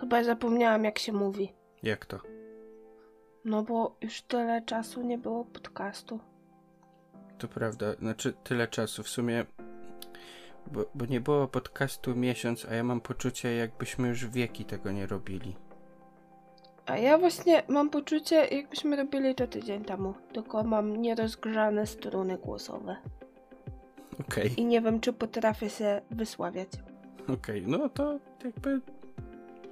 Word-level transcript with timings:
Chyba 0.00 0.24
zapomniałam, 0.24 0.84
jak 0.84 0.98
się 0.98 1.12
mówi. 1.12 1.52
Jak 1.82 2.06
to? 2.06 2.18
No 3.44 3.62
bo 3.62 3.96
już 4.00 4.22
tyle 4.22 4.62
czasu 4.62 5.02
nie 5.02 5.18
było 5.18 5.44
podcastu. 5.44 6.20
To 7.38 7.48
prawda, 7.48 7.94
znaczy 7.94 8.32
tyle 8.44 8.68
czasu 8.68 9.02
w 9.02 9.08
sumie, 9.08 9.44
bo, 10.66 10.84
bo 10.94 11.06
nie 11.06 11.20
było 11.20 11.48
podcastu 11.48 12.16
miesiąc, 12.16 12.66
a 12.70 12.74
ja 12.74 12.84
mam 12.84 13.00
poczucie, 13.00 13.54
jakbyśmy 13.56 14.08
już 14.08 14.26
wieki 14.26 14.64
tego 14.64 14.92
nie 14.92 15.06
robili. 15.06 15.56
A 16.86 16.96
ja 16.98 17.18
właśnie 17.18 17.62
mam 17.68 17.90
poczucie, 17.90 18.36
jakbyśmy 18.36 18.96
robili 18.96 19.34
to 19.34 19.46
tydzień 19.46 19.84
temu, 19.84 20.14
tylko 20.32 20.64
mam 20.64 20.96
nierozgrzane 20.96 21.86
struny 21.86 22.38
głosowe. 22.38 22.96
Okej, 24.20 24.60
I 24.60 24.64
nie 24.64 24.80
wiem, 24.80 25.00
czy 25.00 25.12
potrafię 25.12 25.70
się 25.70 26.00
wysławiać. 26.10 26.68
okej, 27.34 27.64
no 27.66 27.88
to 27.88 28.18
jakby 28.44 28.80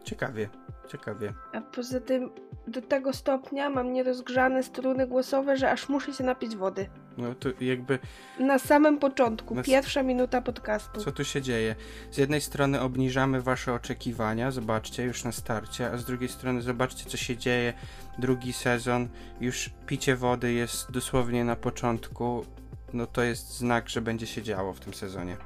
ciekawie, 0.08 0.48
ciekawie. 0.88 1.32
A 1.52 1.60
poza 1.60 2.00
tym 2.00 2.30
do 2.66 2.82
tego 2.82 3.12
stopnia 3.12 3.70
mam 3.70 3.92
nierozgrzane 3.92 4.62
struny 4.62 5.06
głosowe, 5.06 5.56
że 5.56 5.70
aż 5.70 5.88
muszę 5.88 6.12
się 6.14 6.24
napić 6.24 6.56
wody. 6.56 6.88
No 7.18 7.34
to 7.34 7.48
jakby 7.60 7.98
Na 8.40 8.58
samym 8.58 8.98
początku, 8.98 9.54
Na 9.54 9.62
pierwsza 9.62 10.02
minuta 10.02 10.42
podcastu. 10.42 11.00
Co 11.00 11.12
tu 11.12 11.24
się 11.24 11.42
dzieje? 11.42 11.74
Z 12.10 12.18
jednej 12.18 12.40
strony 12.40 12.80
obniżamy 12.80 13.42
wasze 13.42 13.74
oczekiwania, 13.74 14.50
zobaczcie, 14.50 15.04
już 15.04 15.24
na 15.24 15.32
starcie, 15.32 15.90
a 15.90 15.96
z 15.96 16.04
drugiej 16.04 16.28
strony 16.28 16.62
zobaczcie, 16.62 17.10
co 17.10 17.16
się 17.16 17.36
dzieje. 17.36 17.72
Drugi 18.18 18.52
sezon, 18.52 19.08
już 19.40 19.70
picie 19.86 20.16
wody 20.16 20.52
jest 20.52 20.90
dosłownie 20.90 21.44
na 21.44 21.56
początku. 21.56 22.44
No 22.92 23.06
to 23.06 23.22
jest 23.22 23.58
znak, 23.58 23.88
że 23.88 24.00
będzie 24.00 24.26
się 24.26 24.42
działo 24.42 24.72
w 24.72 24.80
tym 24.80 24.94
sezonie. 24.94 25.36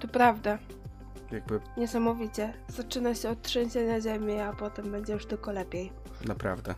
To 0.00 0.08
prawda, 0.08 0.58
Jakby 1.32 1.60
niesamowicie. 1.76 2.52
Zaczyna 2.68 3.14
się 3.14 3.30
od 3.30 3.42
trzęsienia 3.42 4.00
ziemi, 4.00 4.40
a 4.40 4.52
potem 4.52 4.92
będzie 4.92 5.12
już 5.12 5.26
tylko 5.26 5.52
lepiej. 5.52 5.92
naprawdę. 6.26 6.74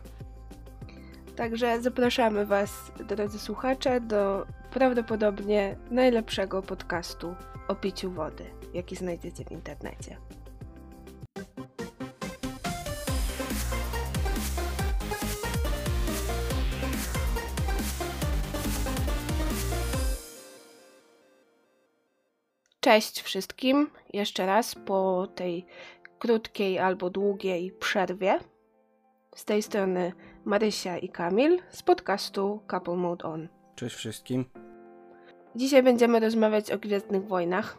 Także 1.35 1.81
zapraszamy 1.81 2.45
Was, 2.45 2.91
drodzy 3.07 3.39
słuchacze, 3.39 4.01
do 4.01 4.45
prawdopodobnie 4.71 5.77
najlepszego 5.91 6.61
podcastu 6.61 7.35
o 7.67 7.75
piciu 7.75 8.11
wody, 8.11 8.45
jaki 8.73 8.95
znajdziecie 8.95 9.45
w 9.45 9.51
internecie. 9.51 10.17
Cześć 22.85 23.21
wszystkim, 23.21 23.89
jeszcze 24.13 24.45
raz 24.45 24.75
po 24.75 25.27
tej 25.35 25.65
krótkiej 26.19 26.79
albo 26.79 27.09
długiej 27.09 27.71
przerwie. 27.71 28.39
Z 29.35 29.45
tej 29.45 29.63
strony 29.63 30.13
Marysia 30.45 30.97
i 30.97 31.09
Kamil 31.09 31.59
z 31.69 31.83
podcastu 31.83 32.61
Couple 32.67 32.95
Mode 32.95 33.25
On. 33.25 33.47
Cześć 33.75 33.95
wszystkim. 33.95 34.45
Dzisiaj 35.55 35.83
będziemy 35.83 36.19
rozmawiać 36.19 36.71
o 36.71 36.77
Gwiezdnych 36.77 37.27
Wojnach, 37.27 37.77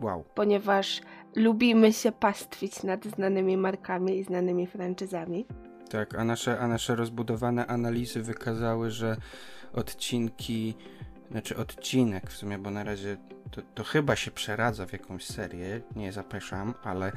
Wow. 0.00 0.24
ponieważ 0.34 1.00
lubimy 1.36 1.92
się 1.92 2.12
pastwić 2.12 2.82
nad 2.82 3.04
znanymi 3.04 3.56
markami 3.56 4.18
i 4.18 4.24
znanymi 4.24 4.66
franczyzami. 4.66 5.46
Tak, 5.90 6.14
a 6.14 6.24
nasze, 6.24 6.58
a 6.58 6.68
nasze 6.68 6.96
rozbudowane 6.96 7.66
analizy 7.66 8.22
wykazały, 8.22 8.90
że 8.90 9.16
odcinki, 9.72 10.74
znaczy 11.30 11.56
odcinek 11.56 12.30
w 12.30 12.36
sumie, 12.36 12.58
bo 12.58 12.70
na 12.70 12.84
razie 12.84 13.16
to, 13.50 13.62
to 13.74 13.84
chyba 13.84 14.16
się 14.16 14.30
przeradza 14.30 14.86
w 14.86 14.92
jakąś 14.92 15.24
serię, 15.24 15.80
nie 15.96 16.12
zapeszam, 16.12 16.74
ale 16.84 17.12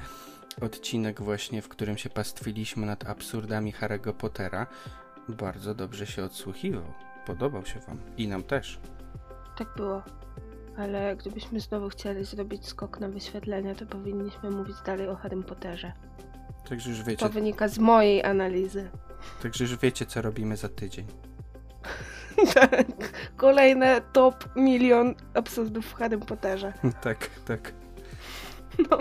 odcinek 0.62 1.22
właśnie, 1.22 1.62
w 1.62 1.68
którym 1.70 1.98
się 1.98 2.10
pastwiliśmy 2.10 2.86
nad 2.86 3.10
absurdami 3.10 3.74
Harry'ego 3.74 4.14
Pottera, 4.14 4.68
bardzo 5.30 5.76
dobrze 5.76 6.08
się 6.08 6.24
odsłuchiwał. 6.24 6.94
Podobał 7.26 7.66
się 7.66 7.80
wam. 7.80 7.98
I 8.18 8.28
nam 8.28 8.44
też. 8.44 8.80
Tak 9.58 9.68
było. 9.76 10.04
Ale 10.78 11.16
gdybyśmy 11.16 11.60
znowu 11.60 11.90
chcieli 11.90 12.26
zrobić 12.26 12.68
skok 12.68 13.00
na 13.00 13.10
wyświetlenia, 13.10 13.76
to 13.76 13.86
powinniśmy 13.86 14.50
mówić 14.52 14.76
dalej 14.86 15.08
o 15.08 15.16
Harrym 15.16 15.44
Potterze. 15.44 15.94
Także 16.70 16.90
już 16.90 17.04
wiecie, 17.04 17.26
To 17.26 17.30
wynika 17.30 17.68
z 17.68 17.80
mojej 17.80 18.24
analizy. 18.24 18.90
także 19.44 19.64
już 19.64 19.78
wiecie 19.78 20.06
co 20.06 20.22
robimy 20.22 20.58
za 20.58 20.70
tydzień. 20.70 21.08
tak. 22.54 22.86
Kolejne 23.38 24.02
top 24.14 24.50
milion 24.56 25.16
absurdów 25.34 25.86
w 25.86 25.94
Harrym 25.94 26.20
Potterze. 26.20 26.74
tak, 27.04 27.30
tak. 27.46 27.74
No. 28.92 28.98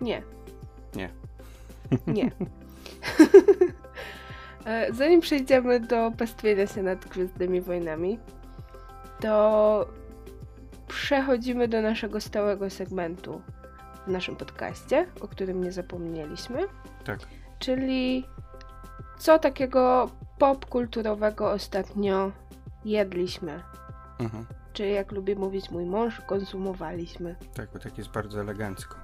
Nie. 0.00 0.22
Nie. 0.94 1.10
Nie. 2.06 2.30
E, 4.66 4.92
Zanim 4.92 5.20
przejdziemy 5.20 5.80
do 5.80 6.12
pastwienia 6.18 6.66
się 6.66 6.82
nad 6.82 7.04
Gwiezdnymi 7.04 7.60
Wojnami, 7.60 8.18
to 9.20 9.86
przechodzimy 10.88 11.68
do 11.68 11.82
naszego 11.82 12.20
stałego 12.20 12.70
segmentu 12.70 13.42
w 14.06 14.10
naszym 14.10 14.36
podcaście, 14.36 15.06
o 15.20 15.28
którym 15.28 15.64
nie 15.64 15.72
zapomnieliśmy, 15.72 16.58
Tak. 17.04 17.18
czyli 17.58 18.24
co 19.18 19.38
takiego 19.38 20.10
popkulturowego 20.38 21.50
ostatnio 21.50 22.32
jedliśmy. 22.90 23.62
Mhm. 24.18 24.46
Czy 24.72 24.86
jak 24.86 25.12
lubi 25.12 25.36
mówić 25.36 25.70
mój 25.70 25.86
mąż, 25.86 26.20
konsumowaliśmy. 26.20 27.36
Tak, 27.54 27.70
bo 27.72 27.78
tak 27.78 27.98
jest 27.98 28.10
bardzo 28.10 28.40
elegancko. 28.40 28.96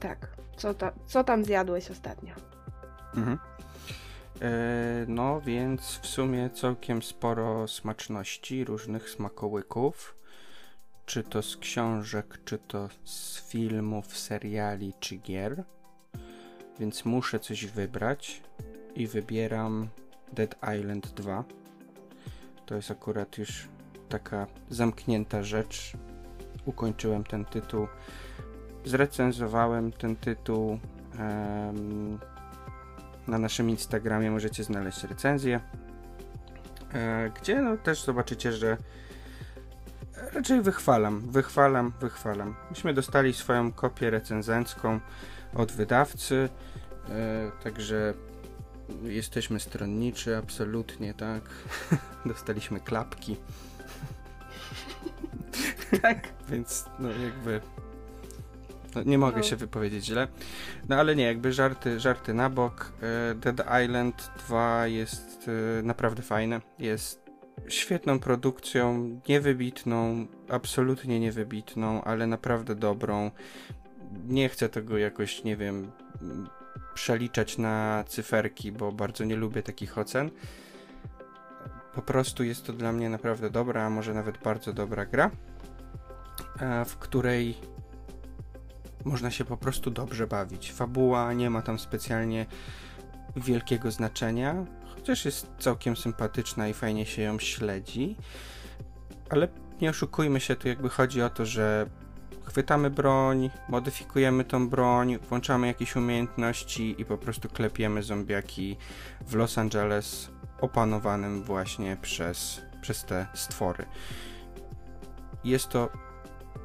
Tak. 0.00 0.36
Co, 0.56 0.74
ta, 0.74 0.92
co 1.06 1.24
tam 1.24 1.44
zjadłeś 1.44 1.90
ostatnio? 1.90 2.34
Mhm. 3.16 3.38
E, 4.42 5.04
no, 5.08 5.40
więc 5.40 5.98
w 5.98 6.06
sumie 6.06 6.50
całkiem 6.50 7.02
sporo 7.02 7.68
smaczności, 7.68 8.64
różnych 8.64 9.10
smakołyków. 9.10 10.14
Czy 11.06 11.22
to 11.22 11.42
z 11.42 11.56
książek, 11.56 12.40
czy 12.44 12.58
to 12.58 12.88
z 13.04 13.48
filmów, 13.48 14.18
seriali, 14.18 14.94
czy 15.00 15.16
gier. 15.16 15.64
Więc 16.78 17.04
muszę 17.04 17.40
coś 17.40 17.66
wybrać 17.66 18.42
i 18.94 19.06
wybieram 19.06 19.88
Dead 20.32 20.56
Island 20.78 21.08
2. 21.14 21.44
To 22.68 22.74
jest 22.74 22.90
akurat 22.90 23.38
już 23.38 23.68
taka 24.08 24.46
zamknięta 24.70 25.42
rzecz. 25.42 25.92
Ukończyłem 26.64 27.24
ten 27.24 27.44
tytuł. 27.44 27.88
Zrecenzowałem 28.84 29.92
ten 29.92 30.16
tytuł. 30.16 30.78
na 33.26 33.38
naszym 33.38 33.70
Instagramie 33.70 34.30
możecie 34.30 34.64
znaleźć 34.64 35.04
recenzję, 35.04 35.60
e, 36.92 37.30
gdzie 37.40 37.62
no 37.62 37.76
też 37.76 38.04
zobaczycie, 38.04 38.52
że 38.52 38.76
raczej 40.34 40.62
wychwalam, 40.62 41.20
wychwalam, 41.20 41.92
wychwalam. 42.00 42.54
Myśmy 42.70 42.94
dostali 42.94 43.32
swoją 43.34 43.72
kopię 43.72 44.10
recenzencką 44.10 45.00
od 45.54 45.72
wydawcy, 45.72 46.48
e, 47.08 47.50
także 47.64 48.14
jesteśmy 49.02 49.60
stronniczy, 49.60 50.36
absolutnie, 50.36 51.14
tak. 51.14 51.42
Dostaliśmy 52.26 52.80
klapki. 52.80 53.36
Tak. 56.02 56.28
Więc 56.48 56.84
no 56.98 57.08
jakby 57.08 57.60
no, 58.94 59.02
nie 59.02 59.18
mogę 59.18 59.36
No. 59.36 59.42
się 59.42 59.56
wypowiedzieć 59.56 60.04
źle. 60.04 60.28
No 60.88 60.96
ale 60.96 61.16
nie, 61.16 61.24
jakby 61.24 61.52
żarty, 61.52 62.00
żarty 62.00 62.34
na 62.34 62.50
bok. 62.50 62.92
e, 63.30 63.34
Dead 63.34 63.84
Island 63.84 64.30
2 64.46 64.86
jest 64.86 65.48
e, 65.78 65.82
naprawdę 65.82 66.22
fajne. 66.22 66.60
Jest 66.78 67.22
świetną 67.68 68.18
produkcją, 68.18 69.20
niewybitną, 69.28 70.26
absolutnie 70.48 71.20
niewybitną, 71.20 72.04
ale 72.04 72.26
naprawdę 72.26 72.74
dobrą. 72.74 73.30
Nie 74.28 74.48
chcę 74.48 74.68
tego 74.68 74.98
jakoś, 74.98 75.44
nie 75.44 75.56
wiem, 75.56 75.90
przeliczać 76.98 77.58
na 77.58 78.04
cyferki, 78.08 78.72
bo 78.72 78.92
bardzo 78.92 79.24
nie 79.24 79.36
lubię 79.36 79.62
takich 79.62 79.98
ocen. 79.98 80.30
Po 81.94 82.02
prostu 82.02 82.44
jest 82.44 82.66
to 82.66 82.72
dla 82.72 82.92
mnie 82.92 83.08
naprawdę 83.08 83.50
dobra, 83.50 83.82
a 83.82 83.90
może 83.90 84.14
nawet 84.14 84.38
bardzo 84.38 84.72
dobra 84.72 85.06
gra, 85.06 85.30
e, 86.60 86.84
w 86.84 86.96
której 86.96 87.54
można 89.04 89.30
się 89.30 89.44
po 89.44 89.56
prostu 89.56 89.90
dobrze 89.90 90.26
bawić. 90.26 90.72
Fabuła 90.72 91.32
nie 91.32 91.50
ma 91.50 91.62
tam 91.62 91.78
specjalnie 91.78 92.46
wielkiego 93.36 93.90
znaczenia, 93.90 94.64
chociaż 94.94 95.24
jest 95.24 95.50
całkiem 95.58 95.96
sympatyczna 95.96 96.68
i 96.68 96.74
fajnie 96.74 97.06
się 97.06 97.22
ją 97.22 97.38
śledzi. 97.38 98.16
Ale 99.30 99.48
nie 99.80 99.90
oszukujmy 99.90 100.40
się, 100.40 100.56
tu 100.56 100.68
jakby 100.68 100.88
chodzi 100.88 101.22
o 101.22 101.30
to, 101.30 101.46
że 101.46 101.86
chwytamy 102.48 102.90
broń, 102.90 103.50
modyfikujemy 103.68 104.44
tą 104.44 104.68
broń, 104.68 105.18
włączamy 105.18 105.66
jakieś 105.66 105.96
umiejętności 105.96 107.00
i 107.00 107.04
po 107.04 107.18
prostu 107.18 107.48
klepiemy 107.48 108.02
zombiaki 108.02 108.76
w 109.26 109.34
Los 109.34 109.58
Angeles 109.58 110.30
opanowanym 110.60 111.42
właśnie 111.42 111.96
przez, 112.02 112.62
przez 112.80 113.04
te 113.04 113.26
stwory. 113.34 113.84
Jest 115.44 115.68
to 115.68 115.88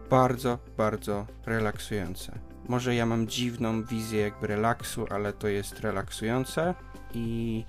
bardzo, 0.10 0.60
bardzo 0.78 1.26
relaksujące. 1.46 2.40
może 2.68 2.96
ja 2.96 3.06
mam 3.06 3.28
dziwną 3.28 3.84
wizję 3.84 4.22
jakby 4.22 4.48
relaksu, 4.48 5.08
ale 5.10 5.34
to 5.34 5.48
jest 5.48 5.80
relaksujące 5.80 6.74
i 7.14 7.66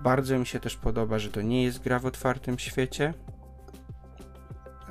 bardzo 0.00 0.38
mi 0.38 0.46
się 0.46 0.60
też 0.60 0.76
podoba, 0.76 1.18
że 1.18 1.30
to 1.30 1.42
nie 1.42 1.64
jest 1.64 1.82
gra 1.82 1.98
w 1.98 2.06
otwartym 2.06 2.58
świecie. 2.58 3.14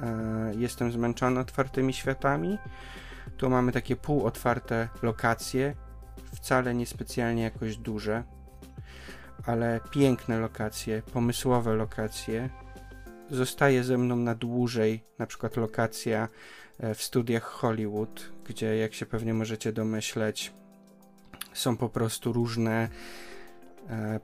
E, 0.04 0.52
jestem 0.58 0.92
zmęczony 0.92 1.40
otwartymi 1.40 1.94
światami. 1.94 2.58
Tu 3.38 3.50
mamy 3.50 3.72
takie 3.72 3.96
półotwarte 3.96 4.90
lokacje, 5.02 5.76
wcale 6.36 6.76
niespecjalnie 6.76 7.44
jakoś 7.44 7.78
duże, 7.78 8.24
ale 9.46 9.80
piękne 9.92 10.40
lokacje, 10.40 11.02
pomysłowe 11.14 11.74
lokacje. 11.74 12.50
Zostaje 13.30 13.84
ze 13.84 13.98
mną 13.98 14.16
na 14.16 14.36
dłużej, 14.36 15.04
na 15.20 15.28
przykład 15.28 15.58
lokacja 15.58 16.30
e, 16.80 16.96
w 16.96 17.04
studiach 17.04 17.44
Hollywood, 17.44 18.32
gdzie 18.46 18.78
jak 18.78 18.94
się 18.94 19.06
pewnie 19.06 19.34
możecie 19.34 19.74
domyśleć, 19.74 20.54
są 21.54 21.78
po 21.78 21.90
prostu 21.90 22.34
różne 22.34 22.90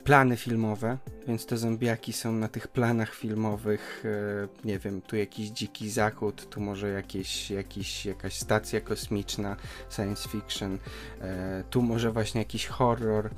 plany 0.03 0.37
filmowe, 0.37 0.97
więc 1.27 1.45
te 1.45 1.57
zombiaki 1.57 2.13
są 2.13 2.31
na 2.31 2.47
tych 2.47 2.67
planach 2.67 3.13
filmowych, 3.13 4.03
e, 4.05 4.67
nie 4.67 4.79
wiem, 4.79 5.01
tu 5.01 5.15
jakiś 5.15 5.49
dziki 5.49 5.89
zachód, 5.89 6.49
tu 6.49 6.61
może 6.61 6.89
jakieś, 6.89 7.51
jakiś, 7.51 8.05
jakaś 8.05 8.35
stacja 8.35 8.81
kosmiczna, 8.81 9.55
science 9.89 10.29
fiction, 10.29 10.77
e, 11.21 11.63
tu 11.69 11.81
może 11.81 12.11
właśnie 12.11 12.41
jakiś 12.41 12.67
horror, 12.67 13.29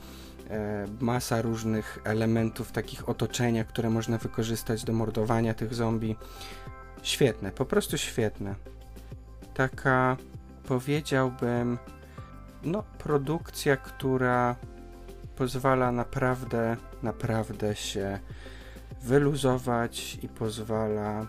e, 0.49 0.85
masa 0.99 1.41
różnych 1.41 1.99
elementów 2.03 2.71
takich 2.71 3.09
otoczenia, 3.09 3.63
które 3.63 3.89
można 3.89 4.17
wykorzystać 4.17 4.83
do 4.83 4.93
mordowania 4.93 5.53
tych 5.53 5.73
zombie. 5.73 6.15
Świetne, 7.01 7.51
po 7.51 7.65
prostu 7.65 7.97
świetne. 7.97 8.55
Taka, 9.53 10.17
powiedziałbym, 10.67 11.77
no, 12.63 12.83
produkcja, 12.97 13.77
która 13.77 14.55
pozwala 15.35 15.91
naprawdę, 15.91 16.77
naprawdę 17.03 17.75
się 17.75 18.19
wyluzować 19.01 20.17
i 20.21 20.29
pozwala 20.29 21.27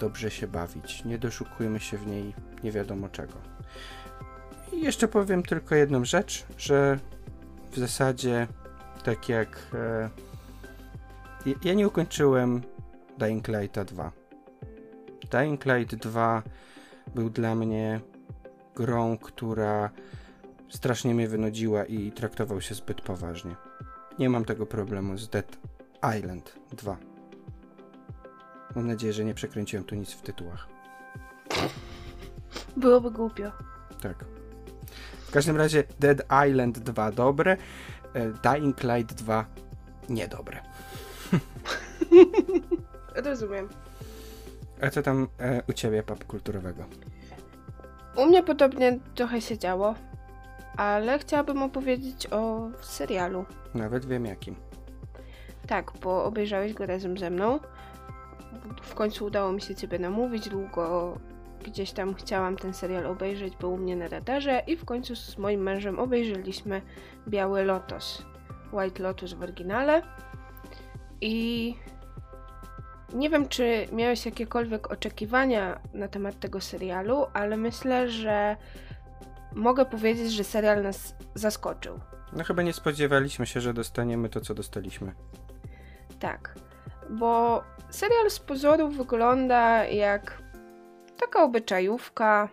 dobrze 0.00 0.30
się 0.30 0.46
bawić. 0.46 1.04
Nie 1.04 1.18
doszukujmy 1.18 1.80
się 1.80 1.98
w 1.98 2.06
niej 2.06 2.34
nie 2.64 2.72
wiadomo 2.72 3.08
czego. 3.08 3.34
I 4.72 4.80
jeszcze 4.80 5.08
powiem 5.08 5.42
tylko 5.42 5.74
jedną 5.74 6.04
rzecz, 6.04 6.46
że 6.58 6.98
w 7.70 7.78
zasadzie 7.78 8.46
tak 9.04 9.28
jak 9.28 9.58
e, 9.74 10.10
ja 11.64 11.74
nie 11.74 11.86
ukończyłem 11.86 12.62
Dying 13.18 13.48
Lighta 13.48 13.84
2. 13.84 14.12
Dying 15.30 15.64
Light 15.64 15.96
2 15.96 16.42
był 17.14 17.30
dla 17.30 17.54
mnie 17.54 18.00
grą, 18.74 19.18
która 19.18 19.90
strasznie 20.68 21.14
mnie 21.14 21.28
wynudziła 21.28 21.84
i 21.84 22.12
traktował 22.12 22.60
się 22.60 22.74
zbyt 22.74 23.00
poważnie. 23.00 23.56
Nie 24.18 24.30
mam 24.30 24.44
tego 24.44 24.66
problemu 24.66 25.18
z 25.18 25.28
Dead 25.28 25.58
Island 26.18 26.54
2. 26.72 26.96
Mam 28.76 28.86
nadzieję, 28.86 29.12
że 29.12 29.24
nie 29.24 29.34
przekręciłem 29.34 29.84
tu 29.84 29.94
nic 29.94 30.12
w 30.12 30.22
tytułach. 30.22 30.68
Byłoby 32.76 33.10
głupio. 33.10 33.52
Tak. 34.00 34.24
W 35.28 35.30
każdym 35.30 35.56
razie 35.56 35.84
Dead 36.00 36.22
Island 36.48 36.78
2 36.78 37.12
dobre, 37.12 37.56
e, 38.14 38.32
Dying 38.32 38.82
Light 38.82 39.14
2 39.14 39.46
niedobre. 40.08 40.60
Rozumiem. 43.24 43.68
A 44.82 44.90
co 44.90 45.02
tam 45.02 45.28
e, 45.38 45.62
u 45.68 45.72
ciebie 45.72 46.02
pop 46.02 46.24
kulturowego? 46.24 46.84
U 48.16 48.26
mnie 48.26 48.42
podobnie 48.42 48.98
trochę 49.14 49.40
się 49.40 49.58
działo, 49.58 49.94
ale 50.78 51.18
chciałabym 51.18 51.62
opowiedzieć 51.62 52.26
o 52.26 52.70
serialu. 52.80 53.44
Nawet 53.74 54.06
wiem 54.06 54.26
jakim. 54.26 54.54
Tak, 55.66 55.92
bo 56.02 56.24
obejrzałeś 56.24 56.74
go 56.74 56.86
razem 56.86 57.18
ze 57.18 57.30
mną. 57.30 57.60
W 58.82 58.94
końcu 58.94 59.24
udało 59.24 59.52
mi 59.52 59.60
się 59.60 59.74
ciebie 59.74 59.98
namówić. 59.98 60.48
Długo 60.48 61.14
gdzieś 61.64 61.92
tam 61.92 62.14
chciałam 62.14 62.56
ten 62.56 62.74
serial 62.74 63.06
obejrzeć, 63.06 63.56
był 63.56 63.72
u 63.72 63.76
mnie 63.76 63.96
na 63.96 64.08
radarze 64.08 64.62
i 64.66 64.76
w 64.76 64.84
końcu 64.84 65.16
z 65.16 65.38
moim 65.38 65.62
mężem 65.62 65.98
obejrzeliśmy 65.98 66.82
Biały 67.28 67.64
Lotos. 67.64 68.22
White 68.72 69.02
Lotus 69.02 69.32
w 69.32 69.42
oryginale. 69.42 70.02
I 71.20 71.74
nie 73.14 73.30
wiem, 73.30 73.48
czy 73.48 73.86
miałeś 73.92 74.26
jakiekolwiek 74.26 74.90
oczekiwania 74.90 75.80
na 75.94 76.08
temat 76.08 76.40
tego 76.40 76.60
serialu, 76.60 77.26
ale 77.32 77.56
myślę, 77.56 78.08
że 78.08 78.56
mogę 79.52 79.84
powiedzieć, 79.84 80.32
że 80.32 80.44
serial 80.44 80.82
nas 80.82 81.14
zaskoczył. 81.34 82.00
No 82.32 82.44
chyba 82.44 82.62
nie 82.62 82.72
spodziewaliśmy 82.72 83.46
się, 83.46 83.60
że 83.60 83.74
dostaniemy 83.74 84.28
to, 84.28 84.40
co 84.40 84.54
dostaliśmy. 84.54 85.14
Tak, 86.20 86.54
bo 87.10 87.62
serial 87.90 88.30
z 88.30 88.38
pozoru 88.38 88.88
wygląda 88.88 89.84
jak 89.84 90.42
taka 91.16 91.42
obyczajówka, 91.42 92.48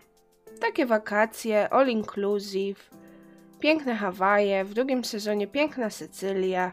takie 0.60 0.86
wakacje, 0.86 1.68
all 1.68 1.88
inclusive, 1.88 2.90
piękne 3.60 3.94
Hawaje, 3.94 4.64
w 4.64 4.74
drugim 4.74 5.04
sezonie 5.04 5.46
piękna 5.46 5.90
Sycylia, 5.90 6.72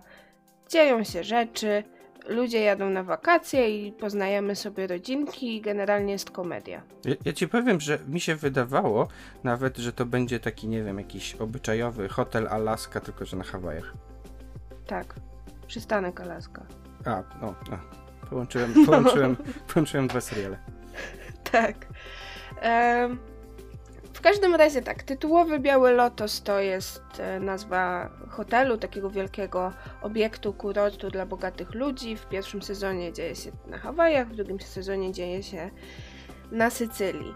dzieją 0.69 1.03
się 1.03 1.23
rzeczy, 1.23 1.83
ludzie 2.27 2.61
jadą 2.61 2.89
na 2.89 3.03
wakacje 3.03 3.87
i 3.87 3.91
poznajemy 3.91 4.55
sobie 4.55 4.87
rodzinki 4.87 5.55
i 5.55 5.61
generalnie 5.61 6.13
jest 6.13 6.31
komedia. 6.31 6.81
Ja, 7.05 7.15
ja, 7.25 7.33
ci 7.33 7.47
powiem, 7.47 7.79
że 7.79 7.99
mi 8.07 8.19
się 8.19 8.35
wydawało 8.35 9.07
nawet, 9.43 9.77
że 9.77 9.93
to 9.93 10.05
będzie 10.05 10.39
taki, 10.39 10.67
nie 10.67 10.83
wiem, 10.83 10.97
jakiś 10.97 11.35
obyczajowy 11.35 12.09
hotel 12.09 12.47
Alaska, 12.47 12.99
tylko 12.99 13.25
że 13.25 13.37
na 13.37 13.43
Hawajach. 13.43 13.93
Tak, 14.87 15.15
przystanek 15.67 16.21
Alaska. 16.21 16.65
A, 17.05 17.23
no, 17.41 17.55
no. 17.71 17.77
Połączyłem, 18.29 18.73
połączyłem, 18.85 19.35
połączyłem 19.73 20.07
dwa 20.07 20.21
seriale. 20.21 20.57
Tak. 21.51 21.75
Um, 22.63 23.32
każdym 24.23 24.55
razie 24.55 24.81
tak, 24.81 25.03
tytułowy 25.03 25.59
Biały 25.59 25.91
Lotos 25.91 26.43
to 26.43 26.59
jest 26.59 27.01
e, 27.19 27.39
nazwa 27.39 28.09
hotelu, 28.29 28.77
takiego 28.77 29.09
wielkiego 29.09 29.73
obiektu 30.01 30.53
kurortu 30.53 31.09
dla 31.09 31.25
bogatych 31.25 31.73
ludzi. 31.73 32.17
W 32.17 32.25
pierwszym 32.25 32.61
sezonie 32.61 33.13
dzieje 33.13 33.35
się 33.35 33.51
na 33.67 33.77
Hawajach, 33.77 34.27
w 34.27 34.35
drugim 34.35 34.59
sezonie 34.59 35.11
dzieje 35.11 35.43
się 35.43 35.69
na 36.51 36.69
Sycylii. 36.69 37.33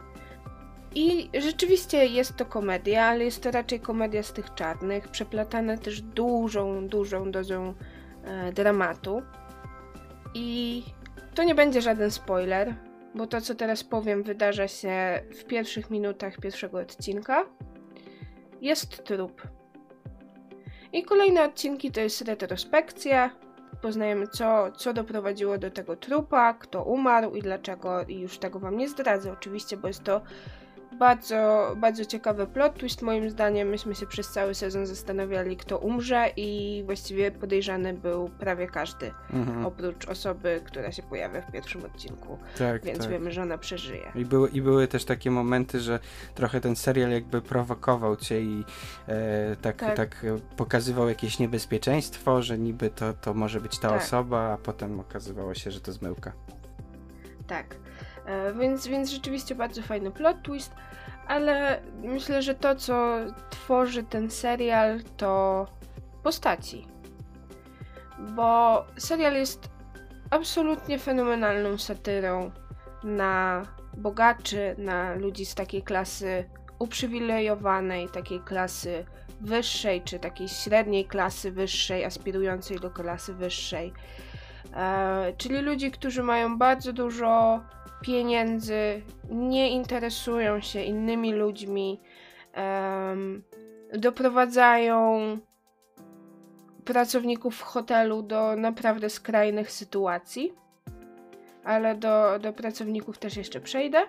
I 0.96 1.30
rzeczywiście 1.42 2.06
jest 2.06 2.36
to 2.36 2.46
komedia, 2.46 3.06
ale 3.06 3.26
jest 3.26 3.44
to 3.44 3.52
raczej 3.52 3.80
komedia 3.80 4.24
z 4.24 4.34
tych 4.34 4.54
czarnych, 4.54 5.08
przeplatana 5.08 5.78
też 5.78 6.02
dużą, 6.02 6.88
dużą 6.88 7.32
dozą 7.32 7.74
e, 8.24 8.52
dramatu. 8.54 9.22
I 10.34 10.84
to 11.36 11.44
nie 11.44 11.56
będzie 11.56 11.82
żaden 11.82 12.12
spoiler, 12.12 12.76
bo 13.18 13.28
to, 13.28 13.42
co 13.42 13.56
teraz 13.56 13.84
powiem, 13.84 14.24
wydarza 14.24 14.68
się 14.68 15.22
w 15.30 15.44
pierwszych 15.46 15.90
minutach 15.90 16.38
pierwszego 16.38 16.80
odcinka. 16.80 17.46
Jest 18.62 19.04
trup. 19.04 19.48
I 20.94 21.04
kolejne 21.04 21.44
odcinki 21.44 21.92
to 21.92 22.00
jest 22.00 22.22
retrospekcja. 22.22 23.32
Poznajemy, 23.82 24.28
co, 24.28 24.72
co 24.72 24.94
doprowadziło 24.94 25.58
do 25.58 25.72
tego 25.72 25.96
trupa, 25.96 26.54
kto 26.54 26.84
umarł 26.84 27.36
i 27.36 27.42
dlaczego. 27.42 28.04
I 28.04 28.20
już 28.20 28.38
tego 28.38 28.60
wam 28.60 28.78
nie 28.78 28.90
zdradzę, 28.90 29.32
oczywiście, 29.32 29.78
bo 29.78 29.88
jest 29.88 30.04
to 30.04 30.22
bardzo, 31.00 31.74
bardzo 31.78 32.06
ciekawy 32.06 32.48
plot 32.48 32.78
twist 32.78 33.02
moim 33.02 33.30
zdaniem. 33.30 33.68
Myśmy 33.68 33.96
się 33.96 34.06
przez 34.08 34.30
cały 34.30 34.56
sezon 34.56 34.86
zastanawiali, 34.86 35.58
kto 35.58 35.78
umrze 35.78 36.30
i 36.38 36.84
właściwie 36.86 37.32
podejrzany 37.32 37.94
był 37.94 38.30
prawie 38.30 38.68
każdy, 38.68 39.12
mhm. 39.34 39.66
oprócz 39.66 40.08
osoby, 40.08 40.62
która 40.66 40.92
się 40.92 41.04
pojawia 41.04 41.42
w 41.42 41.52
pierwszym 41.52 41.86
odcinku. 41.86 42.38
Tak, 42.58 42.86
Więc 42.86 43.00
tak. 43.00 43.10
wiemy, 43.10 43.32
że 43.32 43.42
ona 43.42 43.58
przeżyje. 43.58 44.12
I 44.16 44.26
były, 44.26 44.50
I 44.50 44.62
były 44.62 44.88
też 44.88 45.06
takie 45.06 45.32
momenty, 45.32 45.80
że 45.80 46.00
trochę 46.36 46.62
ten 46.62 46.76
serial 46.76 47.12
jakby 47.12 47.42
prowokował 47.42 48.16
cię 48.16 48.42
i 48.42 48.64
e, 49.08 49.56
tak, 49.62 49.76
tak. 49.76 49.98
tak 49.98 50.26
pokazywał 50.58 51.10
jakieś 51.10 51.40
niebezpieczeństwo, 51.40 52.42
że 52.42 52.58
niby 52.58 52.90
to, 52.90 53.14
to 53.14 53.34
może 53.34 53.62
być 53.62 53.80
ta 53.80 53.90
tak. 53.90 54.02
osoba, 54.02 54.54
a 54.54 54.58
potem 54.58 55.00
okazywało 55.00 55.54
się, 55.54 55.72
że 55.72 55.82
to 55.82 55.92
zmyłka. 55.92 56.32
Tak. 57.48 57.76
E, 58.28 58.54
więc, 58.54 58.88
więc 58.88 59.10
rzeczywiście 59.10 59.56
bardzo 59.56 59.82
fajny 59.82 60.12
plot 60.12 60.38
twist, 60.44 60.72
ale 61.28 61.82
myślę, 62.04 62.42
że 62.42 62.56
to, 62.56 62.76
co 62.76 63.18
tworzy 63.50 64.04
ten 64.04 64.30
serial, 64.32 65.00
to 65.18 65.66
postaci. 66.24 66.88
Bo 68.20 68.86
serial 68.98 69.34
jest 69.34 69.70
absolutnie 70.32 71.00
fenomenalną 71.00 71.78
satyrą 71.78 72.52
na 73.04 73.66
bogaczy, 73.98 74.76
na 74.78 75.16
ludzi 75.16 75.46
z 75.46 75.56
takiej 75.56 75.84
klasy 75.84 76.46
uprzywilejowanej, 76.80 78.10
takiej 78.10 78.40
klasy 78.40 79.06
wyższej, 79.42 80.02
czy 80.02 80.20
takiej 80.20 80.50
średniej 80.50 81.06
klasy 81.06 81.52
wyższej, 81.52 82.06
aspirującej 82.06 82.80
do 82.80 82.92
klasy 82.92 83.34
wyższej. 83.34 83.94
E, 84.76 85.34
czyli 85.38 85.62
ludzi, 85.62 85.92
którzy 85.92 86.24
mają 86.24 86.58
bardzo 86.58 86.94
dużo 86.94 87.60
pieniędzy, 88.02 89.02
nie 89.30 89.70
interesują 89.70 90.62
się 90.62 90.82
innymi 90.82 91.34
ludźmi, 91.34 92.02
um, 92.58 93.44
doprowadzają 93.94 95.38
pracowników 96.86 97.62
hotelu 97.62 98.22
do 98.22 98.56
naprawdę 98.56 99.10
skrajnych 99.10 99.72
sytuacji, 99.72 100.54
ale 101.64 101.96
do, 101.96 102.40
do 102.40 102.54
pracowników 102.54 103.18
też 103.18 103.38
jeszcze 103.38 103.60
przejdę. 103.60 104.06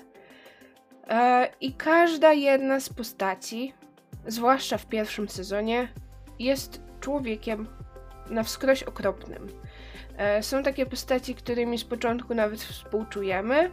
E, 1.09 1.49
I 1.61 1.73
każda 1.73 2.33
jedna 2.33 2.81
z 2.81 2.89
postaci, 2.89 3.75
zwłaszcza 4.27 4.79
w 4.79 4.87
pierwszym 4.87 5.29
sezonie, 5.29 5.89
jest 6.39 6.83
człowiekiem 7.01 7.69
na 8.31 8.43
wskroś 8.43 8.83
okropnym. 8.83 9.49
E, 10.19 10.43
są 10.43 10.63
takie 10.63 10.87
postaci, 10.87 11.35
którymi 11.35 11.79
z 11.79 11.85
początku 11.85 12.35
nawet 12.35 12.61
współczujemy 12.61 13.71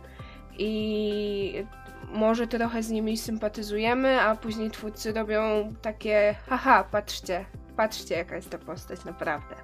i 0.57 1.65
może 2.13 2.47
trochę 2.47 2.83
z 2.83 2.89
nimi 2.89 3.17
sympatyzujemy, 3.17 4.21
a 4.21 4.35
później 4.35 4.71
twórcy 4.71 5.13
robią 5.13 5.73
takie 5.81 6.35
haha, 6.47 6.83
patrzcie, 6.83 7.45
patrzcie 7.77 8.15
jaka 8.15 8.35
jest 8.35 8.49
ta 8.49 8.57
postać 8.57 9.05
naprawdę. 9.05 9.55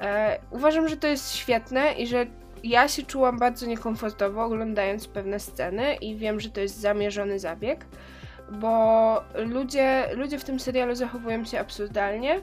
E, 0.00 0.38
uważam, 0.50 0.88
że 0.88 0.96
to 0.96 1.06
jest 1.06 1.34
świetne 1.34 1.92
i 1.92 2.06
że 2.06 2.26
ja 2.64 2.88
się 2.88 3.02
czułam 3.02 3.38
bardzo 3.38 3.66
niekomfortowo 3.66 4.44
oglądając 4.44 5.08
pewne 5.08 5.40
sceny 5.40 5.94
i 5.94 6.16
wiem, 6.16 6.40
że 6.40 6.50
to 6.50 6.60
jest 6.60 6.80
zamierzony 6.80 7.38
zabieg, 7.38 7.86
bo 8.50 9.24
ludzie, 9.34 10.08
ludzie 10.16 10.38
w 10.38 10.44
tym 10.44 10.60
serialu 10.60 10.94
zachowują 10.94 11.44
się 11.44 11.60
absurdalnie, 11.60 12.40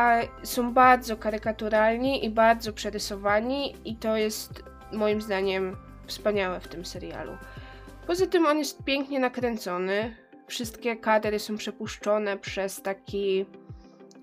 a 0.00 0.20
są 0.42 0.72
bardzo 0.72 1.16
karykaturalni 1.16 2.24
i 2.24 2.30
bardzo 2.30 2.72
przerysowani 2.72 3.74
i 3.84 3.96
to 3.96 4.16
jest 4.16 4.62
moim 4.92 5.22
zdaniem 5.22 5.76
wspaniałe 6.06 6.60
w 6.60 6.68
tym 6.68 6.84
serialu. 6.84 7.32
Poza 8.06 8.26
tym 8.26 8.46
on 8.46 8.58
jest 8.58 8.84
pięknie 8.84 9.20
nakręcony. 9.20 10.16
Wszystkie 10.46 10.96
kadry 10.96 11.38
są 11.38 11.56
przepuszczone 11.56 12.38
przez 12.38 12.82
taki 12.82 13.46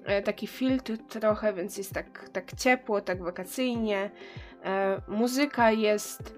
e, 0.05 0.21
taki 0.21 0.47
filtr 0.47 0.97
trochę, 1.09 1.53
więc 1.53 1.77
jest 1.77 1.93
tak, 1.93 2.29
tak 2.29 2.55
ciepło, 2.55 3.01
tak 3.01 3.23
wakacyjnie. 3.23 4.11
E, 4.63 5.01
muzyka 5.07 5.71
jest 5.71 6.35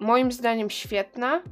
moim 0.00 0.32
zdaniem 0.32 0.70
świetna. 0.70 1.42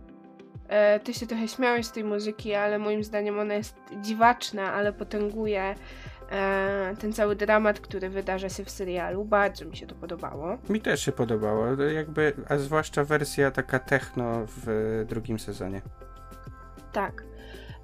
E, 0.68 1.00
ty 1.00 1.14
się 1.14 1.26
trochę 1.26 1.48
śmiałeś 1.48 1.86
z 1.86 1.92
tej 1.92 2.04
muzyki, 2.04 2.54
ale 2.54 2.78
moim 2.78 3.04
zdaniem 3.04 3.38
ona 3.38 3.54
jest 3.54 3.76
dziwaczna, 4.00 4.72
ale 4.72 4.92
potęguje 4.92 5.74
ten 6.98 7.12
cały 7.12 7.36
dramat, 7.36 7.80
który 7.80 8.08
wydarza 8.08 8.48
się 8.48 8.64
w 8.64 8.70
serialu. 8.70 9.24
Bardzo 9.24 9.64
mi 9.64 9.76
się 9.76 9.86
to 9.86 9.94
podobało. 9.94 10.58
Mi 10.68 10.80
też 10.80 11.04
się 11.04 11.12
podobało, 11.12 11.66
jakby, 11.82 12.32
a 12.48 12.58
zwłaszcza 12.58 13.04
wersja 13.04 13.50
taka 13.50 13.78
techno 13.78 14.46
w 14.46 15.04
drugim 15.08 15.38
sezonie. 15.38 15.82
Tak. 16.92 17.22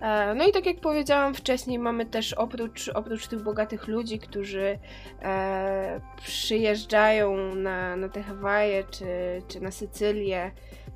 E, 0.03 0.35
no 0.35 0.49
i 0.49 0.53
tak 0.53 0.67
jak 0.67 0.81
powiedziałam 0.81 1.35
wcześniej, 1.35 1.79
mamy 1.79 2.07
też 2.07 2.33
oprócz, 2.33 2.89
oprócz 2.89 3.27
tych 3.27 3.43
bogatych 3.43 3.89
ludzi, 3.89 4.19
którzy 4.19 4.79
e, 5.23 6.01
przyjeżdżają 6.17 7.55
na, 7.55 7.97
na 7.97 8.09
te 8.09 8.23
Hawaje 8.23 8.85
czy, 8.85 9.07
czy 9.49 9.61
na 9.61 9.71
Sycylię 9.71 10.51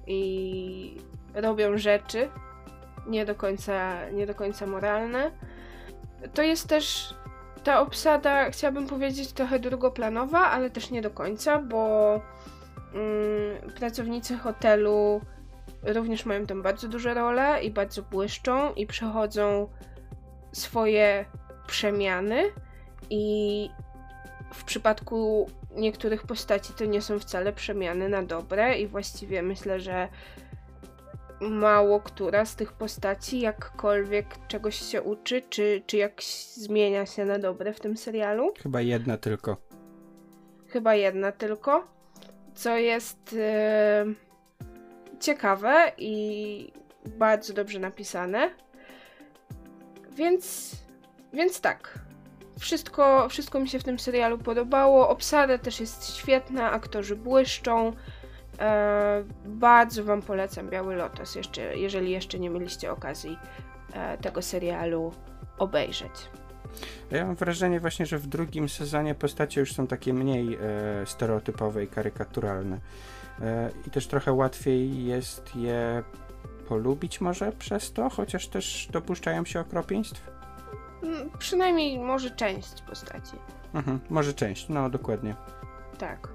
i 0.06 0.96
robią 1.34 1.78
rzeczy 1.78 2.28
nie 3.06 3.24
do 3.24 3.34
końca, 3.34 4.10
nie 4.10 4.26
do 4.26 4.34
końca 4.34 4.66
moralne, 4.66 5.30
to 6.34 6.42
jest 6.42 6.68
też 6.68 7.14
ta 7.66 7.80
obsada, 7.80 8.50
chciałabym 8.50 8.86
powiedzieć, 8.86 9.32
trochę 9.32 9.58
drugoplanowa, 9.58 10.50
ale 10.50 10.70
też 10.70 10.90
nie 10.90 11.02
do 11.02 11.10
końca, 11.10 11.58
bo 11.58 12.12
mm, 12.94 13.72
pracownicy 13.72 14.36
hotelu 14.38 15.20
również 15.82 16.26
mają 16.26 16.46
tam 16.46 16.62
bardzo 16.62 16.88
duże 16.88 17.14
role 17.14 17.62
i 17.62 17.70
bardzo 17.70 18.02
błyszczą 18.02 18.74
i 18.74 18.86
przechodzą 18.86 19.68
swoje 20.52 21.24
przemiany 21.66 22.42
i 23.10 23.70
w 24.54 24.64
przypadku 24.64 25.50
niektórych 25.76 26.22
postaci 26.22 26.72
to 26.72 26.84
nie 26.84 27.02
są 27.02 27.18
wcale 27.18 27.52
przemiany 27.52 28.08
na 28.08 28.22
dobre 28.22 28.78
i 28.78 28.86
właściwie 28.86 29.42
myślę, 29.42 29.80
że 29.80 30.08
mało 31.40 32.00
która 32.00 32.44
z 32.44 32.56
tych 32.56 32.72
postaci 32.72 33.40
jakkolwiek 33.40 34.26
czegoś 34.48 34.76
się 34.76 35.02
uczy, 35.02 35.42
czy, 35.50 35.82
czy 35.86 35.96
jak 35.96 36.22
zmienia 36.54 37.06
się 37.06 37.24
na 37.24 37.38
dobre 37.38 37.72
w 37.72 37.80
tym 37.80 37.96
serialu. 37.96 38.52
Chyba 38.62 38.80
jedna 38.80 39.16
tylko. 39.16 39.56
Chyba 40.68 40.94
jedna 40.94 41.32
tylko. 41.32 41.86
Co 42.54 42.76
jest 42.76 43.32
yy, 43.32 44.14
ciekawe 45.20 45.92
i 45.98 46.72
bardzo 47.06 47.54
dobrze 47.54 47.78
napisane. 47.78 48.50
Więc, 50.12 50.72
więc 51.32 51.60
tak. 51.60 51.98
Wszystko, 52.58 53.28
wszystko 53.28 53.60
mi 53.60 53.68
się 53.68 53.78
w 53.78 53.84
tym 53.84 53.98
serialu 53.98 54.38
podobało. 54.38 55.08
Obsada 55.08 55.58
też 55.58 55.80
jest 55.80 56.16
świetna, 56.16 56.72
aktorzy 56.72 57.16
błyszczą. 57.16 57.92
E, 58.60 59.24
bardzo 59.46 60.04
Wam 60.04 60.22
polecam 60.22 60.68
Biały 60.68 60.96
Lotos, 60.96 61.34
jeszcze, 61.34 61.76
jeżeli 61.76 62.10
jeszcze 62.10 62.38
nie 62.38 62.50
mieliście 62.50 62.92
okazji 62.92 63.38
e, 63.92 64.18
tego 64.18 64.42
serialu 64.42 65.12
obejrzeć. 65.58 66.30
Ja 67.10 67.26
mam 67.26 67.34
wrażenie 67.34 67.80
właśnie, 67.80 68.06
że 68.06 68.18
w 68.18 68.26
drugim 68.26 68.68
sezonie 68.68 69.14
postacie 69.14 69.60
już 69.60 69.74
są 69.74 69.86
takie 69.86 70.14
mniej 70.14 70.54
e, 70.54 70.58
stereotypowe 71.06 71.84
i 71.84 71.88
karykaturalne. 71.88 72.78
E, 73.40 73.70
I 73.86 73.90
też 73.90 74.06
trochę 74.06 74.32
łatwiej 74.32 75.04
jest 75.04 75.56
je 75.56 76.02
polubić 76.68 77.20
może 77.20 77.52
przez 77.52 77.92
to, 77.92 78.10
chociaż 78.10 78.48
też 78.48 78.88
dopuszczają 78.92 79.44
się 79.44 79.60
okropieństw? 79.60 80.30
Mm, 81.02 81.30
przynajmniej 81.38 81.98
może 81.98 82.30
część 82.30 82.82
postaci. 82.82 83.36
Mhm, 83.74 84.00
może 84.10 84.34
część, 84.34 84.68
no 84.68 84.90
dokładnie. 84.90 85.34
Tak, 85.98 86.28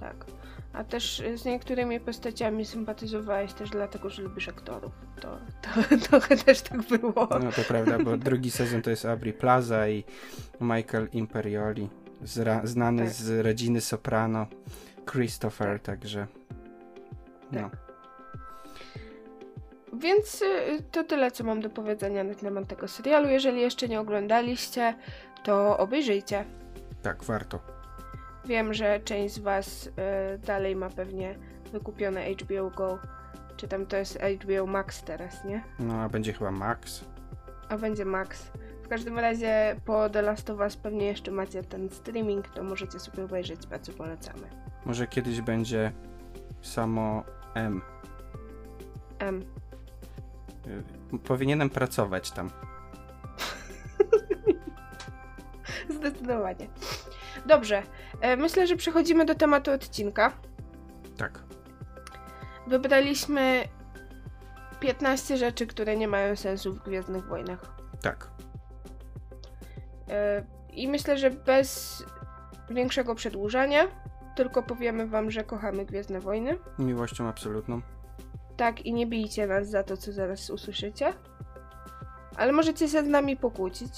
tak. 0.00 0.37
A 0.72 0.84
też 0.84 1.22
z 1.34 1.44
niektórymi 1.44 2.00
postaciami 2.00 2.64
sympatyzowałeś 2.64 3.52
też 3.52 3.70
dlatego, 3.70 4.10
że 4.10 4.22
lubisz 4.22 4.48
aktorów. 4.48 4.92
To, 5.20 5.38
to 5.90 5.96
trochę 6.08 6.36
też 6.36 6.60
tak 6.60 6.82
było. 6.82 7.28
No 7.30 7.52
to 7.56 7.62
prawda, 7.68 7.98
bo 7.98 8.16
drugi 8.16 8.50
sezon 8.50 8.82
to 8.82 8.90
jest 8.90 9.04
Abri 9.04 9.32
Plaza 9.32 9.88
i 9.88 10.04
Michael 10.60 11.08
Imperioli, 11.12 11.88
znany 12.64 13.04
tak. 13.04 13.12
z 13.12 13.44
rodziny 13.44 13.80
Soprano, 13.80 14.46
Christopher, 15.10 15.80
tak. 15.80 15.82
także 15.82 16.26
no. 17.52 17.60
Tak. 17.60 17.88
Więc 19.92 20.42
y, 20.42 20.82
to 20.92 21.04
tyle, 21.04 21.30
co 21.30 21.44
mam 21.44 21.60
do 21.60 21.70
powiedzenia 21.70 22.24
na 22.24 22.34
temat 22.34 22.68
tego 22.68 22.88
serialu. 22.88 23.28
Jeżeli 23.28 23.60
jeszcze 23.60 23.88
nie 23.88 24.00
oglądaliście, 24.00 24.94
to 25.44 25.78
obejrzyjcie. 25.78 26.44
Tak, 27.02 27.24
warto. 27.24 27.77
Wiem, 28.48 28.74
że 28.74 29.00
część 29.00 29.34
z 29.34 29.38
Was 29.38 29.86
y, 29.86 29.90
dalej 30.38 30.76
ma 30.76 30.90
pewnie 30.90 31.34
wykupione 31.72 32.30
HBO 32.32 32.70
Go. 32.70 32.98
Czy 33.56 33.68
tam 33.68 33.86
to 33.86 33.96
jest 33.96 34.18
HBO 34.20 34.66
Max 34.66 35.02
teraz, 35.02 35.44
nie? 35.44 35.64
No, 35.78 35.94
a 35.94 36.08
będzie 36.08 36.32
chyba 36.32 36.50
Max. 36.50 37.04
A 37.68 37.78
będzie 37.78 38.04
Max. 38.04 38.50
W 38.82 38.88
każdym 38.88 39.18
razie 39.18 39.76
po 39.84 40.10
The 40.10 40.22
Last 40.22 40.50
of 40.50 40.58
Us 40.60 40.76
pewnie 40.76 41.06
jeszcze 41.06 41.30
macie 41.30 41.62
ten 41.62 41.90
streaming, 41.90 42.48
to 42.48 42.62
możecie 42.62 43.00
sobie 43.00 43.24
obejrzeć, 43.24 43.66
bardzo 43.66 43.92
polecamy. 43.92 44.46
Może 44.84 45.06
kiedyś 45.06 45.40
będzie 45.40 45.92
samo 46.62 47.24
M. 47.54 47.82
M. 49.18 49.44
Y, 51.14 51.18
powinienem 51.18 51.70
pracować 51.70 52.30
tam. 52.30 52.50
Zdecydowanie. 55.98 56.68
Dobrze. 57.46 57.82
E, 58.20 58.36
myślę, 58.36 58.66
że 58.66 58.76
przechodzimy 58.76 59.24
do 59.24 59.34
tematu 59.34 59.70
odcinka. 59.70 60.32
Tak. 61.16 61.42
Wybraliśmy 62.66 63.64
15 64.80 65.36
rzeczy, 65.36 65.66
które 65.66 65.96
nie 65.96 66.08
mają 66.08 66.36
sensu 66.36 66.72
w 66.72 66.82
Gwiezdnych 66.82 67.26
Wojnach. 67.26 67.60
Tak. 68.02 68.30
E, 70.08 70.44
I 70.72 70.88
myślę, 70.88 71.18
że 71.18 71.30
bez 71.30 72.02
większego 72.70 73.14
przedłużania, 73.14 73.88
tylko 74.36 74.62
powiemy 74.62 75.06
wam, 75.06 75.30
że 75.30 75.44
kochamy 75.44 75.84
Gwiezdne 75.84 76.20
Wojny. 76.20 76.58
Miłością 76.78 77.28
absolutną. 77.28 77.80
Tak, 78.56 78.86
i 78.86 78.92
nie 78.92 79.06
bijcie 79.06 79.46
nas 79.46 79.68
za 79.68 79.82
to, 79.82 79.96
co 79.96 80.12
zaraz 80.12 80.50
usłyszycie. 80.50 81.12
Ale 82.36 82.52
możecie 82.52 82.88
się 82.88 83.02
z 83.02 83.08
nami 83.08 83.36
pokłócić. 83.36 83.90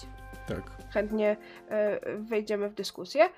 Tak. 0.47 0.63
Chętnie 0.93 1.37
e, 1.69 2.01
wejdziemy 2.19 2.69
w 2.69 2.75
dyskusję. 2.75 3.29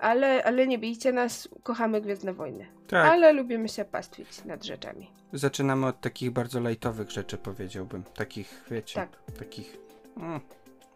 Ale, 0.00 0.44
ale 0.44 0.66
nie 0.66 0.78
bijcie 0.78 1.12
nas, 1.12 1.48
kochamy 1.62 2.00
Gwiezdne 2.00 2.32
Wojny. 2.32 2.66
Tak. 2.86 3.12
Ale 3.12 3.32
lubimy 3.32 3.68
się 3.68 3.84
pastwić 3.84 4.44
nad 4.44 4.64
rzeczami. 4.64 5.10
Zaczynamy 5.32 5.86
od 5.86 6.00
takich 6.00 6.30
bardzo 6.30 6.60
lajtowych 6.60 7.10
rzeczy, 7.10 7.38
powiedziałbym. 7.38 8.04
Takich, 8.14 8.64
wiecie, 8.70 8.94
tak. 8.94 9.32
takich 9.38 9.76
mm, 10.16 10.40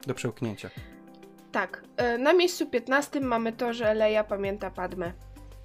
do 0.06 0.14
przełknięcia. 0.14 0.70
Tak. 1.52 1.82
E, 1.96 2.18
na 2.18 2.32
miejscu 2.32 2.66
15 2.66 3.20
mamy 3.20 3.52
to, 3.52 3.72
że 3.72 3.94
Leia 3.94 4.24
pamięta 4.24 4.70
Padmę. 4.70 5.12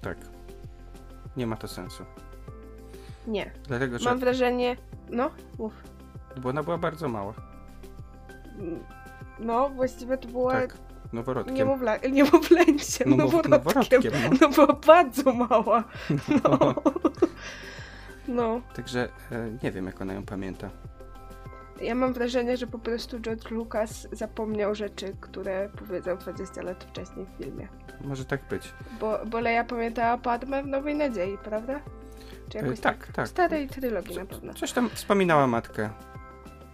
Tak. 0.00 0.18
Nie 1.36 1.46
ma 1.46 1.56
to 1.56 1.68
sensu. 1.68 2.04
Nie. 3.26 3.50
Dlatego, 3.68 3.98
że... 3.98 4.10
Mam 4.10 4.18
wrażenie... 4.18 4.76
No, 5.10 5.30
mów. 5.58 5.72
Bo 6.40 6.48
ona 6.48 6.62
była 6.62 6.78
bardzo 6.78 7.08
mała. 7.08 7.34
No, 9.38 9.68
właściwie 9.68 10.18
to 10.18 10.28
była 10.28 10.52
Tak, 10.52 10.78
noworodkiem. 11.14 11.54
niemowla... 11.54 11.96
niemowlęciem, 11.96 13.08
Nowo- 13.16 13.48
noworodkiem. 13.48 13.50
noworodkiem, 13.50 14.12
no. 14.30 14.36
No 14.40 14.48
była 14.48 14.72
bardzo 14.86 15.32
mała. 15.32 15.84
No. 16.42 16.74
no. 18.28 18.60
Także 18.76 19.08
e, 19.32 19.50
nie 19.62 19.72
wiem, 19.72 19.86
jak 19.86 20.00
ona 20.02 20.12
ją 20.14 20.22
pamięta. 20.22 20.70
Ja 21.82 21.94
mam 21.94 22.12
wrażenie, 22.12 22.56
że 22.56 22.66
po 22.66 22.78
prostu 22.78 23.20
George 23.20 23.50
Lucas 23.50 24.08
zapomniał 24.12 24.74
rzeczy, 24.74 25.16
które 25.20 25.68
powiedział 25.78 26.16
20 26.16 26.62
lat 26.62 26.84
wcześniej 26.84 27.26
w 27.26 27.44
filmie. 27.44 27.68
Może 28.04 28.24
tak 28.24 28.48
być. 28.48 28.72
Bo, 29.00 29.18
bo 29.26 29.40
Leia 29.40 29.64
pamiętała 29.64 30.18
Padmę 30.18 30.62
w 30.62 30.66
Nowej 30.66 30.94
Nadziei, 30.94 31.38
prawda? 31.44 31.80
Czy 32.48 32.58
jakoś 32.58 32.78
E, 32.78 32.82
tak, 32.82 33.06
W 33.06 33.12
tak. 33.12 33.28
starej 33.28 33.68
trylogii 33.68 34.16
na 34.16 34.24
pewno. 34.26 34.54
Coś 34.54 34.72
tam 34.72 34.90
wspominała 34.90 35.46
matkę. 35.46 35.90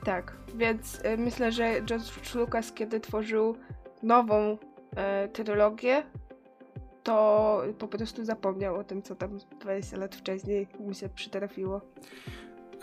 Tak, 0.05 0.33
więc 0.55 0.95
y, 1.05 1.17
myślę, 1.19 1.53
że 1.53 1.83
George 1.83 2.35
Lucas, 2.35 2.73
kiedy 2.73 3.01
tworzył 3.01 3.57
nową 4.03 4.59
e, 4.97 5.29
trylogię, 5.29 6.03
to 7.03 7.63
po 7.79 7.89
prostu 7.89 8.25
zapomniał 8.25 8.77
o 8.77 8.85
tym, 8.85 9.03
co 9.03 9.15
tam 9.15 9.39
20 9.61 9.97
lat 9.97 10.17
wcześniej 10.17 10.67
mu 10.81 10.95
się 10.95 11.09
przytrafiło. 11.09 11.81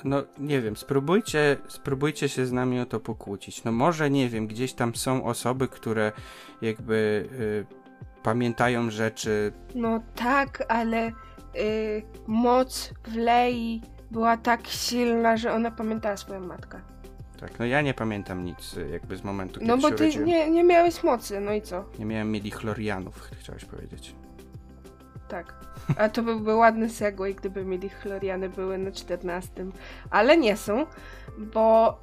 No 0.04 0.24
nie 0.38 0.62
wiem, 0.62 0.76
spróbujcie, 0.76 1.58
spróbujcie 1.68 2.30
się 2.30 2.46
z 2.46 2.52
nami 2.52 2.80
o 2.80 2.86
to 2.86 3.00
pokłócić. 3.00 3.64
No 3.64 3.72
może 3.72 4.10
nie 4.10 4.30
wiem, 4.30 4.48
gdzieś 4.48 4.74
tam 4.74 4.96
są 4.96 5.24
osoby, 5.24 5.68
które 5.68 6.12
jakby 6.62 7.30
y, 7.32 7.66
pamiętają 8.24 8.92
rzeczy. 8.92 9.52
No 9.76 10.02
tak, 10.16 10.64
ale 10.68 11.08
y, 11.08 11.12
moc 12.28 12.94
w 13.04 13.16
Lei 13.16 13.82
była 14.12 14.38
tak 14.38 14.68
silna, 14.68 15.38
że 15.38 15.54
ona 15.54 15.72
pamiętała 15.72 16.18
swoją 16.18 16.40
matkę. 16.40 16.82
Tak, 17.40 17.60
no 17.60 17.66
ja 17.66 17.82
nie 17.82 17.94
pamiętam 17.94 18.46
nic 18.46 18.74
y, 18.78 18.90
jakby 18.90 19.18
z 19.18 19.24
momentu, 19.24 19.60
kiedy 19.60 19.72
No 19.72 19.78
bo 19.78 19.90
się 19.90 19.96
ty 19.96 20.04
urodziłem. 20.04 20.28
nie, 20.28 20.50
nie 20.52 20.64
miałeś 20.64 21.04
mocy, 21.04 21.40
no 21.40 21.54
i 21.54 21.62
co? 21.62 21.86
nie 22.00 22.06
miałem 22.06 22.32
mieli-chlorianów, 22.32 23.30
chciałeś 23.40 23.66
powiedzieć. 23.66 24.16
Tak. 25.28 25.54
A 25.98 26.10
to 26.10 26.24
byłby 26.24 26.56
ładny 26.56 26.90
segway, 26.90 27.36
gdyby 27.36 27.66
mieli 27.66 27.90
chloriany 27.90 28.50
były 28.50 28.78
na 28.78 28.92
14. 28.92 29.66
Ale 30.10 30.38
nie 30.38 30.58
są, 30.58 30.86
bo 31.38 32.00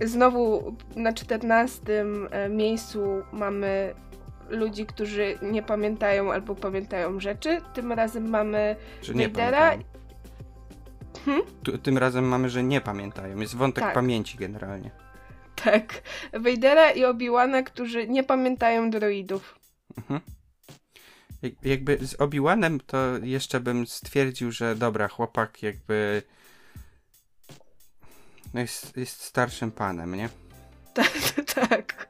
znowu 0.00 0.74
na 0.96 1.12
14 1.12 2.04
e, 2.30 2.48
miejscu 2.48 3.22
mamy 3.32 3.94
ludzi, 4.48 4.86
którzy 4.86 5.38
nie 5.42 5.62
pamiętają 5.62 6.32
albo 6.32 6.54
pamiętają 6.54 7.20
rzeczy. 7.20 7.60
Tym 7.74 7.92
razem 7.92 8.28
mamy 8.28 8.76
pamiętają. 9.06 9.78
Hmm? 11.24 11.42
Tym 11.82 11.98
razem 11.98 12.24
mamy, 12.28 12.50
że 12.50 12.62
nie 12.62 12.80
pamiętają. 12.80 13.40
Jest 13.40 13.54
wątek 13.56 13.84
Tak. 13.84 13.94
pamięci 13.94 14.38
generalnie. 14.38 14.90
tak, 15.64 16.02
Vadera 16.32 16.90
i 16.90 17.04
Obi-Wana, 17.04 17.62
którzy 17.62 18.08
nie 18.08 18.22
pamiętają 18.24 18.90
droidów. 18.90 19.58
Mhm. 19.98 20.20
Jak- 21.42 21.62
Jakby 21.64 21.98
z 22.06 22.14
Obi-Wanem 22.16 22.78
to 22.86 22.98
jeszcze 23.22 23.60
bym 23.60 23.86
stwierdził, 23.86 24.52
że 24.52 24.76
dobra, 24.76 25.08
chłopak 25.08 25.62
jakby 25.62 26.22
no 28.54 28.60
jest, 28.60 28.96
jest 28.96 29.22
starszym 29.22 29.70
panem, 29.70 30.14
nie? 30.14 30.28
Tak, 30.94 31.12
tak. 31.54 32.08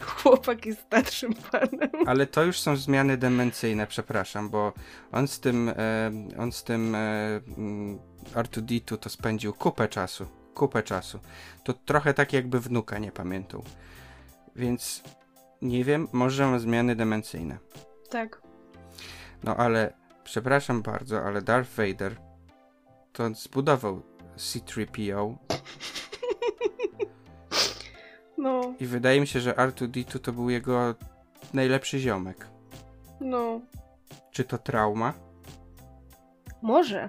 Chłopak 0.00 0.66
jest 0.66 0.80
starszym 0.80 1.34
panem. 1.34 1.90
Ale 2.06 2.26
to 2.26 2.44
już 2.44 2.60
są 2.60 2.76
zmiany 2.76 3.16
demencyjne, 3.16 3.86
przepraszam, 3.86 4.50
bo 4.50 4.72
on 5.12 5.28
z 5.28 5.40
tym, 5.40 5.68
e, 5.68 6.12
on 6.38 6.52
z 6.52 6.64
tym 6.64 6.94
e, 6.94 6.98
mm, 7.58 7.98
R2D2 8.34 8.98
to 8.98 9.08
spędził 9.08 9.52
kupę 9.52 9.88
czasu, 9.88 10.26
kupę 10.54 10.82
czasu. 10.82 11.20
To 11.64 11.72
trochę 11.72 12.14
tak 12.14 12.32
jakby 12.32 12.60
wnuka 12.60 12.98
nie 12.98 13.12
pamiętał. 13.12 13.64
Więc 14.56 15.02
nie 15.62 15.84
wiem, 15.84 16.08
może 16.12 16.46
ma 16.46 16.58
zmiany 16.58 16.96
demencyjne. 16.96 17.58
Tak. 18.10 18.42
No 19.44 19.56
ale, 19.56 19.92
przepraszam 20.24 20.82
bardzo, 20.82 21.22
ale 21.22 21.42
Darth 21.42 21.70
Vader 21.76 22.16
to 23.12 23.34
zbudował 23.34 24.02
C-3PO 24.36 25.36
No, 28.38 28.74
i 28.80 28.86
wydaje 28.86 29.20
mi 29.20 29.26
się, 29.26 29.40
że 29.40 29.52
R2D2 29.52 30.18
to 30.18 30.32
był 30.32 30.50
jego 30.50 30.94
najlepszy 31.54 31.98
ziomek. 31.98 32.46
no. 33.20 33.60
Czy 34.30 34.44
to 34.44 34.58
trauma? 34.58 35.12
Może. 36.62 37.08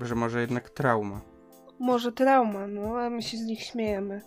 Że 0.00 0.14
może 0.14 0.40
jednak 0.40 0.70
trauma. 0.70 1.20
Może 1.78 2.12
trauma, 2.12 2.66
no, 2.66 2.98
a 3.00 3.10
my 3.10 3.22
się 3.22 3.36
z 3.36 3.40
nich 3.40 3.62
śmiejemy. 3.62 4.20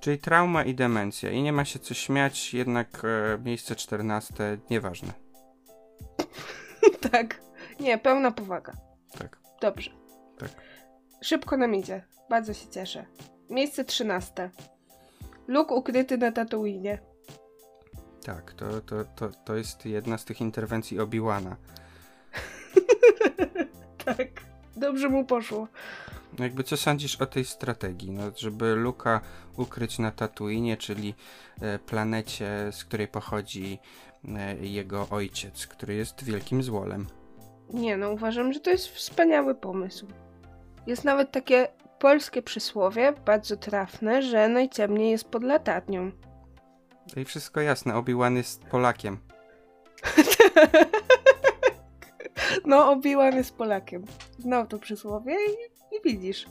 Czyli 0.00 0.18
trauma 0.18 0.64
i 0.64 0.74
demencja. 0.74 1.30
I 1.30 1.42
nie 1.42 1.52
ma 1.52 1.64
się 1.64 1.78
co 1.78 1.94
śmiać, 1.94 2.54
jednak 2.54 3.02
e, 3.04 3.38
miejsce 3.44 3.76
14 3.76 4.58
nieważne. 4.70 5.12
tak. 7.12 7.40
Nie, 7.80 7.98
pełna 7.98 8.30
powaga. 8.30 8.72
Tak. 9.18 9.38
Dobrze. 9.60 9.90
Tak. 10.38 10.50
Szybko 11.20 11.56
nam 11.56 11.74
idzie. 11.74 12.04
Bardzo 12.30 12.54
się 12.54 12.68
cieszę. 12.68 13.06
Miejsce 13.50 13.84
trzynaste. 13.84 14.50
Luke 15.48 15.74
ukryty 15.74 16.18
na 16.18 16.32
Tatooine. 16.32 16.98
Tak, 18.24 18.52
to, 18.52 18.80
to, 18.80 19.04
to, 19.04 19.30
to 19.44 19.56
jest 19.56 19.86
jedna 19.86 20.18
z 20.18 20.24
tych 20.24 20.40
interwencji 20.40 21.00
Obi-Wana. 21.00 21.56
tak. 24.04 24.28
Dobrze 24.76 25.08
mu 25.08 25.24
poszło. 25.24 25.68
No 26.38 26.44
jakby 26.44 26.64
co 26.64 26.76
sądzisz 26.76 27.16
o 27.16 27.26
tej 27.26 27.44
strategii? 27.44 28.10
No, 28.10 28.22
żeby 28.36 28.74
Luka 28.74 29.20
ukryć 29.56 29.98
na 29.98 30.10
Tatooine, 30.10 30.76
czyli 30.76 31.14
e, 31.60 31.78
planecie, 31.78 32.46
z 32.72 32.84
której 32.84 33.08
pochodzi 33.08 33.78
e, 34.28 34.56
jego 34.56 35.08
ojciec, 35.10 35.66
który 35.66 35.94
jest 35.94 36.24
wielkim 36.24 36.62
złolem. 36.62 37.06
Nie 37.70 37.96
no, 37.96 38.10
uważam, 38.10 38.52
że 38.52 38.60
to 38.60 38.70
jest 38.70 38.88
wspaniały 38.88 39.54
pomysł. 39.54 40.06
Jest 40.86 41.04
nawet 41.04 41.30
takie 41.32 41.68
polskie 41.98 42.42
przysłowie, 42.42 43.12
bardzo 43.26 43.56
trafne, 43.56 44.22
że 44.22 44.48
najciemniej 44.48 45.10
jest 45.10 45.24
pod 45.24 45.42
latarnią. 45.42 46.12
No 47.16 47.22
I 47.22 47.24
wszystko 47.24 47.60
jasne, 47.60 47.94
Obi-Wan 47.94 48.36
jest 48.36 48.64
Polakiem. 48.64 49.18
no, 52.66 52.92
Obi-Wan 52.92 53.36
jest 53.36 53.56
Polakiem. 53.56 54.04
Znał 54.38 54.66
to 54.66 54.78
przysłowie 54.78 55.34
i, 55.34 55.96
i 55.96 56.00
widzisz. 56.04 56.46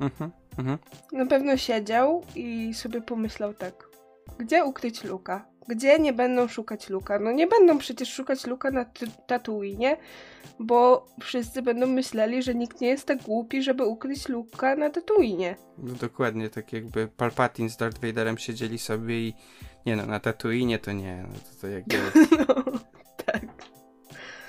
Mhm, 0.00 0.30
mhm. 0.58 0.78
Na 1.12 1.26
pewno 1.26 1.56
siedział 1.56 2.22
i 2.34 2.74
sobie 2.74 3.00
pomyślał 3.00 3.54
tak. 3.54 3.88
Gdzie 4.38 4.64
ukryć 4.64 5.04
Luka? 5.04 5.46
Gdzie 5.68 5.98
nie 5.98 6.12
będą 6.12 6.48
szukać 6.48 6.88
Luka? 6.88 7.18
No 7.18 7.32
nie 7.32 7.46
będą 7.46 7.78
przecież 7.78 8.12
szukać 8.12 8.46
Luka 8.46 8.70
na 8.70 8.84
Tatooine, 9.26 9.96
bo 10.58 11.06
wszyscy 11.20 11.62
będą 11.62 11.86
myśleli, 11.86 12.42
że 12.42 12.54
nikt 12.54 12.80
nie 12.80 12.88
jest 12.88 13.06
tak 13.06 13.22
głupi, 13.22 13.62
żeby 13.62 13.84
ukryć 13.84 14.28
Luka 14.28 14.76
na 14.76 14.90
Tatooine. 14.90 15.54
No 15.78 15.94
dokładnie, 15.94 16.50
tak 16.50 16.72
jakby 16.72 17.08
Palpatine 17.08 17.70
z 17.70 17.76
Darth 17.76 18.00
Vaderem 18.06 18.38
siedzieli 18.38 18.78
sobie 18.78 19.28
i 19.28 19.34
nie 19.86 19.96
no, 19.96 20.06
na 20.06 20.20
Tatooine 20.20 20.78
to 20.78 20.92
nie, 20.92 21.24
no 21.28 21.34
to, 21.34 21.60
to 21.60 21.66
jakby, 21.66 21.96
No, 22.48 22.54
tak. 23.26 23.46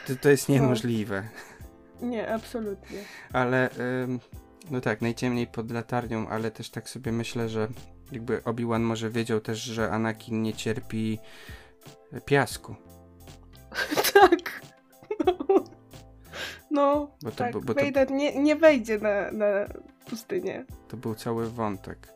to, 0.08 0.16
to 0.22 0.30
jest 0.30 0.50
niemożliwe. 0.50 1.24
Nie, 2.02 2.34
absolutnie. 2.34 2.98
Ale, 3.34 3.70
ym, 4.04 4.20
no 4.72 4.82
tak, 4.82 5.02
najciemniej 5.02 5.48
pod 5.48 5.72
latarnią, 5.72 6.30
ale 6.30 6.52
też 6.52 6.70
tak 6.70 6.90
sobie 6.90 7.12
myślę, 7.12 7.50
że 7.50 7.68
jakby 8.12 8.44
Obi-Wan 8.44 8.82
może 8.84 9.10
wiedział 9.10 9.40
też, 9.40 9.60
że 9.60 9.92
Anakin 9.92 10.42
nie 10.42 10.54
cierpi 10.54 11.20
piasku. 12.26 12.76
tak. 14.14 14.62
No, 15.26 15.64
no 16.72 17.12
Bo 17.24 17.32
to 17.32 17.38
tak. 17.38 17.54
bu- 17.54 17.62
bo 17.62 17.74
to- 17.74 17.86
Vader 17.86 18.12
nie, 18.12 18.44
nie 18.44 18.56
wejdzie 18.56 18.98
na, 19.00 19.32
na 19.32 19.46
pustynię. 20.10 20.66
To 20.88 20.98
był 20.98 21.16
cały 21.16 21.50
wątek. 21.50 22.08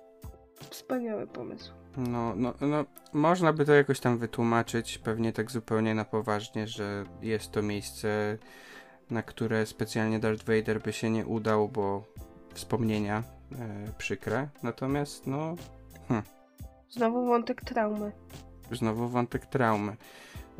Wspaniały 0.69 1.27
pomysł. 1.27 1.73
No, 1.97 2.33
no, 2.35 2.53
no, 2.61 2.85
można 3.13 3.53
by 3.53 3.65
to 3.65 3.73
jakoś 3.73 3.99
tam 3.99 4.17
wytłumaczyć, 4.17 4.97
pewnie 4.97 5.33
tak 5.33 5.51
zupełnie 5.51 5.95
na 5.95 6.05
poważnie, 6.05 6.67
że 6.67 7.03
jest 7.21 7.51
to 7.51 7.61
miejsce, 7.61 8.37
na 9.09 9.21
które 9.23 9.65
specjalnie 9.65 10.19
Darth 10.19 10.43
Vader 10.45 10.81
by 10.81 10.93
się 10.93 11.09
nie 11.09 11.25
udał, 11.25 11.69
bo 11.69 12.03
wspomnienia 12.53 13.23
e, 13.51 13.91
przykre. 13.97 14.49
Natomiast, 14.63 15.27
no, 15.27 15.55
Znowu 16.89 17.25
wątek 17.25 17.61
traumy. 17.61 18.11
znowu 18.71 19.07
wątek 19.07 19.45
traumy. 19.45 19.95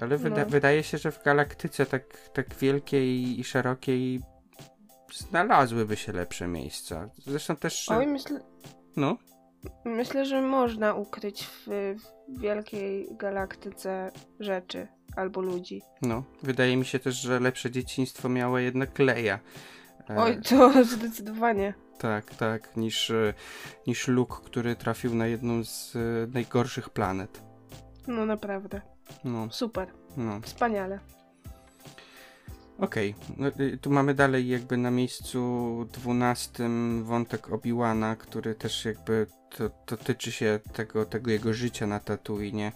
Ale 0.02 0.18
wyda- 0.18 0.44
No. 0.44 0.50
wydaje 0.50 0.84
się, 0.84 0.98
że 0.98 1.12
w 1.12 1.24
galaktyce 1.24 1.86
tak, 1.86 2.04
tak 2.34 2.56
wielkiej 2.56 3.40
i 3.40 3.44
szerokiej 3.44 4.22
znalazłyby 5.14 5.96
się 5.98 6.12
lepsze 6.14 6.48
miejsca. 6.48 7.10
Zresztą 7.18 7.56
też, 7.56 7.90
Oj, 7.90 8.08
myślę, 8.08 8.40
no, 8.96 9.18
myślę, 9.86 10.26
że 10.26 10.42
można 10.42 10.94
ukryć 10.94 11.44
w, 11.44 11.68
w 12.28 12.40
wielkiej 12.42 13.08
galaktyce 13.12 14.12
rzeczy 14.40 14.88
albo 15.16 15.42
ludzi. 15.42 15.82
No, 16.02 16.24
wydaje 16.44 16.78
mi 16.78 16.86
się 16.86 17.00
też, 17.00 17.16
że 17.16 17.40
lepsze 17.40 17.72
dzieciństwo 17.72 18.30
miała 18.30 18.62
jednak 18.62 19.00
Leia. 19.00 19.40
E, 20.10 20.16
Oj, 20.18 20.42
to 20.50 20.72
zdecydowanie. 20.96 21.74
Tak, 22.02 22.36
tak, 22.36 22.78
niż, 22.78 23.12
e, 23.12 23.34
niż 23.88 24.08
Luke, 24.08 24.36
który 24.46 24.76
trafił 24.76 25.16
na 25.16 25.28
jedną 25.28 25.64
z 25.64 25.96
e, 25.96 26.00
najgorszych 26.34 26.90
planet. 26.90 27.42
No 28.08 28.26
naprawdę. 28.26 28.82
No, 29.24 29.48
Super. 29.52 29.88
no. 30.18 30.42
Wspaniale. 30.42 31.00
Okej, 32.80 33.16
no, 33.38 33.48
y, 33.48 33.78
tu 33.78 33.90
mamy 33.90 34.14
dalej 34.14 34.48
jakby 34.48 34.78
na 34.78 34.92
miejscu 34.92 35.40
dwunastym 35.94 37.04
wątek 37.04 37.48
Obi-Wana, 37.48 38.16
który 38.16 38.56
też 38.56 38.86
jakby 38.86 39.28
to, 39.58 39.70
to 39.70 39.98
tyczy 39.98 40.32
się 40.32 40.60
tego, 40.74 41.06
tego 41.06 41.32
jego 41.32 41.54
życia 41.54 41.88
na 41.88 42.00
Tatooine. 42.00 42.72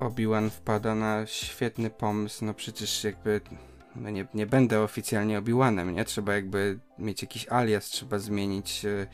Obi-Wan 0.00 0.50
wpada 0.50 0.94
na 0.94 1.26
świetny 1.26 1.90
pomysł, 1.90 2.44
no 2.44 2.54
przecież 2.54 3.04
jakby 3.04 3.40
no 3.96 4.10
nie, 4.10 4.26
nie 4.34 4.46
będę 4.46 4.80
oficjalnie 4.80 5.38
Obi-Wanem, 5.42 5.92
nie? 5.92 6.04
Trzeba 6.04 6.34
jakby 6.34 6.78
mieć 6.98 7.22
jakiś 7.22 7.48
alias, 7.48 7.84
trzeba 7.84 8.18
zmienić, 8.18 8.84
y, 8.84 9.06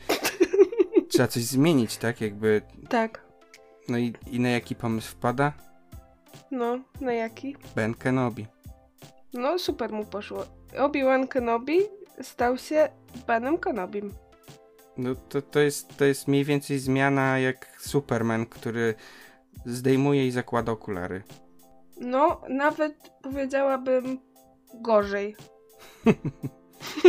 trzeba 1.09 1.27
coś 1.27 1.43
zmienić, 1.43 1.97
tak? 1.97 2.21
Jakby, 2.21 2.61
Tak. 2.89 3.25
no 3.89 3.97
i, 3.97 4.13
i 4.31 4.39
na 4.39 4.49
jaki 4.49 4.75
pomysł 4.75 5.11
wpada? 5.11 5.53
No, 6.51 6.79
na 7.01 7.13
jaki? 7.13 7.55
Ben 7.75 7.93
Kenobi. 7.93 8.47
No, 9.33 9.59
super 9.59 9.91
mu 9.91 10.05
poszło. 10.05 10.45
Obi-Wan 10.77 11.27
Kenobi 11.27 11.79
stał 12.21 12.57
się 12.57 12.89
Benem 13.27 13.57
Kenobim. 13.57 14.13
No 14.97 15.15
to, 15.15 15.41
to, 15.41 15.59
jest, 15.59 15.97
to 15.97 16.05
jest 16.05 16.27
mniej 16.27 16.45
więcej 16.45 16.79
zmiana 16.79 17.39
jak 17.39 17.67
Superman, 17.79 18.45
który 18.45 18.95
zdejmuje 19.65 20.27
i 20.27 20.31
zakłada 20.31 20.71
okulary. 20.71 21.23
No, 22.01 22.41
nawet 22.49 23.11
powiedziałabym 23.21 24.19
gorzej. 24.73 25.35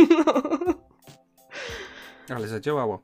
no. 0.09 0.33
Ale 2.35 2.47
zadziałało. 2.47 3.01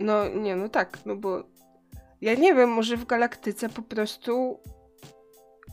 no, 0.00 0.28
nie, 0.28 0.56
no 0.56 0.68
tak, 0.68 0.98
no 1.06 1.16
bo 1.16 1.42
ja 2.20 2.34
nie 2.34 2.54
wiem, 2.54 2.70
może 2.70 2.96
w 2.96 3.06
galaktyce 3.06 3.68
po 3.68 3.82
prostu 3.82 4.60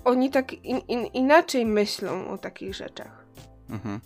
oni 0.05 0.29
tak 0.29 0.53
in, 0.53 0.77
in, 0.77 1.05
inaczej 1.05 1.65
myślą 1.65 2.27
o 2.29 2.37
takich 2.37 2.75
rzeczach. 2.75 3.25
Mhm. 3.69 3.99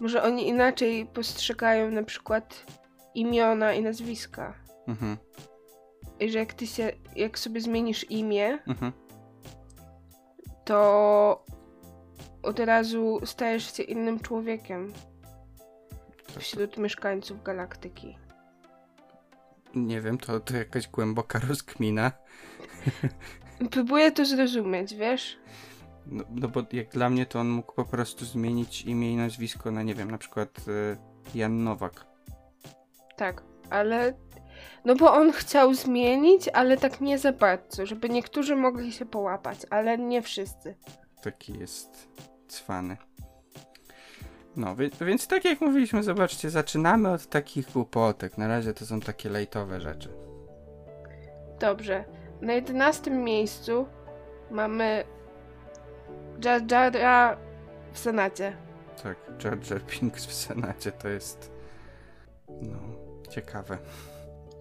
Może 0.00 0.22
oni 0.22 0.48
inaczej 0.48 1.06
postrzegają 1.06 1.90
na 1.90 2.02
przykład 2.02 2.64
imiona 3.14 3.72
i 3.72 3.82
nazwiska. 3.82 4.54
Mhm. 4.86 5.16
I 6.20 6.30
że 6.30 6.38
jak 6.38 6.54
ty 6.54 6.66
się, 6.66 6.92
jak 7.16 7.38
sobie 7.38 7.60
zmienisz 7.60 8.10
imię, 8.10 8.58
Mhm. 8.66 8.92
to 10.64 11.44
od 12.42 12.58
razu 12.60 13.20
stajesz 13.24 13.76
się 13.76 13.82
innym 13.82 14.20
człowiekiem 14.20 14.92
To, 16.34 16.40
wśród 16.40 16.76
mieszkańców 16.76 17.42
galaktyki. 17.42 18.18
nie 19.74 20.00
wiem, 20.00 20.18
to, 20.18 20.40
to 20.40 20.56
jakaś 20.56 20.88
głęboka 20.88 21.38
rozkmina. 21.48 22.12
Próbuję 23.70 24.12
to 24.12 24.24
zrozumieć, 24.24 24.94
wiesz? 24.94 25.38
No, 26.06 26.24
no 26.30 26.48
bo 26.48 26.62
jak 26.72 26.88
dla 26.88 27.10
mnie 27.10 27.26
to 27.26 27.40
on 27.40 27.48
mógł 27.48 27.72
po 27.72 27.84
prostu 27.84 28.24
zmienić 28.24 28.82
imię 28.82 29.12
i 29.12 29.16
nazwisko 29.16 29.70
na, 29.70 29.82
nie 29.82 29.94
wiem, 29.94 30.10
na 30.10 30.18
przykład 30.18 30.48
e, 30.68 30.96
Jan 31.38 31.64
Nowak. 31.64 32.06
Tak, 33.16 33.42
ale. 33.70 34.14
No 34.84 34.94
bo 34.94 35.12
on 35.14 35.32
chciał 35.32 35.74
zmienić, 35.74 36.48
ale 36.48 36.76
tak 36.76 37.00
nie 37.00 37.18
za 37.18 37.32
bardzo, 37.32 37.86
żeby 37.86 38.08
niektórzy 38.08 38.56
mogli 38.56 38.92
się 38.92 39.06
połapać, 39.06 39.58
ale 39.70 39.98
nie 39.98 40.22
wszyscy. 40.22 40.74
Taki 41.22 41.58
jest 41.58 42.08
cwany. 42.48 42.96
No, 44.56 44.76
więc 45.00 45.26
tak 45.26 45.44
jak 45.44 45.60
mówiliśmy, 45.60 46.02
zobaczcie, 46.02 46.50
zaczynamy 46.50 47.10
od 47.10 47.26
takich 47.26 47.72
głupotek. 47.72 48.38
Na 48.38 48.48
razie 48.48 48.74
to 48.74 48.86
są 48.86 49.00
takie 49.00 49.28
lejtowe 49.28 49.80
rzeczy. 49.80 50.08
Dobrze. 51.60 52.04
Na 52.40 52.52
jedenastym 52.52 53.24
miejscu 53.24 53.86
mamy 54.50 55.04
Jar 56.44 56.62
Jara 56.70 57.36
w 57.92 57.98
Senacie. 57.98 58.56
Tak, 59.02 59.16
Jar 59.44 59.58
Jar 59.70 59.82
Binks 59.82 60.26
w 60.26 60.32
Senacie 60.32 60.92
to 60.92 61.08
jest 61.08 61.50
no, 62.48 62.78
ciekawe. 63.30 63.78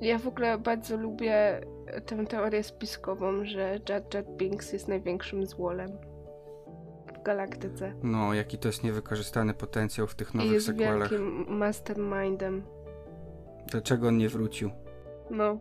Ja 0.02 0.20
w 0.20 0.28
ogóle 0.28 0.58
bardzo 0.58 0.98
lubię 0.98 1.62
tę 2.06 2.26
teorię 2.26 2.64
spiskową, 2.64 3.46
że 3.46 3.80
Jar 3.90 4.04
Jar 4.14 4.26
Binks 4.26 4.74
jest 4.74 4.88
największym 4.88 5.46
złolem 5.46 5.98
galaktyce. 7.28 7.94
No, 8.04 8.34
jaki 8.34 8.58
to 8.58 8.68
jest 8.68 8.84
niewykorzystany 8.84 9.54
potencjał 9.54 10.08
w 10.08 10.16
tych 10.16 10.34
I 10.34 10.38
nowych 10.38 10.52
jest 10.52 10.66
sequelach. 10.66 11.10
wielkim 11.10 11.46
mastermindem. 11.58 12.64
Dlaczego 13.72 14.08
on 14.08 14.18
nie 14.18 14.30
wrócił? 14.30 14.72
No. 15.32 15.60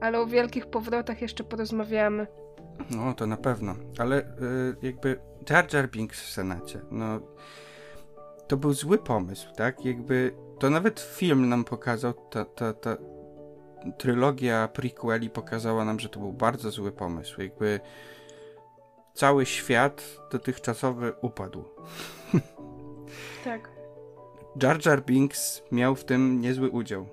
Ale 0.00 0.20
o 0.20 0.26
wielkich 0.26 0.66
powrotach 0.66 1.22
jeszcze 1.22 1.44
porozmawiamy. 1.44 2.26
No, 2.90 3.14
to 3.14 3.26
na 3.26 3.36
pewno. 3.36 3.74
Ale 3.98 4.20
y, 4.20 4.24
jakby 4.82 5.20
Jar 5.50 5.74
Jar 5.74 5.90
Binks 5.90 6.20
w 6.22 6.30
Senacie, 6.30 6.80
no 6.90 7.20
to 8.48 8.56
był 8.56 8.72
zły 8.72 8.98
pomysł, 8.98 9.48
tak? 9.56 9.84
Jakby 9.84 10.32
to 10.58 10.70
nawet 10.70 11.00
film 11.00 11.48
nam 11.48 11.64
pokazał, 11.64 12.14
ta, 12.30 12.44
ta, 12.44 12.72
ta 12.72 12.96
trylogia 13.98 14.68
prequeli 14.68 15.30
pokazała 15.30 15.84
nam, 15.84 16.00
że 16.00 16.08
to 16.08 16.20
był 16.20 16.32
bardzo 16.32 16.70
zły 16.70 16.92
pomysł. 16.92 17.42
Jakby 17.42 17.80
cały 19.18 19.46
świat 19.46 20.02
dotychczasowy 20.30 21.12
upadł. 21.20 21.64
Tak. 23.44 23.70
Jar 24.62 24.86
Jar 24.86 25.04
Binks 25.04 25.62
miał 25.72 25.94
w 25.94 26.04
tym 26.04 26.40
niezły 26.40 26.70
udział. 26.70 27.06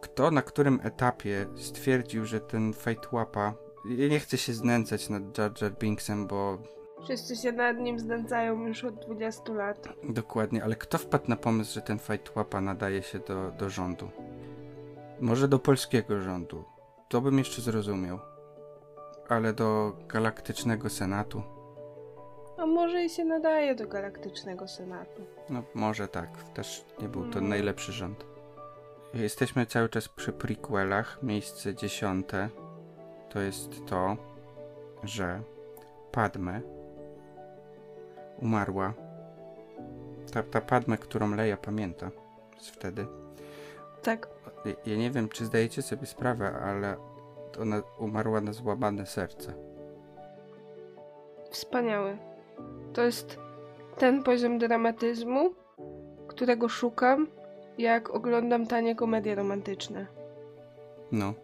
Kto 0.00 0.30
na 0.30 0.42
którym 0.42 0.80
etapie 0.82 1.46
stwierdził, 1.56 2.24
że 2.24 2.40
ten 2.40 2.72
Fate 2.72 3.08
Łapa... 3.12 3.54
Nie 3.84 4.20
chcę 4.20 4.38
się 4.38 4.52
znęcać 4.52 5.08
nad 5.08 5.38
Jar 5.38 5.62
Jar 5.62 5.72
Binksem, 5.78 6.26
bo 6.26 6.58
Wszyscy 7.04 7.36
się 7.36 7.52
nad 7.52 7.78
nim 7.78 7.98
znęcają 7.98 8.66
już 8.66 8.84
od 8.84 8.94
20 8.94 9.52
lat. 9.52 9.88
Dokładnie, 10.08 10.64
ale 10.64 10.76
kto 10.76 10.98
wpadł 10.98 11.24
na 11.28 11.36
pomysł, 11.36 11.74
że 11.74 11.82
ten 11.82 11.98
fight 11.98 12.36
łapa 12.36 12.60
nadaje 12.60 13.02
się 13.02 13.18
do, 13.18 13.50
do 13.50 13.70
rządu? 13.70 14.10
Może 15.20 15.48
do 15.48 15.58
polskiego 15.58 16.20
rządu. 16.20 16.64
To 17.08 17.20
bym 17.20 17.38
jeszcze 17.38 17.62
zrozumiał. 17.62 18.18
Ale 19.28 19.52
do 19.52 19.92
galaktycznego 20.08 20.90
senatu? 20.90 21.42
A 22.56 22.66
może 22.66 23.04
i 23.04 23.10
się 23.10 23.24
nadaje 23.24 23.74
do 23.74 23.88
galaktycznego 23.88 24.68
senatu. 24.68 25.22
No 25.50 25.62
może 25.74 26.08
tak, 26.08 26.42
też 26.54 26.84
nie 27.02 27.08
był 27.08 27.30
to 27.30 27.40
No. 27.40 27.48
najlepszy 27.48 27.92
rząd. 27.92 28.24
Jesteśmy 29.14 29.66
cały 29.66 29.88
czas 29.88 30.08
przy 30.08 30.32
prequelach. 30.32 31.22
Miejsce 31.22 31.74
dziesiąte 31.74 32.48
to 33.30 33.40
jest 33.40 33.86
to, 33.86 34.16
że 35.04 35.42
Padme 36.12 36.60
umarła. 38.42 38.94
Ta, 40.32 40.42
ta 40.42 40.60
Padme, 40.60 40.98
którą 40.98 41.34
Leia 41.34 41.56
pamięta 41.56 42.10
z 42.58 42.68
wtedy. 42.68 43.06
Tak. 44.02 44.28
Ja 44.86 44.96
nie 44.96 45.10
wiem, 45.10 45.28
czy 45.28 45.44
zdajecie 45.44 45.82
sobie 45.82 46.06
sprawę, 46.06 46.52
ale 46.52 46.96
ona 47.56 47.82
umarła 47.98 48.40
na 48.40 48.52
złamane 48.52 49.06
serce. 49.06 49.54
Wspaniały. 51.50 52.18
To 52.92 53.02
jest 53.02 53.38
ten 53.98 54.22
poziom 54.22 54.58
dramatyzmu, 54.58 55.50
którego 56.28 56.68
szukam, 56.68 57.26
jak 57.78 58.10
oglądam 58.10 58.66
tanie 58.66 58.94
komedie 58.94 59.34
romantyczne. 59.34 60.06
No, 61.12 61.34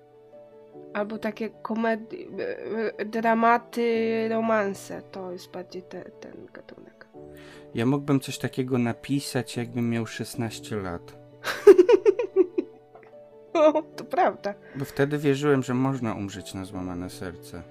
Albo 0.94 1.18
takie 1.18 1.50
komedie, 1.50 2.26
e, 2.38 2.98
e, 2.98 3.04
dramaty, 3.04 4.28
romanse. 4.28 5.02
To 5.02 5.32
jest 5.32 5.50
bardziej 5.50 5.82
te, 5.82 6.04
ten 6.04 6.46
gatunek. 6.52 7.06
ja 7.74 7.86
mógłbym 7.86 8.20
coś 8.20 8.38
takiego 8.38 8.78
napisać, 8.78 9.56
jakbym 9.56 9.90
miał 9.90 10.06
16 10.06 10.76
lat. 10.76 11.23
To 13.96 14.04
prawda. 14.04 14.54
Bo 14.76 14.84
wtedy 14.84 15.18
wierzyłem, 15.18 15.62
że 15.62 15.74
można 15.74 16.14
umrzeć 16.14 16.54
na 16.54 16.64
złamane 16.64 17.10
serce. 17.10 17.62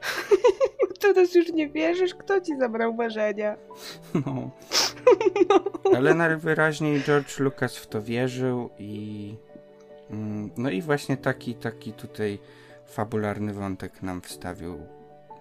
Teraz 1.00 1.34
już 1.34 1.52
nie 1.52 1.68
wierzysz? 1.68 2.14
Kto 2.14 2.40
ci 2.40 2.56
zabrał 2.58 2.94
marzenia? 2.94 3.56
No. 4.26 4.50
Ale 5.96 6.14
najwyraźniej 6.14 7.02
George 7.02 7.38
Lucas 7.40 7.76
w 7.76 7.86
to 7.86 8.02
wierzył 8.02 8.70
i. 8.78 9.34
mm, 10.10 10.50
No 10.56 10.70
i 10.70 10.82
właśnie 10.82 11.16
taki, 11.16 11.54
taki 11.54 11.92
tutaj 11.92 12.38
fabularny 12.86 13.52
wątek 13.54 14.02
nam 14.02 14.20
wstawił. 14.20 14.78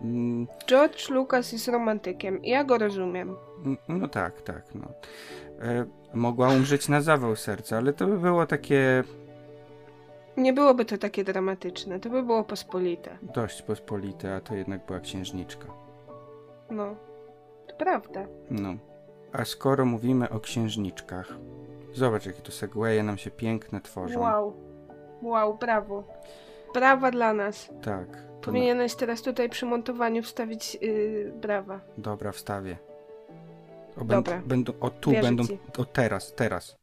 Mm, 0.01 0.47
George 0.67 1.09
Lucas 1.09 1.51
jest 1.51 1.67
romantykiem. 1.67 2.39
Ja 2.43 2.63
go 2.63 2.77
rozumiem. 2.77 3.35
n- 3.65 3.77
No 3.87 4.07
tak, 4.07 4.41
tak. 4.41 4.63
No. 4.75 4.87
E, 5.61 5.85
mogła 6.13 6.49
umrzeć 6.49 6.87
na 6.89 7.01
zawał 7.01 7.35
serca, 7.35 7.77
ale 7.77 7.93
to 7.93 8.07
by 8.07 8.19
było 8.19 8.45
takie 8.45 9.03
Nie 10.37 10.53
byłoby 10.53 10.85
to 10.85 10.97
takie 10.97 11.23
dramatyczne. 11.23 11.99
To 11.99 12.09
by 12.09 12.23
było 12.23 12.43
pospolite. 12.43 13.17
dość 13.21 13.61
pospolite, 13.61 14.35
a 14.35 14.41
to 14.41 14.55
jednak 14.55 14.85
była 14.85 14.99
księżniczka. 14.99 15.67
No. 16.69 16.95
To 17.67 17.75
prawda. 17.75 18.25
No. 18.51 18.73
A 19.33 19.45
skoro 19.45 19.85
mówimy 19.85 20.29
o 20.29 20.39
księżniczkach, 20.39 21.27
zobacz 21.93 22.25
jakie 22.25 22.41
tu 22.41 22.51
segwaye 22.51 23.03
nam 23.03 23.17
się 23.17 23.31
piękne 23.31 23.81
tworzą. 23.81 24.19
Wow. 24.19 24.53
Wow, 25.21 25.57
brawo. 25.57 26.03
Brawa 26.73 27.11
dla 27.11 27.33
nas. 27.33 27.69
Tak. 27.81 28.07
Powinieneś 28.41 28.95
teraz 28.95 29.21
tutaj 29.21 29.49
przy 29.49 29.65
montowaniu 29.65 30.23
wstawić 30.23 30.77
yy, 30.81 31.33
brawa. 31.41 31.73
Na... 31.73 31.81
Dobra, 31.97 32.31
wstawię. 32.31 32.77
O, 34.01 34.05
Dobra. 34.05 34.41
Będą, 34.45 34.73
o 34.79 34.89
tu 34.89 35.11
Wierzę 35.11 35.23
będą, 35.23 35.43
ci. 35.43 35.59
o 35.77 35.85
teraz, 35.85 36.33
teraz. 36.35 36.78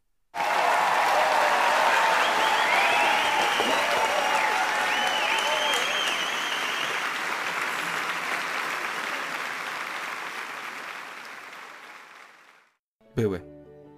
Były. 13.17 13.41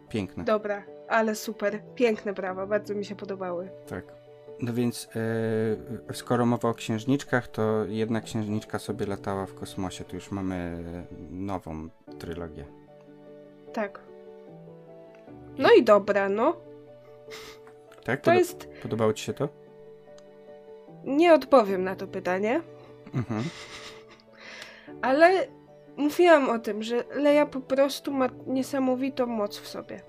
Piękne. 0.08 0.44
Dobra, 0.44 0.82
ale 1.08 1.34
super. 1.34 1.80
Piękne 1.94 2.32
brawa, 2.32 2.66
bardzo 2.66 2.94
mi 2.94 3.04
się 3.04 3.16
podobały. 3.16 3.70
Tak. 3.88 4.04
No 4.62 4.72
więc, 4.72 5.08
e, 6.10 6.14
skoro 6.14 6.46
mowa 6.46 6.68
o 6.68 6.74
księżniczkach, 6.74 7.48
to 7.48 7.84
jedna 7.84 8.20
księżniczka 8.20 8.78
sobie 8.78 9.06
latała 9.06 9.46
w 9.46 9.54
kosmosie. 9.54 10.04
Tu 10.04 10.16
już 10.16 10.30
mamy 10.30 10.78
nową 11.30 11.88
trylogię. 12.18 12.64
Tak. 13.72 14.00
No 15.58 15.68
i 15.78 15.82
dobra, 15.84 16.28
no. 16.28 16.56
Tak? 18.04 18.20
To 18.20 18.32
jest. 18.34 18.68
Podobało 18.82 19.12
ci 19.12 19.24
się 19.24 19.32
to? 19.32 19.48
Nie 21.04 21.34
odpowiem 21.34 21.84
na 21.84 21.96
to 21.96 22.06
pytanie, 22.06 22.60
Mhm. 23.14 23.44
ale 25.02 25.46
mówiłam 25.98 26.50
o 26.50 26.58
tym, 26.58 26.82
że 26.82 27.04
Leia 27.14 27.46
po 27.46 27.60
prostu 27.60 28.12
ma 28.12 28.28
niesamowitą 28.46 29.26
moc 29.26 29.58
w 29.58 29.68
sobie. 29.68 30.00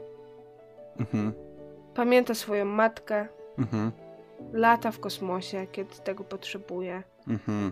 Mhm. 0.99 1.33
Pamięta 1.95 2.33
swoją 2.33 2.65
matkę, 2.65 3.27
Mhm. 3.57 3.91
lata 4.53 4.91
w 4.91 4.99
kosmosie, 4.99 5.67
kiedy 5.71 5.95
tego 6.03 6.23
potrzebuje. 6.23 7.03
Mhm. 7.27 7.71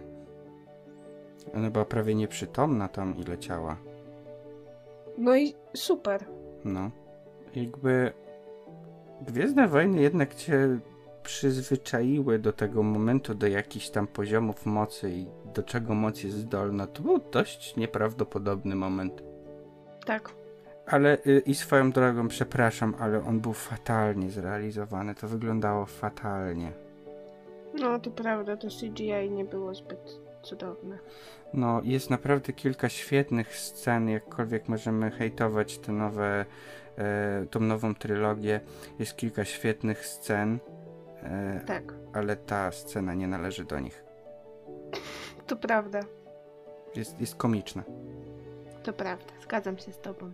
Ona 1.55 1.69
była 1.69 1.85
prawie 1.85 2.15
nieprzytomna 2.15 2.87
tam 2.87 3.15
i 3.17 3.23
leciała. 3.23 3.77
No 5.17 5.35
i 5.35 5.53
super. 5.75 6.25
No. 6.65 6.91
Jakby 7.55 8.11
Gwiezdne 9.21 9.67
Wojny 9.67 10.01
jednak 10.01 10.35
cię 10.35 10.79
przyzwyczaiły 11.23 12.39
do 12.39 12.53
tego 12.53 12.83
momentu, 12.83 13.35
do 13.35 13.47
jakichś 13.47 13.89
tam 13.89 14.07
poziomów 14.07 14.65
mocy 14.65 15.09
i 15.11 15.27
do 15.57 15.63
czego 15.63 15.95
moc 15.95 16.23
jest 16.23 16.37
zdolna. 16.37 16.87
To 16.87 17.01
był 17.01 17.19
dość 17.31 17.75
nieprawdopodobny 17.75 18.75
moment. 18.75 19.23
Tak. 20.05 20.31
Ale 20.85 21.17
y, 21.27 21.43
i 21.45 21.55
swoją 21.55 21.91
drogą, 21.91 22.27
przepraszam, 22.27 22.95
ale 22.99 23.25
on 23.25 23.39
był 23.39 23.53
fatalnie 23.53 24.29
zrealizowany. 24.29 25.15
To 25.15 25.27
wyglądało 25.27 25.85
fatalnie. 25.85 26.71
No 27.79 27.99
to 27.99 28.11
prawda, 28.11 28.57
to 28.57 28.67
CGI 28.67 29.31
nie 29.31 29.45
było 29.45 29.75
zbyt 29.75 30.19
cudowne. 30.41 30.99
No, 31.53 31.81
jest 31.83 32.09
naprawdę 32.09 32.53
kilka 32.53 32.89
świetnych 32.89 33.57
scen, 33.57 34.09
jakkolwiek 34.09 34.67
możemy 34.67 35.11
hejtować 35.11 35.77
te 35.77 35.91
nowe, 35.91 36.45
e, 36.97 37.45
tą 37.51 37.59
nową 37.59 37.95
trylogię. 37.95 38.59
Jest 38.99 39.15
kilka 39.15 39.45
świetnych 39.45 40.05
scen, 40.05 40.59
e, 41.23 41.61
Tak, 41.65 41.93
ale 42.13 42.35
ta 42.35 42.71
scena 42.71 43.13
nie 43.13 43.27
należy 43.27 43.65
do 43.65 43.79
nich. 43.79 44.03
to 45.47 45.55
prawda. 45.55 45.99
Jest, 46.95 47.19
jest 47.21 47.35
komiczna. 47.35 47.83
To 48.83 48.93
prawda, 48.93 49.33
zgadzam 49.43 49.77
się 49.77 49.91
z 49.91 49.99
tobą. 49.99 50.33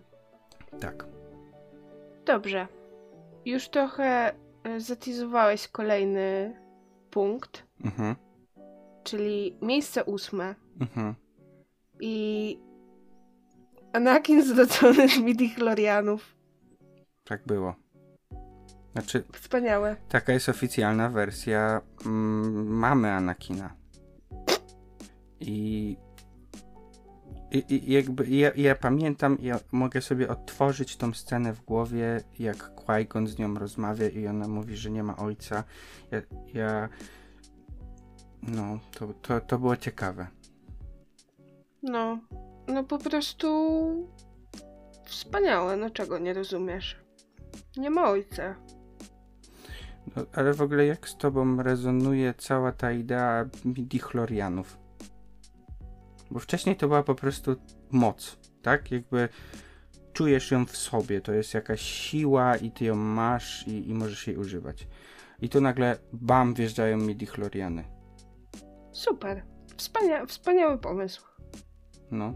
Tak. 0.80 1.06
Dobrze. 2.26 2.68
Już 3.46 3.70
trochę 3.70 4.34
y, 4.68 4.82
zatizowałeś 4.82 5.68
kolejny 5.68 6.56
punkt, 7.12 7.64
Mhm, 7.86 8.16
czyli 9.04 9.58
miejsce 9.62 10.04
ósme 10.04 10.56
mhm. 10.82 11.16
i 12.00 12.60
Anakin 13.94 14.44
zrodzony 14.44 15.10
z 15.10 15.18
midichlorianów. 15.20 16.36
Tak 17.24 17.46
było. 17.46 17.76
Znaczy, 18.94 19.24
Wspaniałe. 19.34 19.96
taka 20.10 20.34
jest 20.34 20.50
oficjalna 20.50 21.10
wersja 21.10 21.82
mm, 22.06 22.68
mamy 22.68 23.12
Anakina. 23.12 23.74
I, 25.48 25.98
i, 27.52 27.64
i 27.70 27.94
jakby 27.94 28.28
ja, 28.28 28.52
ja 28.56 28.76
pamiętam, 28.76 29.38
ja 29.42 29.60
mogę 29.72 30.02
sobie 30.02 30.30
odtworzyć 30.30 30.98
tą 30.98 31.14
scenę 31.14 31.54
w 31.54 31.62
głowie, 31.62 32.22
jak 32.40 32.58
Qui-Gon 32.58 33.28
z 33.28 33.38
nią 33.38 33.54
rozmawia 33.54 34.10
i 34.10 34.28
ona 34.28 34.48
mówi, 34.48 34.78
że 34.78 34.92
nie 34.92 35.04
ma 35.04 35.18
ojca. 35.18 35.64
Ja, 36.12 36.22
ja 36.54 36.90
no, 38.48 38.80
to, 38.92 39.08
to, 39.22 39.42
to 39.42 39.60
było 39.60 39.78
ciekawe. 39.78 40.28
No, 41.84 42.20
no 42.68 42.84
po 42.84 42.98
prostu 42.98 43.48
wspaniałe, 45.06 45.78
no 45.78 45.90
czego 45.90 46.20
nie 46.20 46.34
rozumiesz? 46.34 47.00
Nie 47.78 47.90
ma 47.90 48.10
ojca. 48.10 48.56
No, 50.16 50.26
ale 50.34 50.54
w 50.54 50.62
ogóle 50.62 50.86
jak 50.86 51.10
z 51.10 51.18
tobą 51.18 51.64
rezonuje 51.64 52.34
cała 52.38 52.72
ta 52.72 52.92
idea 52.92 53.46
midichlorianów? 53.66 54.83
Bo 56.34 56.40
wcześniej 56.40 56.76
to 56.76 56.88
była 56.88 57.04
po 57.04 57.16
prostu 57.16 57.56
moc, 57.92 58.38
tak? 58.62 58.92
Jakby 58.92 59.30
czujesz 60.14 60.52
ją 60.52 60.66
w 60.66 60.78
sobie, 60.78 61.22
to 61.22 61.34
jest 61.34 61.54
jakaś 61.54 61.82
siła 61.82 62.58
i 62.58 62.72
ty 62.72 62.86
ją 62.86 62.96
masz 62.96 63.68
i, 63.68 63.90
i 63.90 63.94
możesz 63.94 64.28
jej 64.28 64.38
używać. 64.38 64.88
I 65.42 65.50
tu 65.50 65.62
nagle 65.62 65.98
bam, 66.14 66.54
wjeżdżają 66.54 66.98
midichloriany. 66.98 67.84
Super. 68.92 69.44
Wspania 69.78 70.26
wspaniały 70.26 70.78
pomysł. 70.78 71.22
No. 72.12 72.34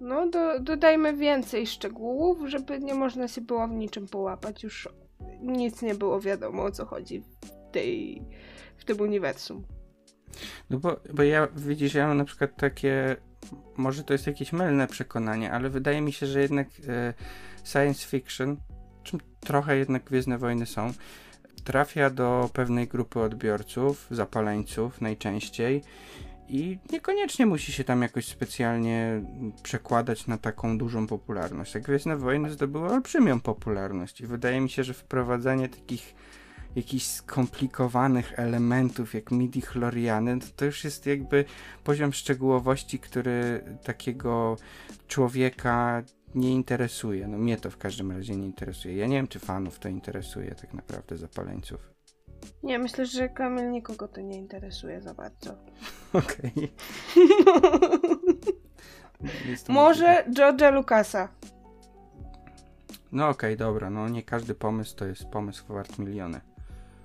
No, 0.00 0.30
do, 0.30 0.60
dodajmy 0.60 1.16
więcej 1.16 1.66
szczegółów, 1.66 2.38
żeby 2.44 2.78
nie 2.78 2.94
można 2.94 3.28
się 3.28 3.40
było 3.40 3.68
w 3.68 3.72
niczym 3.72 4.06
połapać. 4.08 4.62
Już 4.62 4.88
nic 5.42 5.82
nie 5.82 5.94
było 5.94 6.20
wiadomo 6.20 6.62
o 6.62 6.70
co 6.70 6.86
chodzi 6.86 7.20
w, 7.20 7.70
tej, 7.72 8.22
w 8.76 8.84
tym 8.84 9.00
uniwersum. 9.00 9.64
No 10.70 10.78
bo, 10.78 11.00
bo 11.14 11.22
ja, 11.22 11.48
widzisz, 11.56 11.94
ja 11.94 12.06
mam 12.08 12.16
na 12.16 12.24
przykład 12.24 12.56
takie, 12.56 13.16
może 13.76 14.04
to 14.04 14.12
jest 14.12 14.26
jakieś 14.26 14.52
mylne 14.52 14.86
przekonanie, 14.86 15.52
ale 15.52 15.70
wydaje 15.70 16.00
mi 16.00 16.12
się, 16.12 16.26
że 16.26 16.40
jednak 16.40 16.68
e, 16.88 17.14
science 17.64 18.06
fiction, 18.06 18.56
czym 19.02 19.20
trochę 19.40 19.76
jednak 19.76 20.04
Gwiezdne 20.04 20.38
Wojny 20.38 20.66
są, 20.66 20.92
trafia 21.64 22.10
do 22.10 22.50
pewnej 22.52 22.88
grupy 22.88 23.20
odbiorców, 23.20 24.06
zapaleńców 24.10 25.00
najczęściej 25.00 25.82
i 26.48 26.78
niekoniecznie 26.92 27.46
musi 27.46 27.72
się 27.72 27.84
tam 27.84 28.02
jakoś 28.02 28.26
specjalnie 28.26 29.22
przekładać 29.62 30.26
na 30.26 30.38
taką 30.38 30.78
dużą 30.78 31.06
popularność. 31.06 31.72
Tak 31.72 31.82
Gwiezdne 31.82 32.16
Wojny 32.16 32.50
zdobyły 32.50 32.88
olbrzymią 32.88 33.40
popularność 33.40 34.20
i 34.20 34.26
wydaje 34.26 34.60
mi 34.60 34.70
się, 34.70 34.84
że 34.84 34.94
wprowadzanie 34.94 35.68
takich 35.68 36.14
jakichś 36.76 37.06
skomplikowanych 37.06 38.38
elementów 38.38 39.14
jak 39.14 39.30
midi-chloriany, 39.30 40.40
to, 40.40 40.46
to 40.56 40.64
już 40.64 40.84
jest 40.84 41.06
jakby 41.06 41.44
poziom 41.84 42.12
szczegółowości, 42.12 42.98
który 42.98 43.64
takiego 43.84 44.56
człowieka 45.08 46.02
nie 46.34 46.50
interesuje. 46.52 47.28
No 47.28 47.38
mnie 47.38 47.56
to 47.56 47.70
w 47.70 47.78
każdym 47.78 48.12
razie 48.12 48.36
nie 48.36 48.46
interesuje. 48.46 48.96
Ja 48.96 49.06
nie 49.06 49.16
wiem, 49.16 49.28
czy 49.28 49.38
fanów 49.38 49.78
to 49.78 49.88
interesuje 49.88 50.54
tak 50.54 50.74
naprawdę 50.74 51.16
zapaleńców. 51.16 51.92
Nie, 52.62 52.78
myślę, 52.78 53.06
że 53.06 53.28
Kamil 53.28 53.70
nikogo 53.70 54.08
to 54.08 54.20
nie 54.20 54.38
interesuje 54.38 55.00
za 55.00 55.14
bardzo. 55.14 55.54
Okej. 56.12 56.52
Może 59.68 60.24
George'a 60.30 60.72
Lucasa. 60.72 61.28
No 63.12 63.28
okej, 63.28 63.56
dobra, 63.56 63.90
no 63.90 64.08
nie 64.08 64.22
każdy 64.22 64.54
pomysł 64.54 64.96
to 64.96 65.04
jest 65.04 65.24
pomysł 65.24 65.64
wart 65.68 65.98
miliony. 65.98 66.40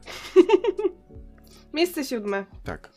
Miejsce 1.74 2.04
siódme. 2.04 2.46
Tak. 2.64 2.90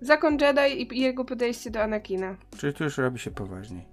Zakon 0.00 0.38
Jedi 0.40 0.94
i 0.94 1.00
jego 1.00 1.24
podejście 1.24 1.70
do 1.70 1.82
Anakina. 1.82 2.36
Czyli 2.58 2.74
tu 2.74 2.84
już 2.84 2.98
robi 2.98 3.18
się 3.18 3.30
poważniej. 3.30 3.86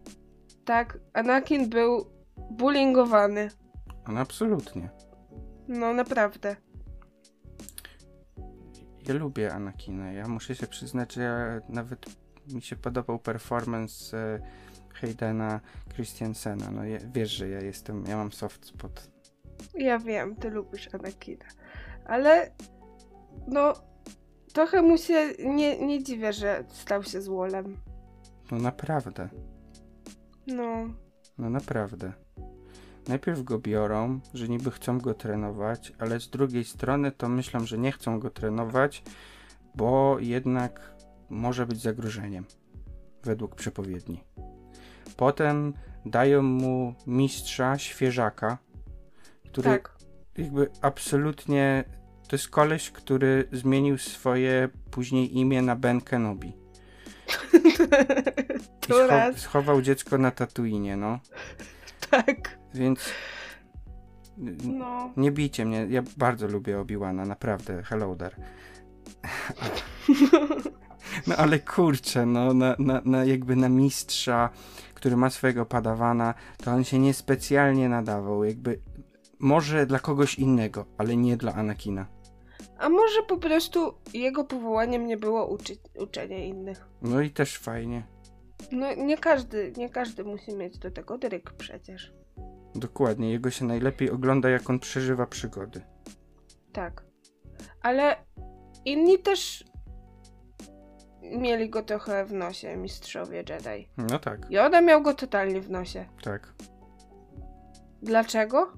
Tak, 0.65 0.97
Anakin 1.13 1.69
był 1.69 2.05
bullyingowany. 2.51 3.49
No 4.07 4.19
absolutnie. 4.19 4.89
No 5.67 5.93
naprawdę. 5.93 6.55
Ja 9.07 9.13
lubię 9.13 9.53
Anakina. 9.53 10.11
Ja 10.11 10.27
muszę 10.27 10.55
się 10.55 10.67
przyznać, 10.67 11.13
że 11.13 11.21
ja 11.21 11.61
nawet 11.69 12.05
mi 12.53 12.61
się 12.61 12.75
podobał 12.75 13.19
performance 13.19 14.17
e, 14.17 14.39
Haydena 14.93 15.59
Christiansena. 15.93 16.71
No 16.71 16.81
wiesz, 17.13 17.31
że 17.31 17.49
ja 17.49 17.61
jestem, 17.61 18.03
ja 18.07 18.17
mam 18.17 18.31
soft 18.31 18.65
spot. 18.65 19.11
Ja 19.73 19.99
wiem, 19.99 20.35
ty 20.35 20.49
lubisz 20.49 20.89
Anakina. 20.93 21.45
Ale 22.09 22.51
no 23.47 23.73
trochę 24.53 24.81
mu 24.81 24.97
się 24.97 25.33
nie, 25.45 25.85
nie 25.87 26.03
dziwię, 26.03 26.33
że 26.33 26.63
stał 26.69 27.03
się 27.03 27.21
złolem. 27.21 27.77
No 28.51 28.57
naprawdę. 28.57 29.29
No, 30.47 30.89
No 31.37 31.49
naprawdę. 31.49 32.13
najpierw 33.07 33.43
go 33.43 33.59
biorą, 33.59 34.19
że 34.33 34.47
niby 34.47 34.71
chcą 34.71 34.99
go 34.99 35.13
trenować, 35.13 35.93
ale 35.99 36.19
z 36.19 36.29
drugiej 36.29 36.65
strony 36.65 37.11
to 37.11 37.29
myślą, 37.29 37.65
że 37.65 37.77
nie 37.77 37.91
chcą 37.91 38.19
go 38.19 38.29
trenować, 38.29 39.03
bo 39.75 40.17
jednak 40.19 40.95
może 41.29 41.65
być 41.65 41.81
zagrożeniem, 41.81 42.45
według 43.23 43.55
przepowiedni. 43.55 44.23
Potem 45.17 45.73
dają 46.05 46.41
mu 46.41 46.93
mistrza, 47.07 47.77
świeżaka, 47.77 48.57
który 49.45 49.69
Tak. 49.69 49.97
jakby 50.37 50.69
absolutnie 50.81 51.83
to 52.29 52.35
jest 52.35 52.49
koleś, 52.49 52.91
który 52.91 53.47
zmienił 53.51 53.97
swoje 53.97 54.69
później 54.91 55.37
imię 55.37 55.61
na 55.61 55.75
Ben 55.75 56.01
Kenobi. 56.01 56.47
I 58.89 58.91
scho- 58.91 59.37
schował 59.37 59.81
dziecko 59.81 60.17
na 60.17 60.31
Tatooine, 60.31 60.97
no. 60.99 61.19
Tak. 62.09 62.59
Więc 62.73 62.99
No. 64.63 65.13
nie 65.17 65.31
bijcie 65.31 65.65
mnie, 65.65 65.87
ja 65.89 66.01
bardzo 66.17 66.47
lubię 66.47 66.79
Obi-Wana, 66.79 67.25
naprawdę, 67.27 67.83
hello 67.83 68.15
there. 68.15 68.35
No 71.27 71.35
ale 71.35 71.59
kurczę, 71.59 72.25
no 72.25 72.53
na, 72.53 72.75
na, 72.79 73.01
na 73.05 73.25
jakby 73.25 73.55
na 73.55 73.69
mistrza, 73.69 74.49
który 74.93 75.17
ma 75.17 75.29
swojego 75.29 75.65
padawana, 75.65 76.33
to 76.57 76.71
on 76.71 76.83
się 76.83 76.99
niespecjalnie 76.99 77.89
nadawał, 77.89 78.43
jakby 78.43 78.79
może 79.39 79.85
dla 79.85 79.99
kogoś 79.99 80.35
innego, 80.35 80.85
ale 80.97 81.17
nie 81.17 81.37
dla 81.37 81.53
Anakina. 81.53 82.05
A 82.79 82.89
może 82.89 83.23
po 83.23 83.37
prostu 83.37 83.93
jego 84.13 84.43
powołaniem 84.43 85.07
nie 85.07 85.17
było 85.17 85.47
uczy 85.47 85.77
uczenie 85.99 86.47
innych. 86.47 86.87
No 87.01 87.21
i 87.21 87.31
też 87.31 87.57
fajnie. 87.57 88.03
No 88.71 88.93
nie 88.95 89.17
każdy, 89.17 89.73
nie 89.77 89.89
każdy 89.89 90.23
musi 90.23 90.55
mieć 90.55 90.77
do 90.77 90.91
tego 90.91 91.17
dryk 91.17 91.51
przecież. 91.51 92.13
Dokładnie, 92.75 93.31
jego 93.31 93.51
się 93.51 93.65
najlepiej 93.65 94.11
ogląda, 94.11 94.49
jak 94.49 94.69
on 94.69 94.79
przeżywa 94.79 95.25
przygody. 95.25 95.81
Tak. 96.73 97.03
Ale 97.81 98.15
inni 98.85 99.19
też 99.19 99.63
mieli 101.21 101.69
go 101.69 101.83
trochę 101.83 102.25
w 102.25 102.33
nosie, 102.33 102.77
mistrzowie 102.77 103.37
Jedi. 103.37 103.89
No 103.97 104.19
tak, 104.19 104.51
Yoda 104.51 104.81
miał 104.81 105.01
go 105.01 105.13
totalnie 105.13 105.61
w 105.61 105.69
nosie. 105.69 106.05
tak. 106.23 106.53
Dlaczego? 108.01 108.71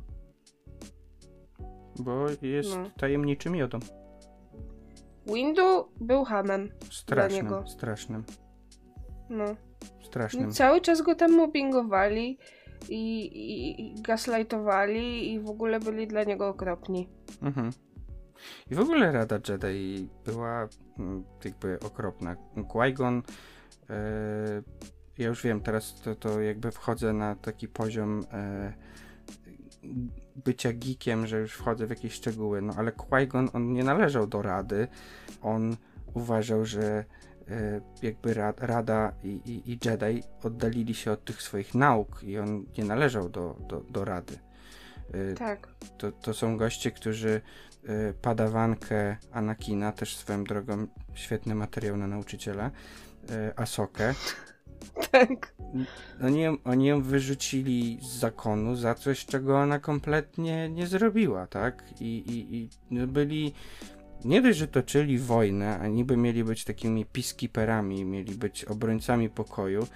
Bo 2.00 2.26
jest 2.42 2.70
No. 2.78 2.90
tajemniczym 2.98 3.56
jodą. 3.56 3.80
Windu 5.26 5.88
był 6.00 6.24
hamem. 6.24 6.70
Strasznym, 6.92 7.44
niego. 7.46 7.64
strasznym, 7.68 8.24
No. 9.30 9.46
strasznym. 10.04 10.48
No, 10.48 10.54
cały 10.54 10.82
czas 10.82 11.02
go 11.02 11.16
tam 11.16 11.32
mobbingowali 11.32 12.38
i, 12.90 13.22
i, 13.26 13.82
i 13.82 14.02
gaslightowali 14.02 15.34
i 15.34 15.40
w 15.40 15.50
ogóle 15.50 15.80
byli 15.80 16.08
dla 16.08 16.24
niego 16.24 16.48
okropni. 16.48 17.10
Mhm. 17.42 17.70
I 18.72 18.76
w 18.76 18.80
ogóle 18.80 19.12
Rada 19.12 19.40
Jedi 19.50 20.10
była 20.26 20.68
mm, 21.00 21.24
jakby 21.46 21.80
okropna. 21.80 22.36
Qui-Gon, 22.56 23.22
e, 23.90 24.64
ja 25.18 25.28
już 25.28 25.44
wiem, 25.44 25.62
teraz 25.62 26.02
to, 26.02 26.16
to 26.16 26.42
jakby 26.42 26.72
wchodzę 26.72 27.14
na 27.14 27.36
taki 27.36 27.68
poziom 27.68 28.24
e, 28.34 28.74
bycia 30.36 30.74
geekiem, 30.74 31.28
że 31.28 31.40
już 31.40 31.54
wchodzę 31.54 31.88
w 31.88 31.90
jakieś 31.90 32.14
szczegóły, 32.14 32.62
no 32.62 32.74
ale 32.78 32.92
Qui-Gon, 32.92 33.50
on 33.54 33.74
nie 33.74 33.84
należał 33.84 34.28
do 34.28 34.42
Rady. 34.42 34.88
On 35.42 35.76
uważał, 36.14 36.66
że 36.66 37.06
e, 37.50 37.82
jakby 38.02 38.34
ra, 38.34 38.54
Rada 38.58 39.14
i, 39.24 39.28
i, 39.28 39.72
i 39.72 39.80
Jedi 39.86 40.24
oddalili 40.44 40.96
się 40.96 41.12
od 41.12 41.26
tych 41.26 41.42
swoich 41.42 41.76
nauk 41.76 42.24
i 42.24 42.38
on 42.38 42.66
nie 42.78 42.86
należał 42.86 43.30
do, 43.30 43.58
do, 43.70 43.82
do 43.90 44.06
Rady. 44.06 44.40
E, 45.14 45.34
Tak. 45.34 45.68
to, 45.98 46.12
to 46.12 46.34
są 46.34 46.58
goście, 46.58 46.92
którzy 46.92 47.42
y, 47.90 48.14
padawankę 48.22 49.18
Anakina, 49.32 49.92
też 49.92 50.18
swoją 50.18 50.44
drogą 50.44 50.88
świetny 51.14 51.56
materiał 51.56 51.98
na 51.98 52.08
nauczyciela, 52.08 52.72
Asokę. 53.56 54.14
Tak. 55.12 55.54
Oni 56.26 56.42
ją, 56.42 56.58
oni 56.64 56.88
ją 56.88 57.02
wyrzucili 57.02 58.00
z 58.02 58.20
zakonu 58.20 58.76
za 58.76 58.96
coś, 58.96 59.26
czego 59.26 59.60
ona 59.60 59.80
kompletnie 59.80 60.70
nie 60.70 60.88
zrobiła, 60.88 61.48
tak? 61.48 61.84
I, 62.00 62.18
i, 62.18 62.56
i 62.56 62.70
no 62.92 63.08
byli. 63.08 63.54
Nie 64.26 64.42
dość, 64.42 64.58
że 64.58 64.68
toczyli 64.68 65.18
wojnę, 65.18 65.80
a 65.80 65.88
niby 65.88 66.18
mieli 66.18 66.44
być 66.44 66.64
takimi 66.64 67.06
peacekeeperami, 67.06 68.06
mieli 68.06 68.36
być 68.36 68.66
obrońcami 68.66 69.30
pokoju, 69.30 69.88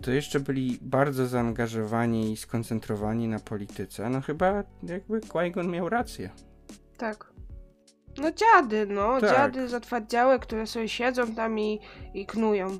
to 0.00 0.10
jeszcze 0.10 0.40
byli 0.40 0.78
bardzo 0.80 1.26
zaangażowani 1.26 2.32
i 2.32 2.36
skoncentrowani 2.36 3.28
na 3.28 3.38
polityce. 3.38 4.10
No 4.10 4.20
chyba 4.20 4.64
jakby 4.82 5.20
Qui-Gon 5.20 5.68
miał 5.68 5.88
rację. 5.88 6.30
Tak. 6.96 7.32
No 8.18 8.32
dziady, 8.32 8.86
no. 8.86 9.20
Tak. 9.20 9.30
Dziady 9.30 9.68
zatwardziałe, 9.68 10.38
które 10.38 10.66
sobie 10.66 10.88
siedzą 10.88 11.34
tam 11.34 11.58
i, 11.58 11.80
i 12.14 12.26
knują. 12.26 12.78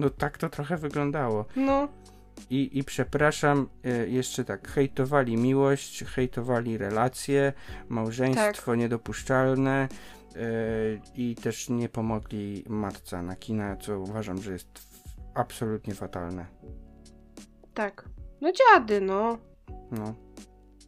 No 0.00 0.10
tak 0.10 0.38
to 0.38 0.48
trochę 0.48 0.76
wyglądało. 0.76 1.44
No. 1.56 1.88
I, 2.50 2.78
i 2.78 2.84
przepraszam, 2.84 3.68
e, 3.84 4.08
jeszcze 4.08 4.44
tak, 4.44 4.68
hejtowali 4.68 5.36
miłość, 5.36 6.04
hejtowali 6.04 6.78
relacje, 6.78 7.52
małżeństwo 7.88 8.74
niedopuszczalne 8.74 9.88
e, 10.36 10.38
i 11.14 11.34
też 11.34 11.68
nie 11.68 11.88
pomogli 11.88 12.64
matce 12.68 13.18
Anakina, 13.18 13.76
co 13.76 13.98
uważam, 13.98 14.42
że 14.42 14.52
jest 14.52 14.68
absolutnie 15.34 15.94
fatalne. 15.94 16.46
Tak. 17.74 18.08
No 18.40 18.52
dziady, 18.52 19.00
no. 19.00 19.38
No. 19.90 20.14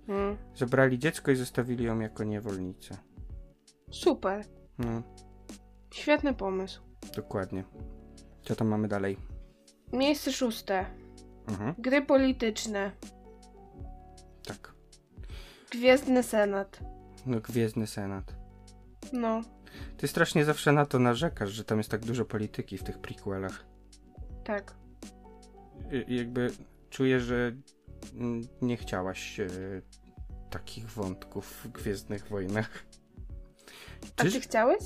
Mm. 0.09 0.37
Zabrali 0.55 0.99
dziecko 0.99 1.31
i 1.31 1.37
zostawili 1.37 1.85
ją 1.85 2.01
jako 2.01 2.25
niewolnicę. 2.25 2.97
Super. 3.91 4.45
No, 4.79 5.03
Świetny 5.95 6.35
pomysł. 6.35 6.83
dokładnie. 7.17 7.65
Co 8.43 8.57
tam 8.57 8.69
mamy 8.69 8.89
dalej? 8.89 9.17
Miejsce 9.93 10.33
szóste. 10.33 10.87
Mhm, 11.49 11.75
Gry 11.79 12.03
polityczne. 12.03 12.91
tak. 14.47 14.75
Gwiezdny 15.71 16.23
Senat. 16.23 16.81
No, 17.27 17.41
Gwiezdny 17.41 17.87
Senat. 17.87 18.35
No. 19.13 19.41
Ty 19.97 20.09
strasznie 20.09 20.45
zawsze 20.45 20.73
na 20.73 20.87
to 20.87 20.99
narzekasz, 20.99 21.51
że 21.51 21.65
tam 21.65 21.79
jest 21.79 21.91
tak 21.91 22.05
dużo 22.05 22.25
polityki 22.25 22.79
w 22.79 22.83
tych 22.85 22.99
prequelach. 22.99 23.65
Tak. 24.45 24.75
I- 26.09 26.17
jakby 26.17 26.51
czuję, 26.91 27.21
że 27.21 27.53
nie 28.63 28.77
chciałaś 28.77 29.41
e, 29.41 29.47
takich 30.51 30.91
wątków 30.91 31.47
w 31.65 31.69
Gwiezdnych 31.69 32.29
Wojnach. 32.29 32.71
A 34.17 34.23
Czyż, 34.23 34.33
ty 34.35 34.41
chciałeś? 34.41 34.83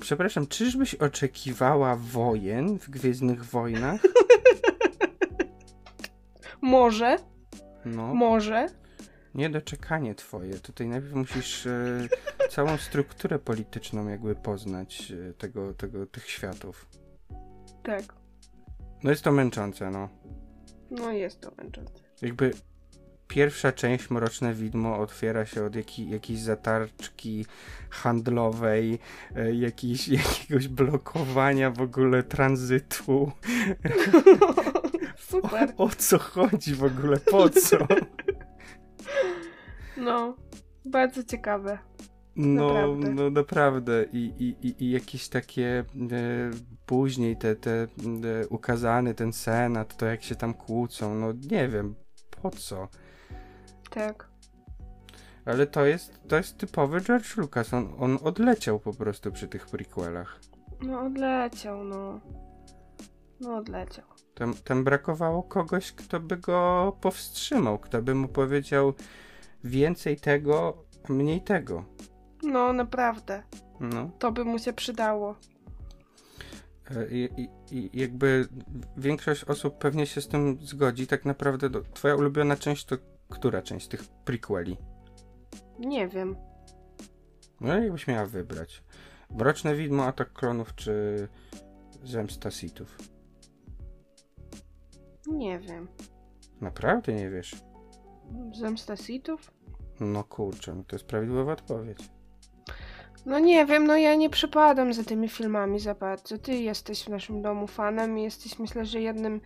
przepraszam, 0.00 0.46
czyżbyś 0.46 0.94
oczekiwała 0.94 1.96
wojen 1.96 2.78
w 2.78 2.90
Gwiezdnych 2.90 3.44
Wojnach? 3.44 4.00
Może. 6.60 7.16
No, 7.84 8.14
Może. 8.14 8.66
niedoczekanie 9.34 10.14
twoje. 10.14 10.54
Tutaj 10.54 10.88
najpierw 10.88 11.14
musisz 11.14 11.66
e, 11.66 12.08
całą 12.50 12.76
strukturę 12.76 13.38
polityczną 13.38 14.08
jakby 14.08 14.34
poznać 14.34 15.12
e, 15.30 15.32
tego, 15.32 15.74
tego, 15.74 16.06
tych 16.06 16.30
światów. 16.30 16.88
Tak. 17.82 18.02
No 19.02 19.10
jest 19.10 19.22
to 19.22 19.32
męczące, 19.32 19.90
no. 19.90 20.08
No 20.90 21.12
jest 21.12 21.40
to 21.40 21.52
męczące. 21.58 21.92
jakby 22.22 22.50
pierwsza 23.32 23.72
część 23.72 24.10
Mroczne 24.10 24.54
Widmo 24.54 24.98
otwiera 24.98 25.46
się 25.46 25.64
od 25.64 25.76
jakiej, 25.76 26.10
jakiejś 26.10 26.40
zatarczki 26.40 27.46
handlowej, 27.90 28.98
e, 29.36 29.54
jakiejś, 29.54 30.08
jakiegoś 30.24 30.68
blokowania 30.68 31.70
w 31.70 31.80
ogóle 31.80 32.22
tranzytu. 32.22 33.32
Super. 35.30 35.72
O, 35.76 35.84
o 35.84 35.88
co 35.88 36.18
chodzi 36.18 36.74
w 36.74 36.84
ogóle? 36.84 37.16
Po 37.16 37.48
co? 37.48 37.76
No. 39.96 40.36
Bardzo 40.84 41.24
ciekawe. 41.24 41.78
No 42.36 42.66
Naprawdę. 42.68 43.10
no 43.14 43.30
naprawdę. 43.30 44.04
I, 44.12 44.32
i, 44.38 44.66
i, 44.68 44.84
i 44.84 44.90
jakieś 44.90 45.28
takie 45.28 45.78
e, 45.78 45.84
później 46.86 47.36
te, 47.36 47.56
te 47.56 47.82
e, 47.82 47.88
ukazany 48.48 49.14
ten 49.14 49.32
senat, 49.32 49.96
to 49.96 50.06
jak 50.06 50.22
się 50.22 50.34
tam 50.34 50.54
kłócą, 50.54 51.14
no 51.14 51.32
nie 51.50 51.68
wiem, 51.68 51.94
po 52.42 52.50
co? 52.50 52.88
Tak. 53.94 54.28
Ale 55.44 55.66
to 55.66 55.86
jest, 55.86 56.28
to 56.28 56.36
jest 56.36 56.58
typowy 56.58 57.00
George 57.00 57.36
Lucas. 57.36 57.74
On, 57.74 57.94
on 57.98 58.18
odleciał 58.24 58.80
po 58.80 58.92
prostu 58.92 59.32
przy 59.32 59.48
tych 59.48 59.66
prequelach. 59.66 60.40
No 60.80 61.00
odleciał, 61.00 61.84
no. 61.84 62.20
No 63.40 63.56
odleciał. 63.56 64.04
Tam, 64.34 64.54
tam 64.54 64.84
brakowało 64.84 65.42
kogoś, 65.42 65.92
kto 65.92 66.20
by 66.20 66.36
go 66.36 66.96
powstrzymał, 67.00 67.78
kto 67.78 68.02
by 68.02 68.14
mu 68.14 68.28
powiedział 68.28 68.94
więcej 69.64 70.16
tego, 70.16 70.84
mniej 71.08 71.40
tego. 71.40 71.84
No 72.42 72.72
naprawdę. 72.72 73.42
No. 73.80 74.10
To 74.18 74.32
by 74.32 74.44
mu 74.44 74.58
się 74.58 74.72
przydało. 74.72 75.36
E, 76.90 77.06
I, 77.10 77.28
i, 77.36 77.48
I 77.70 78.00
jakby 78.00 78.48
większość 78.96 79.44
osób 79.44 79.78
pewnie 79.78 80.06
się 80.06 80.20
z 80.20 80.28
tym 80.28 80.58
zgodzi. 80.60 81.06
Tak 81.06 81.24
naprawdę 81.24 81.70
do, 81.70 81.82
twoja 81.94 82.16
ulubiona 82.16 82.56
część 82.56 82.84
to 82.84 82.96
która 83.32 83.62
część 83.62 83.86
z 83.86 83.88
tych 83.88 84.04
prequeli? 84.24 84.76
Nie 85.78 86.08
wiem. 86.08 86.36
No 87.60 87.78
jakbyś 87.78 88.06
miała 88.06 88.26
wybrać. 88.26 88.82
Mroczne 89.30 89.74
Widmo, 89.74 90.04
Atak 90.04 90.32
Klonów 90.32 90.74
czy 90.74 91.28
Zemsta 92.04 92.50
Sithów? 92.50 92.98
Nie 95.26 95.58
wiem. 95.58 95.88
Naprawdę 96.60 97.12
nie 97.12 97.30
wiesz? 97.30 97.56
Zemsta 98.54 98.96
Sithów? 98.96 99.52
No 100.00 100.24
kurczę, 100.24 100.74
no 100.74 100.84
to 100.84 100.96
jest 100.96 101.06
prawidłowa 101.06 101.52
odpowiedź. 101.52 101.98
No 103.26 103.38
nie 103.38 103.66
wiem, 103.66 103.86
no 103.86 103.96
ja 103.96 104.14
nie 104.14 104.30
przepadam 104.30 104.92
za 104.92 105.04
tymi 105.04 105.28
filmami 105.28 105.80
za 105.80 105.94
bardzo. 105.94 106.38
Ty 106.38 106.52
jesteś 106.54 107.04
w 107.04 107.08
naszym 107.08 107.42
domu 107.42 107.66
fanem 107.66 108.18
i 108.18 108.22
jesteś 108.22 108.58
myślę, 108.58 108.84
że 108.84 109.00
jednym 109.00 109.40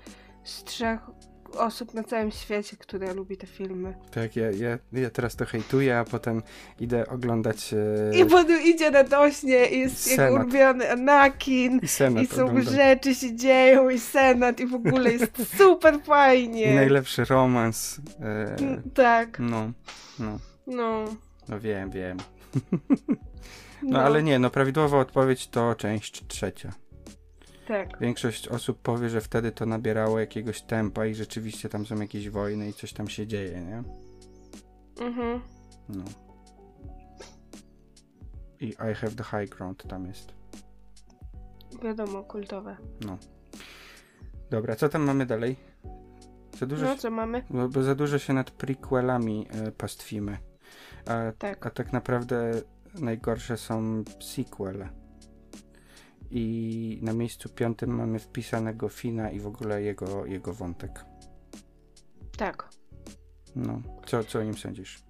z 0.45 0.65
trzech 0.65 1.01
osób 1.57 1.95
na 1.95 2.05
całym 2.05 2.31
świecie, 2.31 2.77
które 2.77 3.15
lubi 3.15 3.37
te 3.37 3.47
filmy. 3.47 3.95
Tak, 4.11 4.37
ja, 4.37 4.51
ja, 4.51 4.79
ja 4.93 5.11
teraz 5.11 5.37
to 5.37 5.45
hejtuję, 5.47 5.99
a 5.99 6.05
potem 6.05 6.43
idę 6.81 7.07
oglądać 7.09 7.75
e, 8.13 8.19
I 8.19 8.25
potem 8.25 8.63
idzie 8.63 8.91
na 8.91 9.05
dośnie 9.05 9.67
i 9.67 9.79
jest 9.81 10.11
jego 10.11 10.23
Senat. 10.23 10.41
ulubiony 10.43 10.91
Anakin. 10.93 11.79
i 11.83 11.89
Senat 11.89 12.25
I 12.25 12.27
są 12.27 12.47
oglądam. 12.47 12.75
rzeczy 12.75 13.15
się 13.15 13.37
dzieją 13.37 13.91
i 13.91 13.99
senat 13.99 14.61
i 14.61 14.67
w 14.67 14.75
ogóle 14.75 15.13
jest 15.13 15.33
super 15.59 16.01
fajnie. 16.05 16.73
I 16.73 16.75
najlepszy 16.75 17.25
romans. 17.25 18.01
E, 18.21 18.57
Mm, 18.61 18.83
Tak, 18.95 19.39
no, 19.39 19.71
no, 20.19 20.39
no. 20.67 21.05
no 21.49 21.61
wiem, 21.61 21.91
wiem. 21.91 22.17
No, 23.83 24.03
ale 24.03 24.23
nie, 24.23 24.39
no 24.39 24.51
prawidłowa 24.51 24.99
odpowiedź 24.99 25.49
to 25.49 25.75
część 25.75 26.27
trzecia. 26.27 26.73
Tak, 27.69 27.99
Większość 28.01 28.49
osób 28.49 28.79
powie, 28.83 29.09
że 29.09 29.21
wtedy 29.21 29.53
to 29.53 29.67
nabierało 29.67 30.21
jakiegoś 30.21 30.63
tempa 30.63 31.07
i 31.07 31.15
rzeczywiście 31.15 31.69
tam 31.69 31.87
są 31.87 32.01
jakieś 32.01 32.31
wojny 32.31 32.69
i 32.69 32.73
coś 32.73 32.93
tam 32.93 33.09
się 33.09 33.27
dzieje, 33.27 33.61
nie? 33.61 33.83
mhm. 35.07 35.41
No. 35.89 36.05
I 38.61 38.67
I 38.69 38.95
have 38.95 39.11
the 39.17 39.25
high 39.25 39.51
ground 39.57 39.83
tam 39.89 40.07
jest. 40.07 40.33
Wiadomo, 41.83 42.23
kultowe. 42.23 42.77
No. 43.07 43.19
Dobra, 44.51 44.77
co 44.77 44.89
tam 44.89 45.03
mamy 45.03 45.27
dalej? 45.27 45.57
Za 46.59 46.67
dużo, 46.67 46.85
No 46.87 46.97
co 46.97 47.11
mamy? 47.11 47.43
bo, 47.51 47.69
bo 47.69 47.83
za 47.83 47.95
dużo 47.95 48.19
się 48.19 48.33
nad 48.33 48.51
prequelami 48.51 49.47
e, 49.51 49.73
pastwimy. 49.73 50.39
A, 51.07 51.33
Tak. 51.39 51.67
a 51.67 51.71
tak 51.71 51.93
naprawdę 51.93 52.53
najgorsze 53.01 53.57
są 53.57 54.05
sequele. 54.21 54.89
I 56.31 56.99
na 57.03 57.13
miejscu 57.13 57.49
piątym 57.49 57.97
mamy 57.97 58.19
wpisanego 58.19 58.89
Fina 58.89 59.31
i 59.31 59.41
w 59.41 59.47
ogóle 59.47 59.83
jego, 59.83 60.27
jego 60.27 60.53
wątek. 60.53 61.05
Tak. 62.37 62.69
No, 63.57 63.83
co, 64.07 64.25
co 64.25 64.39
o 64.39 64.43
nim 64.43 64.55
sądzisz? 64.55 65.03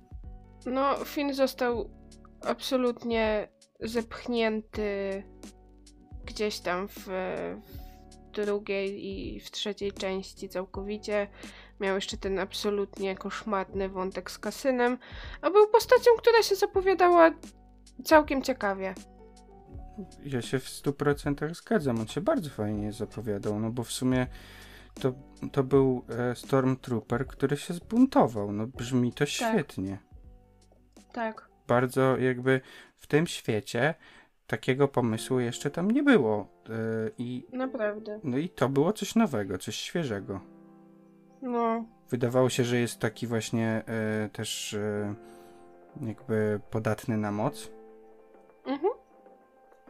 No, 0.67 1.05
Finn 1.05 1.35
został 1.35 1.91
absolutnie 2.41 3.49
zepchnięty 3.81 5.23
gdzieś 6.25 6.61
tam 6.61 6.89
w, 6.89 7.07
w 7.07 8.31
drugiej 8.33 9.07
i 9.07 9.41
w 9.41 9.51
trzeciej 9.51 9.93
części 9.93 10.49
całkowicie. 10.49 11.29
Miał 11.81 11.95
jeszcze 11.95 12.17
ten 12.17 12.39
absolutnie 12.39 13.17
koszmarny 13.17 13.89
wątek 13.89 14.31
z 14.31 14.39
kasynem, 14.39 14.99
a 15.41 15.51
był 15.51 15.69
postacią, 15.69 16.11
która 16.19 16.43
się 16.43 16.55
zapowiadała 16.55 17.31
całkiem 18.05 18.43
ciekawie. 18.43 18.95
Ja 20.25 20.43
się 20.43 20.59
w 20.59 20.65
100% 20.65 21.55
zgadzam. 21.55 22.01
On 22.01 22.07
się 22.07 22.21
bardzo 22.21 22.51
fajnie 22.51 22.93
zapowiadał, 22.93 23.61
no 23.61 23.71
bo 23.71 23.85
w 23.85 23.93
sumie 23.93 24.27
to, 25.01 25.13
to 25.53 25.63
był 25.63 26.05
e, 26.09 26.35
Stormtrooper, 26.35 27.27
który 27.27 27.57
się 27.57 27.75
zbuntował. 27.75 28.53
No 28.53 28.67
brzmi 28.67 29.13
to 29.13 29.27
świetnie. 29.27 29.99
Tak. 31.13 31.49
Bardzo 31.69 32.17
jakby 32.17 32.61
w 32.97 33.07
tym 33.07 33.27
świecie 33.27 33.95
takiego 34.47 34.89
pomysłu 34.89 35.41
jeszcze 35.41 35.71
tam 35.71 35.91
nie 35.91 36.03
było. 36.03 36.49
E, 36.69 36.73
I, 37.19 37.47
Naprawdę. 37.53 38.21
no 38.25 38.39
i 38.39 38.49
to 38.49 38.69
było 38.69 38.93
coś 38.93 39.15
nowego, 39.15 39.59
coś 39.59 39.77
świeżego. 39.77 40.41
No, 41.43 41.85
Wydawało 42.11 42.51
się, 42.51 42.65
że 42.65 42.77
jest 42.77 42.99
taki 42.99 43.27
właśnie 43.27 43.83
e, 43.87 44.29
też 44.33 44.77
jakby 46.01 46.61
podatny 46.71 47.17
na 47.17 47.33
moc. 47.33 47.71
mhm. 48.65 48.93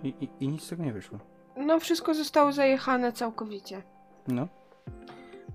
I, 0.03 0.09
i, 0.09 0.29
I 0.41 0.49
nic 0.49 0.63
z 0.63 0.69
tego 0.69 0.85
nie 0.85 0.93
wyszło. 0.93 1.19
no 1.57 1.81
wszystko 1.81 2.15
zostało 2.15 2.53
zajechane 2.53 3.13
całkowicie. 3.13 3.83
No. 4.29 4.49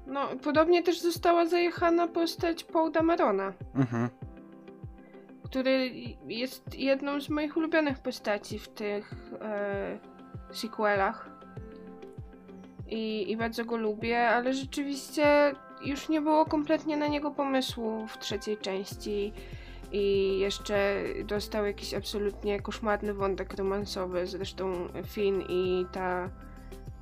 No, 0.07 0.27
podobnie 0.43 0.83
też 0.83 1.01
została 1.01 1.45
zajechana 1.45 2.07
postać 2.07 2.63
Paul 2.63 2.91
Damerona. 2.91 3.53
Mhm. 3.75 4.09
który 5.43 5.91
jest 6.27 6.79
jedną 6.79 7.21
z 7.21 7.29
moich 7.29 7.57
ulubionych 7.57 7.99
postaci 7.99 8.59
w 8.59 8.67
tych 8.67 9.13
e, 9.41 9.99
sequelach. 10.51 11.29
I, 12.87 13.31
I 13.31 13.37
bardzo 13.37 13.65
go 13.65 13.77
lubię, 13.77 14.29
ale 14.29 14.53
rzeczywiście 14.53 15.53
już 15.85 16.09
nie 16.09 16.21
było 16.21 16.45
kompletnie 16.45 16.97
na 16.97 17.07
niego 17.07 17.31
pomysłu 17.31 18.07
w 18.07 18.17
trzeciej 18.17 18.57
części. 18.57 19.33
I 19.91 20.37
jeszcze 20.39 21.03
dostał 21.25 21.65
jakiś 21.65 21.93
absolutnie 21.93 22.59
koszmarny 22.59 23.13
wątek 23.13 23.53
romansowy. 23.53 24.27
Zresztą 24.27 24.87
Finn 25.05 25.43
i 25.49 25.85
ta 25.91 26.29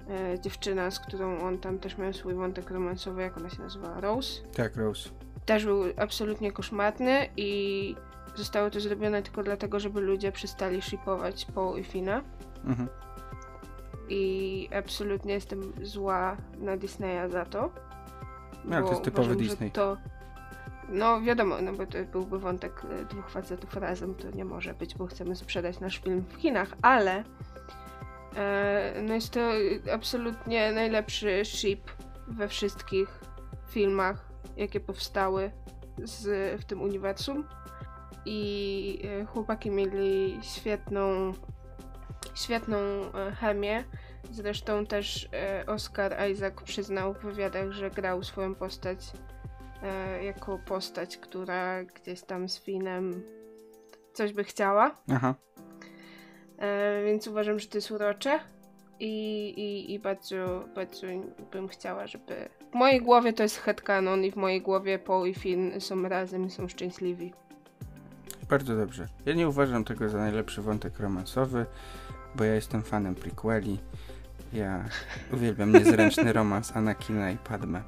e, 0.10 0.40
dziewczyna, 0.40 0.92
z 0.92 1.00
którą 1.00 1.40
on 1.40 1.58
tam 1.58 1.80
też 1.80 1.98
miał 1.98 2.14
swój 2.14 2.34
wątek 2.34 2.70
romansowy, 2.72 3.22
jak 3.22 3.38
ona 3.38 3.50
się 3.50 3.62
nazywa? 3.62 4.02
Rose? 4.02 4.42
Tak, 4.56 4.76
Rose. 4.76 5.10
też 5.46 5.66
był 5.66 5.84
absolutnie 5.98 6.52
koszmarny 6.52 7.30
i 7.38 7.96
zostało 8.36 8.70
to 8.70 8.80
zrobione 8.80 9.22
tylko 9.24 9.44
dlatego, 9.44 9.80
żeby 9.80 10.02
ludzie 10.02 10.32
przestali 10.32 10.82
shipować 10.82 11.46
Paul 11.56 11.80
i 11.80 11.84
Fina. 11.84 12.24
Mhm. 12.66 12.90
I 14.10 14.70
absolutnie 14.78 15.34
jestem 15.34 15.74
zła 15.82 16.38
na 16.58 16.78
Disneya 16.78 17.30
za 17.32 17.46
to. 17.46 17.72
No, 18.66 18.84
to 18.84 18.90
jest 18.90 19.04
typowy 19.04 19.28
uważam, 19.28 19.48
Disney. 19.48 19.72
To... 19.72 19.98
No 20.92 21.22
wiadomo, 21.22 21.62
no 21.62 21.74
bo 21.74 21.86
to 21.86 21.98
byłby 22.12 22.40
wątek 22.40 22.82
e, 22.86 23.06
dwóch 23.06 23.30
facetów 23.30 23.74
razem, 23.74 24.16
to 24.16 24.32
nie 24.32 24.46
może 24.46 24.74
być, 24.74 24.96
bo 24.96 25.08
chcemy 25.08 25.36
sprzedać 25.36 25.80
nasz 25.80 25.98
film 25.98 26.26
w 26.30 26.42
Chinach, 26.42 26.76
ale 26.82 27.24
e, 28.36 29.02
no 29.04 29.14
jest 29.14 29.34
to 29.34 29.40
absolutnie 29.94 30.72
najlepszy 30.72 31.46
ship 31.46 31.92
we 32.28 32.48
wszystkich 32.48 33.20
filmach, 33.70 34.30
jakie 34.58 34.80
powstały 34.80 35.52
z, 36.04 36.62
w 36.62 36.66
tym 36.66 36.82
uniwersum. 36.82 37.48
I 38.26 39.02
e, 39.22 39.26
chłopaki 39.26 39.72
mieli 39.72 40.40
świetną, 40.42 41.34
świetną 42.36 42.78
e, 42.78 43.32
chemię. 43.32 43.84
Zresztą 44.32 44.86
też 44.86 45.30
Oscar 45.68 46.30
Isaac 46.32 46.54
przyznał 46.64 47.14
w 47.14 47.20
wywiadach, 47.20 47.72
że 47.72 47.92
grał 47.92 48.24
swoją 48.24 48.56
postać 48.56 49.00
jako 50.24 50.60
postać, 50.66 51.18
która 51.18 51.84
gdzieś 51.84 52.22
tam 52.22 52.50
z 52.50 52.60
Finem 52.60 53.24
coś 54.14 54.34
by 54.34 54.44
chciała. 54.44 54.96
Aha. 55.12 55.36
E, 56.58 57.04
więc 57.06 57.28
uważam, 57.28 57.60
że 57.60 57.68
to 57.68 57.78
jest 57.78 57.92
urocze. 57.92 58.40
I, 59.00 59.50
i, 59.50 59.94
I 59.94 60.00
bardzo, 60.00 60.66
bardzo 60.76 61.08
bym 61.52 61.68
chciała, 61.68 62.08
żeby. 62.08 62.50
W 62.72 62.76
mojej 62.76 63.02
głowie 63.02 63.34
to 63.34 63.44
jest 63.44 63.58
headcanon 63.58 64.24
i 64.24 64.32
w 64.32 64.36
mojej 64.36 64.62
głowie 64.62 65.00
Paul 65.00 65.28
i 65.28 65.34
Finn 65.34 65.82
są 65.82 66.10
razem 66.10 66.46
i 66.46 66.50
są 66.50 66.68
szczęśliwi. 66.68 67.34
Bardzo 68.50 68.76
dobrze. 68.76 69.08
Ja 69.26 69.34
nie 69.34 69.50
uważam 69.50 69.84
tego 69.84 70.10
za 70.10 70.18
najlepszy 70.18 70.62
wątek 70.62 71.00
romansowy, 71.00 71.66
bo 72.36 72.44
ja 72.44 72.56
jestem 72.56 72.84
fanem 72.84 73.16
prequeli. 73.16 73.80
Ja 74.54 74.86
uwielbiam 75.34 75.74
niezręczny 75.74 76.34
romans 76.40 76.76
Anakina 76.76 77.32
i 77.32 77.38
Padme. 77.38 77.84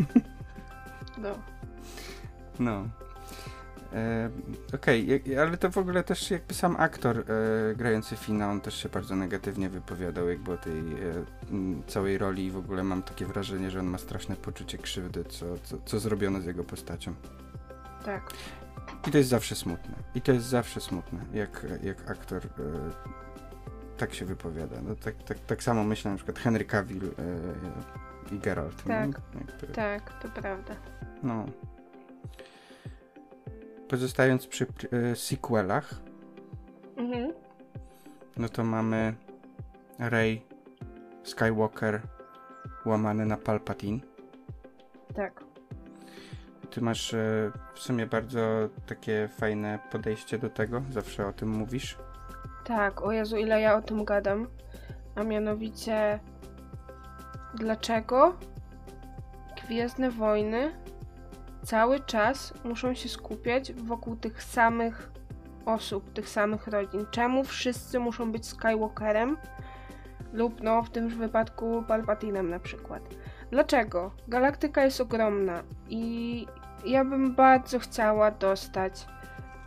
No. 1.18 1.38
No. 2.58 2.88
E, 3.92 4.30
Okej, 4.74 5.22
ja- 5.26 5.42
ale 5.42 5.56
to 5.56 5.70
w 5.70 5.78
ogóle 5.78 6.04
też 6.04 6.30
jakby 6.30 6.54
sam 6.54 6.76
aktor 6.78 7.18
e, 7.18 7.24
grający 7.74 8.16
Fina, 8.16 8.50
on 8.50 8.60
też 8.60 8.82
się 8.82 8.88
bardzo 8.88 9.16
negatywnie 9.16 9.68
wypowiadał 9.68 10.28
jakby 10.28 10.52
o 10.52 10.56
tej 10.56 10.78
e, 10.78 10.94
całej 11.86 12.18
roli 12.18 12.44
i 12.44 12.50
w 12.50 12.56
ogóle 12.56 12.84
mam 12.84 13.02
takie 13.02 13.26
wrażenie, 13.26 13.70
że 13.70 13.80
on 13.80 13.86
ma 13.86 13.98
straszne 13.98 14.36
poczucie 14.36 14.78
krzywdy, 14.78 15.24
co, 15.24 15.46
co, 15.62 15.76
co 15.84 15.98
zrobiono 16.00 16.40
z 16.40 16.44
jego 16.44 16.64
postacią. 16.64 17.14
Tak. 18.04 18.22
I 19.08 19.10
to 19.10 19.18
jest 19.18 19.30
zawsze 19.30 19.54
smutne. 19.54 19.94
I 20.14 20.20
to 20.20 20.32
jest 20.32 20.46
zawsze 20.46 20.80
smutne, 20.80 21.18
jak, 21.34 21.66
jak 21.82 22.10
aktor 22.10 22.42
e, 22.46 22.48
tak 23.96 24.14
się 24.14 24.24
wypowiada. 24.24 24.76
No, 24.82 24.94
tak, 24.96 25.14
tak, 25.22 25.38
tak 25.38 25.62
samo 25.62 25.84
myślę 25.84 26.10
na 26.10 26.16
przykład 26.16 26.38
Henry 26.38 26.64
Cavill 26.64 27.04
e, 27.04 27.10
i 28.32 28.38
Geralt. 28.38 28.82
Tak. 28.84 28.88
Nie? 28.88 29.40
Jakby, 29.40 29.66
Tak, 29.66 30.22
to 30.22 30.28
prawda. 30.28 30.74
No. 31.22 31.46
Pozostając 33.88 34.46
przy 34.46 34.66
e, 34.92 35.16
sequelach, 35.16 35.94
Mhm. 36.96 37.32
no 38.36 38.48
to 38.48 38.64
mamy 38.64 39.14
Rey 39.98 40.42
Skywalker 41.22 42.00
łamany 42.86 43.26
na 43.26 43.36
Palpatine. 43.36 44.00
Tak. 45.14 45.44
Ty 46.70 46.80
masz 46.80 47.14
e, 47.14 47.50
w 47.74 47.78
sumie 47.78 48.06
bardzo 48.06 48.68
takie 48.86 49.28
fajne 49.28 49.78
podejście 49.92 50.38
do 50.38 50.50
tego, 50.50 50.82
zawsze 50.90 51.26
o 51.26 51.32
tym 51.32 51.48
mówisz. 51.48 51.98
Tak, 52.64 53.02
o 53.02 53.12
Jezu, 53.12 53.36
ile 53.36 53.60
ja 53.60 53.76
o 53.76 53.82
tym 53.82 54.04
gadam. 54.04 54.46
A 55.14 55.22
mianowicie, 55.22 56.20
dlaczego 57.56 58.36
Gwiezdne 59.64 60.10
Wojny 60.10 60.72
cały 61.62 62.00
czas 62.00 62.54
muszą 62.64 62.94
się 62.94 63.08
skupiać 63.08 63.72
wokół 63.72 64.16
tych 64.16 64.42
samych 64.42 65.10
osób, 65.66 66.12
tych 66.12 66.28
samych 66.28 66.66
rodzin? 66.66 67.06
Czemu 67.10 67.44
wszyscy 67.44 67.98
muszą 67.98 68.32
być 68.32 68.46
Skywalkerem? 68.46 69.36
Lub, 70.32 70.62
no, 70.62 70.82
w 70.82 70.90
tym 70.90 71.08
wypadku 71.08 71.84
Palpatinem 71.88 72.50
na 72.50 72.58
przykład. 72.60 73.02
Dlaczego? 73.50 74.10
Galaktyka 74.28 74.84
jest 74.84 75.00
ogromna 75.00 75.62
i 75.88 76.46
ja 76.84 77.04
bym 77.04 77.34
bardzo 77.34 77.78
chciała 77.78 78.30
dostać 78.30 79.06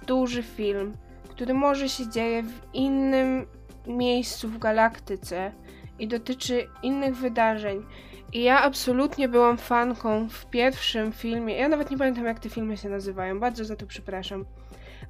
duży 0.08 0.44
film, 0.44 0.94
który 1.30 1.54
może 1.54 1.90
się 1.90 2.10
dzieje 2.10 2.44
w 2.44 2.62
innym 2.74 3.46
miejscu 3.88 4.48
w 4.48 4.58
galaktyce 4.58 5.52
i 6.00 6.08
dotyczy 6.08 6.68
innych 6.84 7.16
wydarzeń. 7.16 7.86
I 8.34 8.43
ja 8.43 8.62
absolutnie 8.62 9.30
byłam 9.30 9.58
fanką 9.58 10.30
w 10.30 10.45
pierwszym 10.45 11.12
filmie. 11.12 11.58
Ja 11.58 11.70
nawet 11.70 11.91
nie 11.91 11.97
pamiętam, 11.97 12.26
jak 12.26 12.39
te 12.39 12.50
filmy 12.50 12.78
się 12.78 12.89
nazywają, 12.89 13.39
bardzo 13.39 13.66
za 13.66 13.76
to 13.76 13.86
przepraszam. 13.88 14.45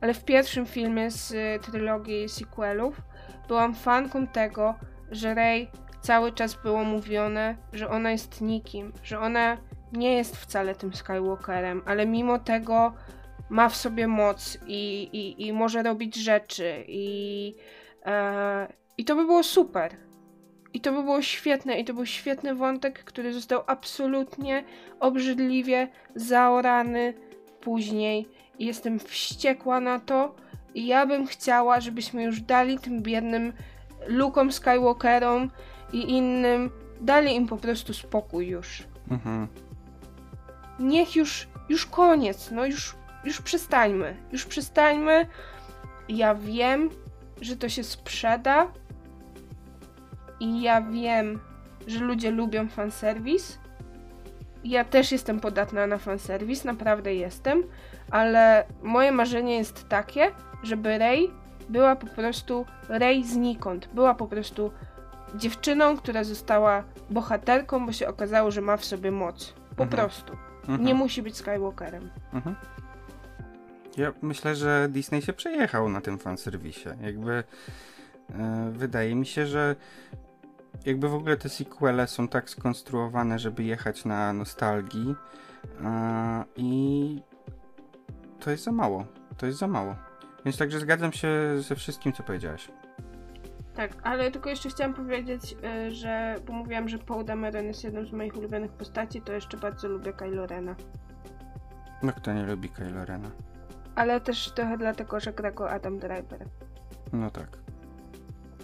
Ale 0.01 0.13
w 0.13 0.25
pierwszym 0.25 0.65
filmie 0.65 1.11
z 1.11 1.31
y, 1.31 1.59
trylogii 1.61 2.29
sequelów 2.29 3.01
byłam 3.47 3.75
fanką 3.75 4.27
tego, 4.27 4.75
że 5.11 5.33
Rey 5.33 5.67
cały 6.01 6.31
czas 6.31 6.55
było 6.63 6.83
mówione, 6.83 7.55
że 7.73 7.89
ona 7.89 8.11
jest 8.11 8.41
nikim, 8.41 8.93
że 9.03 9.19
ona 9.19 9.57
nie 9.93 10.13
jest 10.15 10.37
wcale 10.37 10.75
tym 10.75 10.93
Skywalkerem, 10.93 11.81
ale 11.85 12.05
mimo 12.05 12.39
tego 12.39 12.93
ma 13.49 13.69
w 13.69 13.75
sobie 13.75 14.07
moc 14.07 14.57
i, 14.67 15.09
i, 15.13 15.47
i 15.47 15.53
może 15.53 15.83
robić 15.83 16.15
rzeczy 16.15 16.83
i, 16.87 17.55
e, 18.05 18.67
i 18.97 19.05
to 19.05 19.15
by 19.15 19.25
było 19.25 19.43
super. 19.43 20.08
I 20.73 20.81
to 20.81 20.91
by 20.91 21.03
było 21.03 21.21
świetne, 21.21 21.79
i 21.79 21.85
to 21.85 21.93
był 21.93 22.05
świetny 22.05 22.55
wątek, 22.55 23.03
który 23.03 23.33
został 23.33 23.63
absolutnie 23.67 24.63
obrzydliwie 24.99 25.87
zaorany 26.15 27.13
później. 27.61 28.27
I 28.59 28.65
jestem 28.65 28.99
wściekła 28.99 29.79
na 29.79 29.99
to. 29.99 30.35
I 30.75 30.87
ja 30.87 31.05
bym 31.05 31.27
chciała, 31.27 31.79
żebyśmy 31.79 32.23
już 32.23 32.41
dali 32.41 32.79
tym 32.79 33.01
biednym 33.01 33.53
Lukom 34.07 34.51
Skywalkerom 34.51 35.51
i 35.93 36.11
innym, 36.11 36.69
dali 37.01 37.35
im 37.35 37.47
po 37.47 37.57
prostu 37.57 37.93
spokój 37.93 38.47
już. 38.47 38.83
Mhm. 39.11 39.47
Niech 40.79 41.15
już, 41.15 41.47
już 41.69 41.85
koniec, 41.85 42.51
no 42.51 42.65
już, 42.65 42.95
już 43.23 43.41
przestańmy, 43.41 44.15
już 44.31 44.45
przestańmy. 44.45 45.25
Ja 46.09 46.35
wiem, 46.35 46.89
że 47.41 47.55
to 47.55 47.69
się 47.69 47.83
sprzeda 47.83 48.67
i 50.39 50.61
ja 50.61 50.81
wiem, 50.81 51.39
że 51.87 51.99
ludzie 51.99 52.31
lubią 52.31 52.67
fanserwis. 52.67 53.59
Ja 54.63 54.83
też 54.85 55.11
jestem 55.11 55.39
podatna 55.39 55.87
na 55.87 55.97
fanserwis, 55.97 56.63
naprawdę 56.63 57.15
jestem, 57.15 57.63
ale 58.11 58.65
moje 58.83 59.11
marzenie 59.11 59.57
jest 59.57 59.89
takie, 59.89 60.31
żeby 60.63 60.97
Rey 60.97 61.31
była 61.69 61.95
po 61.95 62.07
prostu 62.07 62.65
Rey 62.89 63.23
znikąd, 63.23 63.89
była 63.93 64.15
po 64.15 64.27
prostu 64.27 64.71
dziewczyną, 65.35 65.97
która 65.97 66.23
została 66.23 66.83
bohaterką, 67.09 67.85
bo 67.85 67.91
się 67.91 68.07
okazało, 68.07 68.51
że 68.51 68.61
ma 68.61 68.77
w 68.77 68.85
sobie 68.85 69.11
moc. 69.11 69.53
Po 69.75 69.83
mhm. 69.83 69.89
prostu. 69.89 70.33
Mhm. 70.61 70.83
Nie 70.83 70.93
musi 70.93 71.21
być 71.21 71.37
Skywalkerem. 71.37 72.09
Mhm. 72.33 72.55
Ja 73.97 74.13
myślę, 74.21 74.55
że 74.55 74.87
Disney 74.89 75.21
się 75.21 75.33
przejechał 75.33 75.89
na 75.89 76.01
tym 76.01 76.17
fanserwisie. 76.17 76.89
Jakby 77.01 77.43
e, 78.29 78.71
wydaje 78.73 79.15
mi 79.15 79.25
się, 79.25 79.45
że 79.45 79.75
jakby 80.85 81.09
w 81.09 81.13
ogóle 81.13 81.37
te 81.37 81.49
sequele 81.49 82.07
są 82.07 82.27
tak 82.27 82.49
skonstruowane, 82.49 83.39
żeby 83.39 83.63
jechać 83.63 84.05
na 84.05 84.33
nostalgii 84.33 85.15
i 86.55 87.21
to 88.39 88.51
jest 88.51 88.63
za 88.63 88.71
mało. 88.71 89.05
To 89.37 89.45
jest 89.45 89.59
za 89.59 89.67
mało. 89.67 89.95
Więc 90.45 90.57
także 90.57 90.79
zgadzam 90.79 91.13
się 91.13 91.29
ze 91.59 91.75
wszystkim, 91.75 92.13
co 92.13 92.23
powiedziałeś. 92.23 92.71
Tak, 93.75 93.91
ale 94.03 94.31
tylko 94.31 94.49
jeszcze 94.49 94.69
chciałam 94.69 94.93
powiedzieć, 94.93 95.55
y, 95.87 95.91
że 95.91 96.35
bo 96.45 96.53
mówiłam, 96.53 96.89
że 96.89 96.97
Paul 96.97 97.25
Dameron 97.25 97.65
jest 97.65 97.83
jedną 97.83 98.05
z 98.05 98.11
moich 98.11 98.37
ulubionych 98.37 98.71
postaci, 98.71 99.21
to 99.21 99.33
jeszcze 99.33 99.57
bardzo 99.57 99.87
lubię 99.87 100.13
Kylo 100.13 100.47
Rena. 100.47 100.75
No 102.03 102.13
kto 102.13 102.33
nie 102.33 102.43
lubi 102.43 102.69
Kylo 102.69 103.05
Rena? 103.05 103.31
Ale 103.95 104.21
też 104.21 104.51
trochę 104.51 104.77
dlatego, 104.77 105.19
że 105.19 105.33
gra 105.33 105.51
go 105.51 105.71
Adam 105.71 105.99
Driver. 105.99 106.45
No 107.13 107.31
tak. 107.31 107.57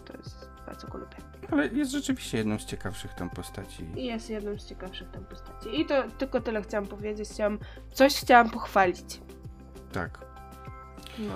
To 0.05 0.18
jest, 0.18 0.49
bardzo 0.66 0.88
go 0.88 0.97
lubię. 0.97 1.18
Ale 1.52 1.68
jest 1.68 1.91
rzeczywiście 1.91 2.38
jedną 2.38 2.60
z 2.60 2.66
ciekawszych 2.66 3.14
tam 3.14 3.30
postaci. 3.30 3.88
Jest 3.96 4.30
jedną 4.30 4.60
z 4.60 4.66
ciekawszych 4.66 5.12
tam 5.12 5.26
postaci. 5.26 5.82
I 5.82 5.86
to 5.86 6.04
tylko 6.18 6.41
tyle 6.41 6.62
chciałam 6.62 6.88
powiedzieć. 6.88 7.30
Chciałam, 7.30 7.60
coś 7.91 8.16
chciałam 8.16 8.50
pochwalić. 8.50 9.22
Tak. 9.91 10.26
No. 11.20 11.34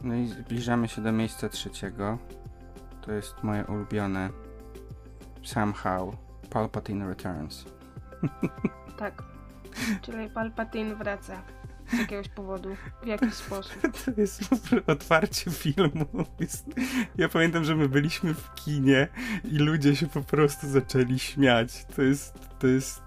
No 0.00 0.14
i 0.14 0.26
zbliżamy 0.26 0.88
się 0.88 1.02
do 1.02 1.12
miejsca 1.12 1.48
trzeciego. 1.48 2.18
To 3.02 3.12
jest 3.12 3.42
moje 3.42 3.64
ulubione. 3.64 4.30
Somehow 5.42 6.16
Palpatine 6.50 7.08
Returns. 7.08 7.64
Tak. 8.98 9.22
Czyli 10.02 10.30
Palpatine 10.30 10.94
wraca 10.94 11.42
z 11.90 11.98
jakiegoś 11.98 12.28
powodu, 12.28 12.76
w 13.02 13.06
jakiś 13.06 13.34
sposób. 13.34 13.82
To 14.04 14.20
jest 14.20 14.42
otwarcie 14.86 15.50
filmu. 15.50 16.06
Jest... 16.40 16.66
Ja 17.18 17.28
pamiętam, 17.28 17.64
że 17.64 17.76
my 17.76 17.88
byliśmy 17.88 18.34
w 18.34 18.54
kinie 18.54 19.08
i 19.44 19.58
ludzie 19.58 19.96
się 19.96 20.06
po 20.06 20.22
prostu 20.22 20.68
zaczęli 20.68 21.18
śmiać. 21.18 21.86
To 21.96 22.02
jest, 22.02 22.34
to 22.58 22.66
jest 22.66 23.02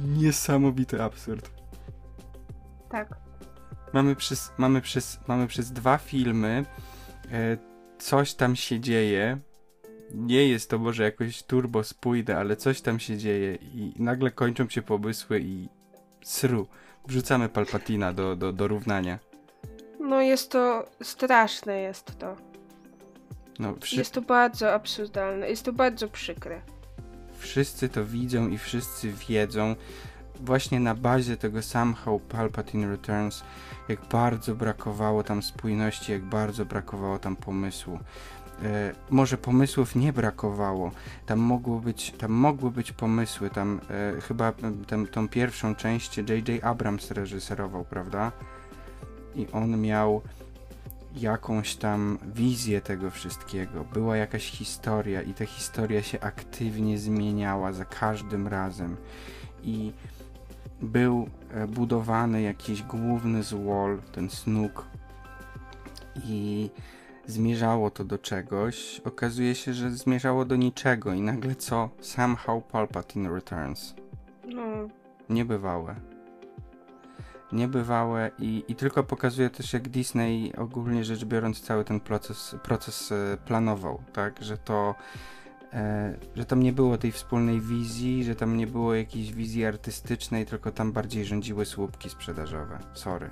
niesamowity 0.00 1.02
absurd. 1.02 1.50
Tak. 2.88 3.08
Mamy 3.92 4.16
przez, 4.16 4.52
mamy 4.58 4.80
przez, 4.80 5.20
mamy 5.28 5.46
przez 5.46 5.72
dwa 5.72 5.98
filmy 5.98 6.64
e, 7.32 7.56
coś 7.98 8.34
tam 8.34 8.56
się 8.56 8.80
dzieje. 8.80 9.38
Nie 10.14 10.48
jest 10.48 10.70
to 10.70 10.78
może 10.78 11.02
jakoś 11.02 11.42
turbo 11.42 11.84
spójne, 11.84 12.36
ale 12.36 12.56
coś 12.56 12.80
tam 12.80 13.00
się 13.00 13.18
dzieje 13.18 13.54
i 13.54 13.94
nagle 13.98 14.30
kończą 14.30 14.68
się 14.68 14.82
pomysły 14.82 15.40
i 15.40 15.68
sru. 16.24 16.68
Wrzucamy 17.06 17.48
Palpatina 17.48 18.12
do, 18.12 18.36
do, 18.36 18.52
do 18.52 18.68
równania. 18.68 19.18
No 20.00 20.20
jest 20.20 20.50
to 20.50 20.86
straszne 21.02 21.80
jest 21.80 22.18
to. 22.18 22.36
No. 23.58 23.74
Jest 23.92 24.14
to 24.14 24.22
bardzo 24.22 24.74
absurdalne, 24.74 25.50
jest 25.50 25.64
to 25.64 25.72
bardzo 25.72 26.08
przykre. 26.08 26.62
Wszyscy 27.38 27.88
to 27.88 28.04
widzą 28.04 28.48
i 28.48 28.58
wszyscy 28.58 29.12
wiedzą 29.28 29.76
właśnie 30.40 30.80
na 30.80 30.94
bazie 30.94 31.36
tego 31.36 31.62
somehow 31.62 32.22
Palpatine 32.22 32.90
Returns 32.90 33.44
jak 33.88 34.00
bardzo 34.08 34.54
brakowało 34.54 35.22
tam 35.22 35.42
spójności, 35.42 36.12
jak 36.12 36.22
bardzo 36.22 36.64
brakowało 36.64 37.18
tam 37.18 37.36
pomysłu. 37.36 37.98
E, 38.64 38.92
może 39.10 39.38
pomysłów 39.38 39.96
nie 39.96 40.12
brakowało, 40.12 40.90
tam, 41.26 41.38
mogło 41.38 41.80
być, 41.80 42.12
tam 42.18 42.32
mogły 42.32 42.70
być 42.70 42.92
pomysły, 42.92 43.50
tam 43.50 43.80
e, 43.90 44.20
chyba 44.20 44.52
tam, 44.86 45.06
tą 45.06 45.28
pierwszą 45.28 45.74
część 45.74 46.18
J.J. 46.18 46.64
Abrams 46.64 47.10
reżyserował, 47.10 47.84
prawda? 47.84 48.32
I 49.34 49.46
on 49.52 49.80
miał 49.80 50.22
jakąś 51.16 51.76
tam 51.76 52.18
wizję 52.34 52.80
tego 52.80 53.10
wszystkiego, 53.10 53.84
była 53.84 54.16
jakaś 54.16 54.50
historia 54.50 55.22
i 55.22 55.34
ta 55.34 55.46
historia 55.46 56.02
się 56.02 56.20
aktywnie 56.20 56.98
zmieniała 56.98 57.72
za 57.72 57.84
każdym 57.84 58.48
razem. 58.48 58.96
I 59.62 59.92
był 60.82 61.28
e, 61.50 61.66
budowany 61.66 62.42
jakiś 62.42 62.82
główny 62.82 63.42
złol, 63.42 63.98
ten 64.12 64.30
snuk 64.30 64.86
i 66.24 66.70
zmierzało 67.26 67.90
to 67.90 68.04
do 68.04 68.18
czegoś. 68.18 69.00
Okazuje 69.04 69.54
się, 69.54 69.74
że 69.74 69.90
zmierzało 69.90 70.44
do 70.44 70.56
niczego 70.56 71.12
i 71.12 71.20
nagle 71.20 71.54
co? 71.54 71.90
Somehow 72.00 72.64
Palpatine 72.64 73.34
returns. 73.34 73.94
No. 74.44 74.62
Niebywałe. 75.28 75.94
Niebywałe 77.52 78.30
i, 78.38 78.64
i 78.68 78.74
tylko 78.74 79.04
pokazuje 79.04 79.50
też 79.50 79.72
jak 79.72 79.88
Disney 79.88 80.52
ogólnie 80.56 81.04
rzecz 81.04 81.24
biorąc 81.24 81.60
cały 81.60 81.84
ten 81.84 82.00
proces, 82.00 82.56
proces 82.62 83.12
e, 83.12 83.36
planował, 83.44 84.02
tak? 84.12 84.42
Że 84.42 84.58
to 84.58 84.94
E, 85.72 86.14
że 86.34 86.44
tam 86.44 86.62
nie 86.62 86.72
było 86.72 86.98
tej 86.98 87.12
wspólnej 87.12 87.60
wizji, 87.60 88.24
że 88.24 88.34
tam 88.34 88.56
nie 88.56 88.66
było 88.66 88.94
jakiejś 88.94 89.32
wizji 89.32 89.64
artystycznej, 89.64 90.46
tylko 90.46 90.70
tam 90.70 90.92
bardziej 90.92 91.24
rządziły 91.24 91.66
słupki 91.66 92.10
sprzedażowe. 92.10 92.78
Sorry. 92.94 93.30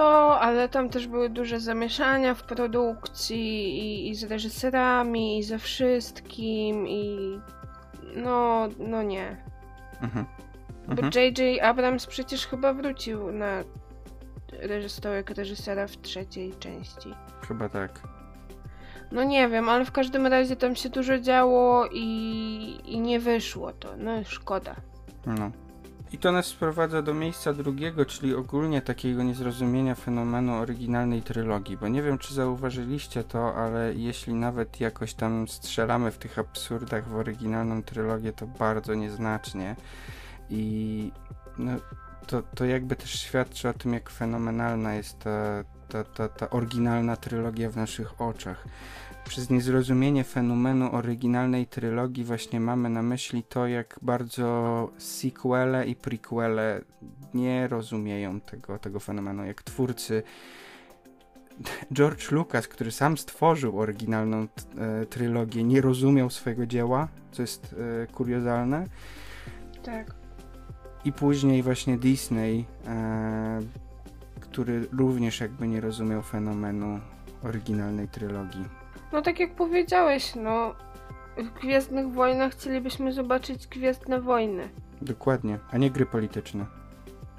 To, 0.00 0.40
ale 0.40 0.68
tam 0.68 0.88
też 0.88 1.06
były 1.06 1.28
duże 1.30 1.60
zamieszania 1.60 2.34
w 2.34 2.42
produkcji 2.42 3.78
i, 3.78 4.08
i 4.10 4.14
z 4.14 4.24
reżyserami, 4.24 5.38
i 5.38 5.42
ze 5.42 5.58
wszystkim, 5.58 6.88
i 6.88 7.40
no, 8.16 8.68
no 8.78 9.02
nie. 9.02 9.36
Mhm. 10.02 10.26
Bo 10.86 10.92
Mhm. 10.92 11.12
J.J. 11.14 11.62
Abrams 11.62 12.06
przecież 12.06 12.46
chyba 12.46 12.72
wrócił 12.72 13.32
na 13.32 13.62
reż- 14.52 14.88
stołek 14.88 15.30
reżysera 15.30 15.86
w 15.86 15.96
trzeciej 16.02 16.54
części. 16.58 17.14
Chyba 17.48 17.68
tak. 17.68 18.00
No 19.12 19.24
nie 19.24 19.48
wiem, 19.48 19.68
ale 19.68 19.84
w 19.84 19.92
każdym 19.92 20.26
razie 20.26 20.56
tam 20.56 20.76
się 20.76 20.88
dużo 20.88 21.18
działo 21.18 21.86
i, 21.92 22.80
i 22.84 23.00
nie 23.00 23.20
wyszło 23.20 23.72
to. 23.72 23.88
No 23.96 24.10
szkoda. 24.24 24.74
No. 25.26 25.50
I 26.12 26.18
to 26.18 26.32
nas 26.32 26.46
sprowadza 26.46 27.02
do 27.02 27.14
miejsca 27.14 27.52
drugiego, 27.52 28.04
czyli 28.04 28.34
ogólnie 28.34 28.82
takiego 28.82 29.22
niezrozumienia 29.22 29.94
fenomenu 29.94 30.54
oryginalnej 30.54 31.22
trylogii, 31.22 31.76
bo 31.76 31.88
nie 31.88 32.02
wiem, 32.02 32.18
czy 32.18 32.34
zauważyliście 32.34 33.24
to, 33.24 33.54
ale 33.54 33.94
jeśli 33.94 34.34
nawet 34.34 34.80
jakoś 34.80 35.14
tam 35.14 35.48
strzelamy 35.48 36.10
w 36.10 36.18
tych 36.18 36.38
absurdach 36.38 37.08
w 37.08 37.16
oryginalną 37.16 37.82
trylogię, 37.82 38.32
to 38.32 38.46
bardzo 38.46 38.94
nieznacznie. 38.94 39.76
I 40.50 41.12
no, 41.58 41.72
to, 42.26 42.42
to 42.42 42.64
jakby 42.64 42.96
też 42.96 43.20
świadczy 43.20 43.68
o 43.68 43.72
tym, 43.72 43.92
jak 43.92 44.10
fenomenalna 44.10 44.94
jest 44.94 45.18
ta, 45.18 45.64
ta, 45.88 46.04
ta, 46.04 46.28
ta 46.28 46.50
oryginalna 46.50 47.16
trylogia 47.16 47.70
w 47.70 47.76
naszych 47.76 48.20
oczach. 48.20 48.64
Przez 49.28 49.50
niezrozumienie 49.50 50.24
fenomenu 50.24 50.94
oryginalnej 50.94 51.66
trylogii 51.66 52.24
właśnie 52.24 52.60
mamy 52.60 52.88
na 52.88 53.02
myśli 53.02 53.42
to, 53.42 53.66
jak 53.66 53.98
bardzo 54.02 54.90
sequele 54.98 55.86
i 55.86 55.94
prequele 55.94 56.80
nie 57.34 57.68
rozumieją 57.68 58.40
tego, 58.40 58.78
tego 58.78 59.00
fenomenu, 59.00 59.44
jak 59.44 59.62
twórcy 59.62 60.22
George 61.92 62.30
Lucas, 62.30 62.68
który 62.68 62.92
sam 62.92 63.18
stworzył 63.18 63.80
oryginalną 63.80 64.46
e, 64.78 65.06
trylogię, 65.06 65.64
nie 65.64 65.80
rozumiał 65.80 66.30
swojego 66.30 66.66
dzieła, 66.66 67.08
co 67.32 67.42
jest 67.42 67.74
e, 68.02 68.06
kuriozalne. 68.06 68.84
Tak. 69.82 70.14
I 71.04 71.12
później 71.12 71.62
właśnie 71.62 71.98
Disney, 71.98 72.64
e, 72.86 73.60
który 74.40 74.88
również 74.92 75.40
jakby 75.40 75.68
nie 75.68 75.80
rozumiał 75.80 76.22
fenomenu 76.22 77.00
oryginalnej 77.42 78.08
trylogii. 78.08 78.85
No 79.12 79.22
tak 79.22 79.40
jak 79.40 79.54
powiedziałeś, 79.54 80.34
no 80.34 80.74
w 81.36 81.60
Gwiezdnych 81.60 82.12
Wojnach 82.12 82.52
chcielibyśmy 82.52 83.12
zobaczyć 83.12 83.66
Gwiezdne 83.66 84.20
Wojny, 84.20 84.68
Dokładnie, 85.02 85.58
a 85.70 85.78
nie 85.78 85.90
gry 85.90 86.06
polityczne. 86.06 86.66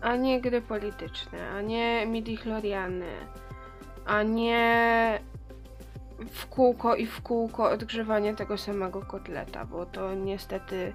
a 0.02 0.16
nie 0.16 0.42
gry 0.42 0.62
polityczne, 0.62 1.50
a 1.50 1.62
nie 1.62 2.06
midi-chloriany, 2.08 3.06
a 4.06 4.24
nie 4.24 5.20
w 6.32 6.48
kółko 6.48 6.96
i 6.96 7.06
w 7.06 7.22
kółko 7.22 7.70
odgrzewanie 7.70 8.36
tego 8.36 8.58
samego 8.58 9.02
kotleta, 9.02 9.66
bo 9.66 9.86
to 9.86 10.14
niestety 10.14 10.94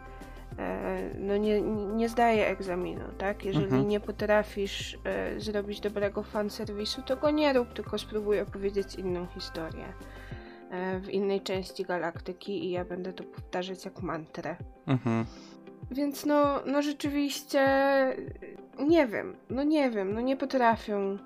e, 0.58 1.00
no 1.18 1.36
nie, 1.36 1.60
nie 1.96 2.08
zdaje 2.08 2.46
egzaminu, 2.48 3.04
tak? 3.18 3.44
Jeżeli 3.44 3.64
Mhm. 3.66 3.88
nie 3.88 4.00
potrafisz 4.00 4.98
e, 5.04 5.40
zrobić 5.40 5.80
dobrego 5.80 6.22
fanserwisu, 6.22 7.02
to 7.02 7.16
go 7.16 7.30
nie 7.30 7.52
rób, 7.52 7.72
tylko 7.72 7.98
spróbuj 7.98 8.40
opowiedzieć 8.40 8.94
inną 8.94 9.26
historię 9.26 9.84
w 11.00 11.08
innej 11.08 11.40
części 11.40 11.84
galaktyki 11.84 12.64
i 12.64 12.70
ja 12.70 12.84
będę 12.84 13.12
to 13.12 13.24
powtarzać 13.24 13.84
jak 13.84 14.02
mantrę. 14.02 14.56
Mhm. 14.86 15.24
Więc 15.90 16.26
no, 16.26 16.60
no 16.66 16.82
rzeczywiście 16.82 17.66
nie 18.78 19.06
wiem, 19.06 19.36
no 19.50 19.62
nie 19.62 19.90
wiem, 19.90 20.14
no 20.14 20.20
nie 20.20 20.36
potrafią. 20.36 21.18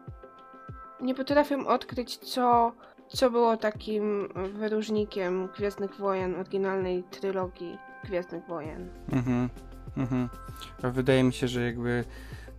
Nie 1.00 1.14
potrafią 1.14 1.66
odkryć, 1.66 2.16
co, 2.16 2.72
co 3.08 3.30
było 3.30 3.56
takim 3.56 4.28
wyróżnikiem 4.54 5.48
Gwiezdnych 5.56 5.96
Wojen, 5.96 6.34
oryginalnej 6.34 7.02
trylogii 7.02 7.78
Gwiezdnych 8.04 8.46
Wojen. 8.46 8.88
Mhm. 9.12 9.48
Mhm. 9.96 10.28
A 10.82 10.88
wydaje 10.88 11.22
mi 11.24 11.32
się, 11.32 11.48
że 11.48 11.62
jakby 11.62 12.04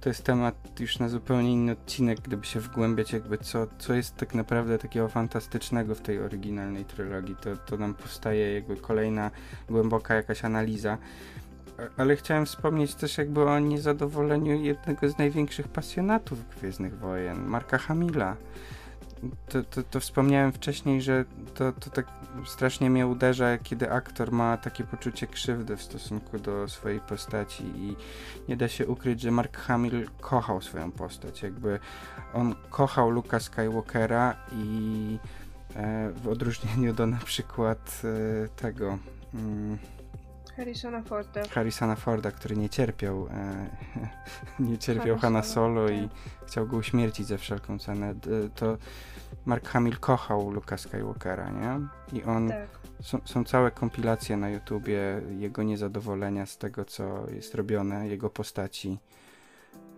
to 0.02 0.10
jest 0.10 0.24
temat 0.24 0.80
już 0.80 1.00
na 1.00 1.10
zupełnie 1.10 1.52
inny 1.52 1.72
odcinek, 1.72 2.22
gdyby 2.22 2.46
się 2.46 2.60
wgłębiać 2.60 3.14
jakby 3.14 3.38
co, 3.38 3.68
co 3.80 3.94
jest 3.94 4.16
tak 4.16 4.36
naprawdę 4.36 4.78
takiego 4.78 5.08
fantastycznego 5.08 5.96
w 5.96 6.02
tej 6.02 6.20
oryginalnej 6.20 6.86
trylogii. 6.86 7.36
To, 7.36 7.58
to 7.58 7.78
nam 7.78 7.94
powstaje 7.94 8.54
jakby 8.54 8.76
kolejna 8.76 9.32
głęboka 9.70 10.16
jakaś 10.16 10.46
analiza. 10.46 10.98
Ale 11.98 12.16
chciałem 12.16 12.46
wspomnieć 12.46 12.96
też 12.96 13.18
jakby 13.18 13.44
o 13.44 13.60
niezadowoleniu 13.60 14.62
jednego 14.62 15.10
z 15.10 15.18
największych 15.18 15.68
pasjonatów 15.68 16.40
Gwiezdnych 16.60 17.00
Wojen, 17.00 17.46
Marka 17.46 17.78
Hamila. 17.78 18.36
To, 19.50 19.64
to, 19.64 19.84
to 19.84 20.00
wspomniałem 20.00 20.52
wcześniej, 20.52 21.02
że 21.02 21.26
to, 21.56 21.72
to 21.72 21.90
tak 21.90 22.08
strasznie 22.46 22.90
mnie 22.90 23.08
uderza, 23.08 23.58
kiedy 23.58 23.92
aktor 23.92 24.32
ma 24.32 24.58
takie 24.58 24.84
poczucie 24.84 25.28
krzywdy 25.28 25.78
w 25.78 25.82
stosunku 25.82 26.40
do 26.40 26.68
swojej 26.68 27.00
postaci 27.00 27.64
i 27.64 27.96
nie 28.50 28.58
da 28.58 28.68
się 28.68 28.88
ukryć, 28.88 29.22
że 29.22 29.32
Mark 29.32 29.58
Hamill 29.58 30.10
kochał 30.22 30.62
swoją 30.62 30.92
postać. 30.92 31.44
Jakby 31.44 31.80
on 32.34 32.56
kochał 32.70 33.10
Luka 33.10 33.40
Skywalkera 33.40 34.36
i 34.52 35.20
e, 35.76 36.12
w 36.24 36.28
odróżnieniu 36.28 36.94
do 36.94 37.08
na 37.08 37.18
przykład 37.18 38.02
e, 38.04 38.48
tego 38.48 38.98
mm, 39.34 39.78
Harrisona 40.58 41.02
Forda. 41.02 41.42
Harrisona 41.50 41.96
Forda, 41.96 42.32
który 42.32 42.58
nie 42.58 42.70
cierpiał 42.70 43.28
e, 43.28 43.70
nie 44.70 44.78
cierpiał 44.78 45.18
Hanna 45.18 45.44
Solo, 45.44 45.90
i 45.90 46.10
chciał 46.48 46.68
go 46.68 46.78
uśmiercić 46.78 47.28
za 47.28 47.38
wszelką 47.38 47.80
cenę. 47.80 48.16
To 48.56 48.78
Mark 49.46 49.68
Hamill 49.68 49.98
kochał 49.98 50.52
Luka 50.52 50.78
Skywalkera, 50.78 51.50
nie? 51.50 51.80
I 52.20 52.24
on 52.24 52.50
Tak. 52.50 52.68
są, 53.02 53.20
są 53.26 53.44
całe 53.44 53.72
kompilacje 53.72 54.38
na 54.38 54.50
YouTubie 54.50 55.22
jego 55.38 55.64
niezadowolenia 55.64 56.46
z 56.46 56.58
tego, 56.58 56.86
co 56.86 57.32
jest 57.32 57.56
robione, 57.56 58.08
jego 58.08 58.30
postaci, 58.30 59.00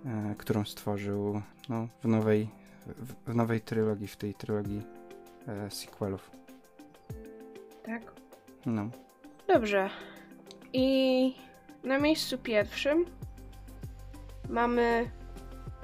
e, 0.06 0.36
którą 0.38 0.66
stworzył 0.66 1.42
no, 1.70 1.88
w, 2.04 2.08
nowej, 2.08 2.50
w, 2.88 3.32
w 3.32 3.36
nowej 3.36 3.62
trylogii, 3.62 4.08
w 4.08 4.18
tej 4.18 4.34
trylogii 4.34 4.82
e, 5.48 5.72
sequelów. 5.72 6.32
Tak. 7.84 8.02
No. 8.66 8.90
Dobrze. 9.48 9.90
I 10.74 11.36
na 11.84 12.00
miejscu 12.00 12.38
pierwszym 12.38 13.06
mamy 14.50 15.10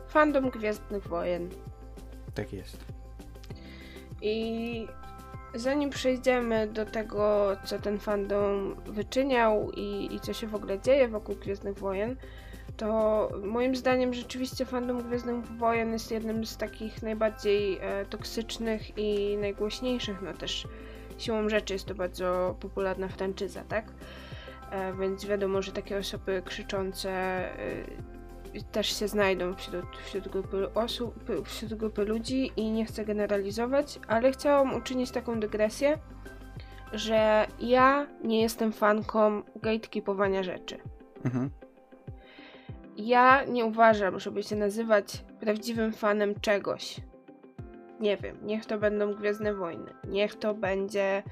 fandom 0.08 0.50
Gwiezdnych 0.50 1.08
Wojen. 1.08 1.50
Tak 2.36 2.54
jest. 2.54 2.86
I 4.22 4.88
zanim 5.56 5.90
przejdziemy 5.90 6.68
do 6.68 6.86
tego, 6.86 7.48
co 7.66 7.80
ten 7.80 8.00
fandom 8.00 8.76
wyczyniał 8.86 9.72
i, 9.72 10.16
i 10.16 10.20
co 10.20 10.34
się 10.34 10.48
w 10.48 10.56
ogóle 10.56 10.80
dzieje 10.80 11.08
wokół 11.08 11.36
Gwiezdnych 11.36 11.80
Wojen, 11.80 12.16
to 12.78 13.30
moim 13.44 13.76
zdaniem 13.76 14.14
rzeczywiście 14.14 14.66
fandom 14.66 15.04
Gwiezdnych 15.04 15.46
Wojen 15.46 15.94
jest 15.94 16.12
jednym 16.12 16.46
z 16.46 16.58
takich 16.58 17.04
najbardziej 17.04 17.78
e, 17.82 18.06
toksycznych 18.06 18.98
i 18.98 19.38
najgłośniejszych. 19.38 20.22
No 20.22 20.34
też 20.34 20.68
siłą 21.18 21.50
rzeczy 21.50 21.74
jest 21.74 21.86
to 21.86 21.96
bardzo 21.96 22.56
popularna 22.60 23.08
franczyza, 23.08 23.64
tak? 23.64 23.86
E, 24.76 24.94
więc 24.94 25.26
wiadomo, 25.26 25.62
że 25.62 25.72
takie 25.72 25.98
osoby 25.98 26.42
krzyczące 26.46 27.10
e, 27.10 27.56
też 28.72 29.00
się 29.00 29.08
znajdą 29.08 29.56
wśród, 29.56 29.98
wśród 30.06 30.28
grupy 30.28 30.74
osób, 30.74 31.16
wśród 31.46 31.74
grupy 31.74 32.06
ludzi 32.06 32.52
i 32.58 32.72
nie 32.72 32.86
chcę 32.86 33.06
generalizować, 33.06 34.00
ale 34.08 34.32
chciałam 34.32 34.76
uczynić 34.76 35.12
taką 35.12 35.40
dygresję, 35.40 35.98
że 36.94 37.48
ja 37.60 38.08
nie 38.24 38.42
jestem 38.42 38.72
fanką 38.72 39.42
gatekeepowania 39.62 40.44
rzeczy. 40.44 40.78
Mhm. 41.26 41.50
Ja 42.98 43.44
nie 43.44 43.66
uważam, 43.66 44.20
żeby 44.20 44.44
się 44.44 44.56
nazywać 44.56 45.24
prawdziwym 45.40 45.94
fanem 45.94 46.40
czegoś. 46.40 47.02
Nie 48.00 48.18
wiem, 48.18 48.38
niech 48.44 48.66
to 48.66 48.78
będą 48.78 49.14
Gwiezdne 49.14 49.54
Wojny, 49.54 49.94
niech 50.08 50.36
to 50.36 50.54
będzie 50.54 51.24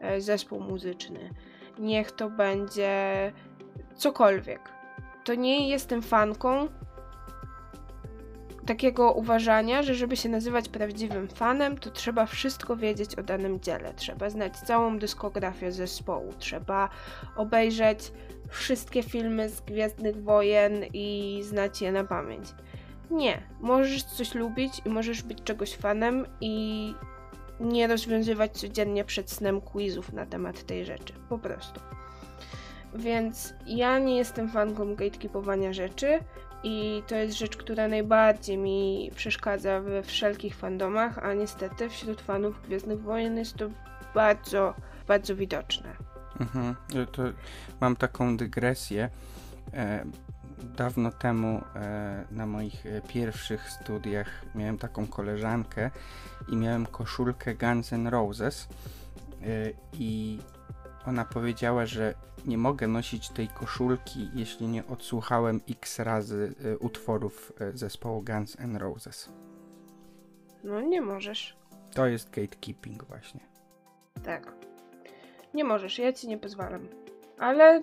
e, 0.00 0.20
zespół 0.20 0.60
muzyczny, 0.60 1.30
niech 1.78 2.12
to 2.12 2.30
będzie 2.30 3.32
cokolwiek. 3.96 4.60
To 5.24 5.34
nie 5.34 5.68
jestem 5.68 6.02
fanką 6.02 6.68
takiego 8.66 9.12
uważania, 9.12 9.82
że 9.82 9.94
żeby 9.94 10.16
się 10.16 10.28
nazywać 10.28 10.68
prawdziwym 10.68 11.28
fanem, 11.28 11.78
to 11.78 11.90
trzeba 11.90 12.26
wszystko 12.26 12.76
wiedzieć 12.76 13.14
o 13.14 13.22
danym 13.22 13.60
dziele. 13.60 13.94
Trzeba 13.94 14.30
znać 14.30 14.56
całą 14.56 14.98
dyskografię 14.98 15.72
zespołu, 15.72 16.32
trzeba 16.38 16.88
obejrzeć 17.36 18.12
wszystkie 18.48 19.02
filmy 19.02 19.48
z 19.48 19.60
Gwiezdnych 19.60 20.22
Wojen 20.22 20.84
i 20.92 21.40
znać 21.42 21.82
je 21.82 21.92
na 21.92 22.04
pamięć. 22.04 22.48
Nie, 23.10 23.42
możesz 23.60 24.04
coś 24.04 24.34
lubić 24.34 24.72
i 24.84 24.88
możesz 24.88 25.22
być 25.22 25.42
czegoś 25.42 25.76
fanem 25.76 26.26
i 26.40 26.94
nie 27.60 27.86
rozwiązywać 27.86 28.52
codziennie 28.52 29.04
przed 29.04 29.30
snem 29.30 29.60
quizów 29.60 30.12
na 30.12 30.26
temat 30.26 30.66
tej 30.66 30.84
rzeczy. 30.84 31.12
Po 31.28 31.38
prostu. 31.38 31.80
Więc 32.94 33.54
ja 33.66 33.98
nie 33.98 34.16
jestem 34.16 34.50
fanką 34.50 34.94
gatekeepowania 34.94 35.72
rzeczy 35.72 36.18
i 36.62 37.02
to 37.06 37.14
jest 37.14 37.38
rzecz, 37.38 37.56
która 37.56 37.88
najbardziej 37.88 38.58
mi 38.58 39.10
przeszkadza 39.16 39.80
we 39.80 40.02
wszelkich 40.02 40.56
fandomach, 40.56 41.18
a 41.18 41.34
niestety 41.34 41.88
wśród 41.88 42.20
fanów 42.20 42.62
Gwiezdnych 42.62 43.02
Wojen 43.02 43.36
jest 43.36 43.56
to 43.56 43.70
bardzo, 44.14 44.74
bardzo 45.08 45.36
widoczne. 45.36 45.96
Mhm. 46.40 46.74
Ja 46.94 47.06
mam 47.80 47.96
taką 47.96 48.36
dygresję. 48.36 49.10
E, 49.72 50.04
dawno 50.62 51.10
temu 51.10 51.62
e, 51.74 52.24
na 52.30 52.46
moich 52.46 52.86
e, 52.86 53.00
pierwszych 53.00 53.70
studiach 53.70 54.44
miałem 54.54 54.78
taką 54.78 55.06
koleżankę 55.06 55.90
i 56.48 56.56
miałem 56.56 56.86
koszulkę 56.86 57.54
Guns 57.54 57.92
N' 57.92 58.08
Roses 58.08 58.68
e, 59.42 59.46
i 59.92 60.38
ona 61.06 61.24
powiedziała, 61.24 61.86
że 61.86 62.14
nie 62.46 62.58
mogę 62.58 62.86
nosić 62.86 63.28
tej 63.28 63.48
koszulki, 63.48 64.30
jeśli 64.34 64.66
nie 64.66 64.86
odsłuchałem 64.86 65.60
x 65.70 65.98
razy 65.98 66.54
utworów 66.80 67.52
zespołu 67.74 68.22
Guns 68.22 68.60
N' 68.60 68.76
Roses. 68.76 69.32
No 70.64 70.80
nie 70.80 71.00
możesz. 71.00 71.56
To 71.94 72.06
jest 72.06 72.30
gatekeeping 72.30 73.04
właśnie. 73.04 73.40
Tak. 74.24 74.52
Nie 75.54 75.64
możesz, 75.64 75.98
ja 75.98 76.12
ci 76.12 76.28
nie 76.28 76.38
pozwalam. 76.38 76.88
Ale 77.38 77.82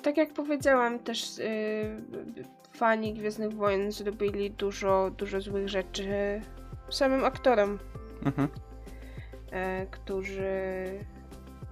tak 0.00 0.16
jak 0.16 0.32
powiedziałam, 0.32 0.98
też 0.98 1.38
yy, 1.38 2.44
fani 2.72 3.14
Gwiezdnych 3.14 3.52
Wojen 3.52 3.92
zrobili 3.92 4.50
dużo, 4.50 5.10
dużo 5.16 5.40
złych 5.40 5.68
rzeczy 5.68 6.40
samym 6.90 7.24
aktorom, 7.24 7.78
Mhm. 8.26 8.48
e, 9.52 9.86
którzy 9.86 10.50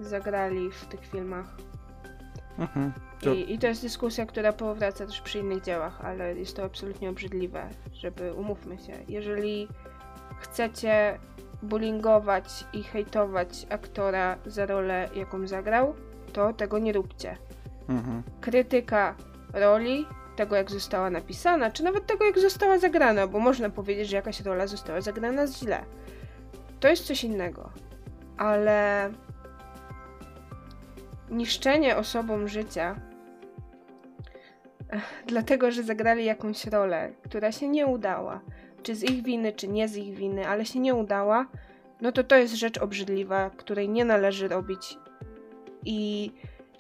zagrali 0.01 0.71
w 0.71 0.87
tych 0.87 1.07
filmach. 1.07 1.57
Mhm. 2.59 2.93
To, 3.21 3.35
I, 3.35 3.55
I 3.55 3.59
to 3.59 3.67
jest 3.67 3.83
dyskusja, 3.83 4.27
która 4.27 4.53
powraca 4.53 5.07
też 5.07 5.21
przy 5.21 5.39
innych 5.39 5.63
dziełach, 5.63 6.01
ale 6.05 6.35
jest 6.35 6.57
to 6.57 6.65
absolutnie 6.65 7.11
obrzydliwe, 7.11 7.69
żeby 7.93 8.35
umówmy 8.35 8.79
się. 8.79 8.93
Jeżeli 9.09 9.69
chcecie 10.41 11.19
bullyingować 11.63 12.65
i 12.73 12.83
hejtować 12.83 13.67
aktora 13.71 14.39
za 14.47 14.67
rolę, 14.67 15.09
jaką 15.15 15.47
zagrał, 15.47 15.95
to 16.33 16.53
tego 16.53 16.79
nie 16.79 16.93
róbcie. 16.93 17.37
Krytyka 18.41 19.15
roli, 19.53 20.07
tego 20.37 20.57
jak 20.57 20.71
została 20.71 21.11
napisana, 21.11 21.71
czy 21.71 21.85
nawet 21.85 22.07
tego 22.07 22.25
jak 22.25 22.39
została 22.39 22.79
zagrana, 22.79 23.27
bo 23.27 23.39
można 23.39 23.71
powiedzieć, 23.71 24.09
że 24.09 24.17
jakaś 24.17 24.41
rola 24.41 24.67
została 24.67 25.01
zagrana 25.01 25.47
źle. 25.47 25.85
To 26.81 26.89
jest 26.89 27.07
coś 27.07 27.25
innego. 27.25 27.71
Ale 28.37 29.11
niszczenie 31.31 31.97
osobom 31.97 32.49
życia 32.49 33.01
dlatego, 35.27 35.71
że 35.71 35.83
zagrali 35.83 36.25
jakąś 36.25 36.67
rolę, 36.67 37.13
która 37.23 37.53
się 37.53 37.69
nie 37.69 37.87
udała, 37.87 38.41
czy 38.83 38.95
z 38.95 39.03
ich 39.03 39.23
winy, 39.23 39.53
czy 39.53 39.69
nie 39.69 39.89
z 39.89 39.97
ich 39.97 40.15
winy, 40.15 40.49
ale 40.49 40.67
się 40.67 40.81
nie 40.81 40.95
udała, 40.95 41.47
no 42.01 42.13
to 42.13 42.25
to 42.25 42.37
jest 42.37 42.55
rzecz 42.55 42.79
obrzydliwa, 42.79 43.51
której 43.51 43.89
nie 43.89 44.05
należy 44.05 44.49
robić. 44.49 44.99
I 45.85 46.33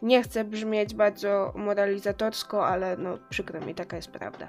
nie 0.03 0.22
chcę 0.22 0.44
brzmieć 0.44 0.94
bardzo 0.94 1.53
moralizatorsko, 1.57 2.66
ale 2.66 2.96
no 2.96 3.18
przykro 3.30 3.61
mi, 3.61 3.74
taka 3.74 3.96
jest 3.96 4.11
prawda. 4.11 4.49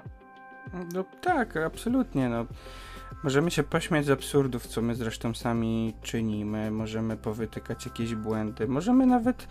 No 0.94 1.04
tak, 1.20 1.56
absolutnie. 1.56 2.28
No. 2.28 2.46
Możemy 3.22 3.50
się 3.50 3.62
pośmiać 3.62 4.06
z 4.06 4.10
absurdów, 4.10 4.66
co 4.66 4.82
my 4.82 4.94
zresztą 4.94 5.34
sami 5.34 5.94
czynimy. 6.02 6.70
Możemy 6.70 7.16
powytykać 7.16 7.86
jakieś 7.86 8.14
błędy. 8.14 8.68
Możemy 8.68 9.06
nawet 9.06 9.46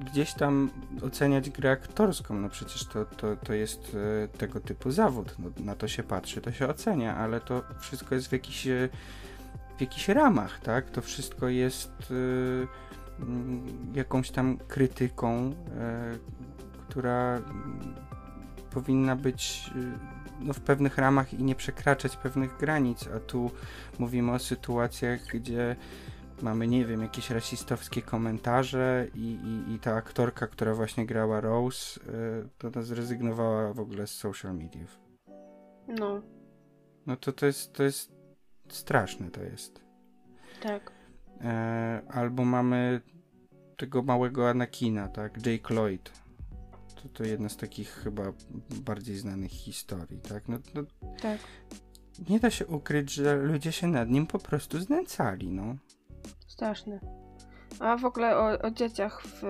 gdzieś 0.00 0.34
tam 0.34 0.70
oceniać 1.02 1.50
grę 1.50 1.70
aktorską. 1.70 2.34
No 2.34 2.48
przecież 2.48 2.84
to, 2.84 3.04
to, 3.04 3.36
to 3.36 3.52
jest 3.52 3.96
e, 4.24 4.28
tego 4.28 4.60
typu 4.60 4.90
zawód. 4.90 5.34
No, 5.38 5.50
na 5.64 5.74
to 5.74 5.88
się 5.88 6.02
patrzy, 6.02 6.40
to 6.40 6.52
się 6.52 6.68
ocenia, 6.68 7.16
ale 7.16 7.40
to 7.40 7.62
wszystko 7.80 8.14
jest 8.14 8.28
w 8.28 8.32
jakichś, 8.32 8.66
e, 8.66 8.88
w 9.76 9.80
jakichś 9.80 10.08
ramach, 10.08 10.60
tak? 10.60 10.90
To 10.90 11.02
wszystko 11.02 11.48
jest 11.48 11.92
mm, 12.10 12.68
jakąś 13.94 14.30
tam 14.30 14.58
krytyką, 14.68 15.54
e, 15.78 16.18
która 16.88 17.36
mm, 17.36 17.94
powinna 18.70 19.16
być 19.16 19.70
e, 19.76 19.98
no, 20.40 20.52
w 20.52 20.60
pewnych 20.60 20.98
ramach 20.98 21.34
i 21.34 21.42
nie 21.42 21.54
przekraczać 21.54 22.16
pewnych 22.16 22.56
granic, 22.56 23.08
a 23.16 23.20
tu 23.20 23.50
mówimy 23.98 24.32
o 24.32 24.38
sytuacjach, 24.38 25.26
gdzie 25.26 25.76
mamy, 26.42 26.66
nie 26.68 26.84
wiem, 26.84 27.02
jakieś 27.02 27.30
rasistowskie 27.30 28.02
komentarze 28.02 29.06
i, 29.14 29.38
i, 29.44 29.72
i 29.74 29.78
ta 29.78 29.94
aktorka, 29.94 30.46
która 30.46 30.74
właśnie 30.74 31.06
grała 31.06 31.40
Rose, 31.40 32.00
y, 32.00 32.48
to, 32.58 32.70
to 32.70 32.82
zrezygnowała 32.82 33.72
w 33.72 33.80
ogóle 33.80 34.06
z 34.06 34.10
social 34.10 34.54
mediów. 34.54 35.00
No, 35.88 36.22
No 37.06 37.16
to 37.16 37.32
to 37.32 37.46
jest, 37.46 37.72
to 37.72 37.82
jest 37.82 38.12
straszne 38.68 39.30
to 39.30 39.42
jest. 39.42 39.80
tak. 40.62 40.99
E, 41.40 42.02
albo 42.08 42.44
mamy 42.44 43.00
tego 43.76 44.02
małego 44.02 44.48
Anakina, 44.50 45.08
tak, 45.08 45.46
Jake 45.46 45.74
Lloyd. 45.74 46.12
To, 47.02 47.08
to 47.08 47.24
jedna 47.24 47.48
z 47.48 47.56
takich 47.56 47.88
chyba 47.90 48.22
bardziej 48.84 49.16
znanych 49.16 49.50
historii, 49.50 50.20
tak? 50.20 50.48
No, 50.48 50.58
no 50.74 50.82
Tak. 51.22 51.38
nie 52.28 52.40
da 52.40 52.50
się 52.50 52.66
ukryć, 52.66 53.12
że 53.12 53.36
ludzie 53.36 53.72
się 53.72 53.86
nad 53.86 54.10
nim 54.10 54.26
po 54.26 54.38
prostu 54.38 54.80
znęcali, 54.80 55.48
no. 55.48 55.76
Straszne. 56.46 57.00
A 57.80 57.96
w 57.96 58.04
ogóle 58.04 58.36
o, 58.36 58.62
o 58.62 58.70
dzieciach 58.70 59.22
w, 59.26 59.40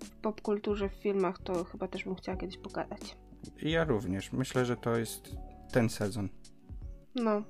w 0.00 0.10
popkulturze, 0.22 0.88
w 0.88 0.92
filmach, 0.94 1.38
to 1.44 1.64
chyba 1.64 1.88
też 1.88 2.04
bym 2.04 2.14
chciała 2.14 2.38
kiedyś 2.38 2.58
pogadać. 2.58 3.16
Ja 3.62 3.84
również. 3.84 4.32
Myślę, 4.32 4.64
że 4.66 4.76
to 4.76 4.96
jest 4.96 5.36
ten 5.72 5.88
sezon. 5.88 6.28
No, 7.14 7.42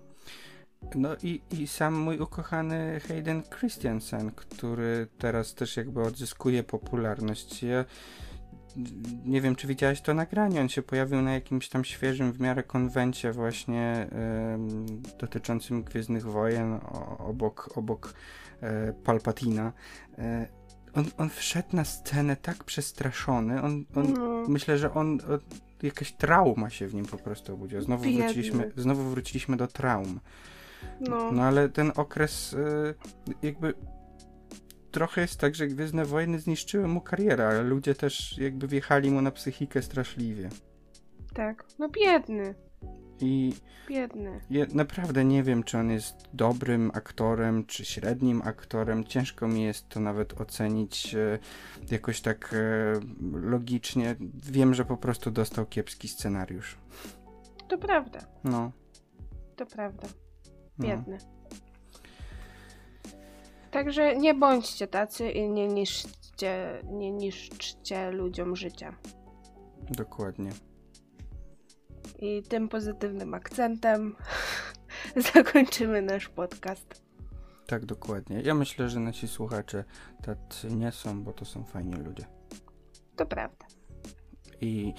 No 0.95 1.17
i, 1.23 1.41
i 1.51 1.67
sam 1.67 1.95
mój 1.95 2.19
ukochany 2.19 3.01
Hayden 3.09 3.43
Christensen, 3.43 4.31
który 4.31 5.07
teraz 5.19 5.55
też 5.55 5.77
jakby 5.77 6.03
odzyskuje 6.03 6.63
popularność. 6.63 7.63
Ja 7.63 7.85
nie 9.25 9.41
wiem, 9.41 9.57
czy 9.57 9.67
widziałeś 9.67 10.01
to 10.01 10.15
nagranie. 10.15 10.61
On 10.61 10.69
się 10.69 10.83
pojawił 10.83 11.23
na 11.23 11.33
jakimś 11.33 11.69
tam 11.69 11.85
świeżym 11.85 12.33
w 12.33 12.41
miarę 12.41 12.63
konwencie 12.63 13.33
właśnie 13.33 14.09
em, 14.11 14.87
dotyczącym 15.19 15.83
Gwiezdnych 15.83 16.25
Wojen 16.25 16.73
o, 16.73 17.19
obok, 17.19 17.71
obok 17.75 18.15
e, 18.61 18.93
Palpatina. 18.93 19.73
E, 20.19 20.47
on, 20.95 21.05
on 21.19 21.31
wszedł 21.31 21.77
na 21.77 21.85
scenę 21.85 22.37
tak 22.37 22.65
przestraszony. 22.65 23.63
On, 23.63 23.85
on, 23.97 24.15
no. 24.15 24.45
Myślę, 24.49 24.79
że 24.79 24.95
on 24.95 25.19
o, 25.21 25.39
jakaś 25.87 26.13
trauma 26.13 26.71
się 26.71 26.87
w 26.87 26.95
nim 26.95 27.07
po 27.07 27.17
prostu 27.17 27.55
obudziła. 27.55 27.83
Znowu 27.83 28.03
wróciliśmy, 28.03 28.73
znowu 28.77 29.03
wróciliśmy 29.03 29.57
do 29.57 29.67
traum. 29.67 30.21
No. 31.01 31.33
No 31.33 31.43
ale 31.43 31.69
ten 31.69 31.93
okres 31.97 32.53
y, 32.53 32.95
jakby 33.43 33.75
trochę 34.91 35.21
jest 35.21 35.41
tak, 35.41 35.55
że 35.55 35.67
Gwiezdne 35.67 36.05
Wojny 36.05 36.39
zniszczyły 36.39 36.89
mu 36.89 37.01
karierę, 37.01 37.47
ale 37.49 37.63
ludzie 37.63 37.95
też 37.95 38.39
jakby 38.39 38.69
wjechali 38.69 39.11
mu 39.11 39.23
na 39.23 39.31
psychikę 39.31 39.83
straszliwie. 39.83 40.49
tak. 41.35 41.65
No 41.79 41.89
biedny, 41.89 42.55
I 43.21 43.53
biedny. 43.89 44.41
ja 44.51 44.67
naprawdę 44.75 45.25
nie 45.25 45.43
wiem, 45.43 45.63
czy 45.65 45.79
on 45.79 45.91
jest 45.91 46.17
dobrym 46.33 46.91
aktorem, 46.95 47.67
czy 47.67 47.85
średnim 47.85 48.43
aktorem. 48.45 49.05
Ciężko 49.05 49.49
mi 49.49 49.63
jest 49.63 49.89
to 49.89 50.01
nawet 50.01 50.41
ocenić 50.41 51.15
e, 51.15 51.39
jakoś 51.91 52.21
tak 52.21 52.55
e, 52.55 53.01
logicznie. 53.33 54.17
Wiem, 54.35 54.75
że 54.75 54.85
po 54.85 54.97
prostu 54.97 55.31
dostał 55.31 55.67
kiepski 55.67 56.09
scenariusz. 56.09 56.79
To 57.69 57.79
prawda, 57.79 58.19
No. 58.45 58.73
to 59.57 59.67
prawda. 59.67 60.09
No. 60.81 60.89
Biedny. 60.89 61.19
Także 63.71 64.17
nie 64.17 64.35
bądźcie 64.35 64.87
tacy 64.87 65.31
i 65.31 65.49
nie 65.49 65.69
niszczcie, 65.69 66.83
nie 66.85 67.11
niszczcie 67.11 68.11
ludziom 68.11 68.57
życia. 68.57 68.97
Dokładnie. 69.91 70.51
I 72.19 72.43
tym 72.43 72.69
pozytywnym 72.69 73.35
akcentem 73.35 74.17
zakończymy 75.35 76.03
nasz 76.03 76.29
podcast. 76.29 77.03
Tak, 77.67 77.87
dokładnie. 77.87 78.41
Ja 78.41 78.55
myślę, 78.55 78.89
że 78.89 79.01
nasi 79.01 79.29
słuchacze 79.29 79.85
tacy 80.23 80.75
nie 80.75 80.93
są, 80.93 81.23
bo 81.23 81.33
to 81.33 81.45
są 81.45 81.65
fajni 81.65 81.95
ludzie. 81.95 82.25
To 83.17 83.27
prawda. 83.27 83.67
I 84.61 84.95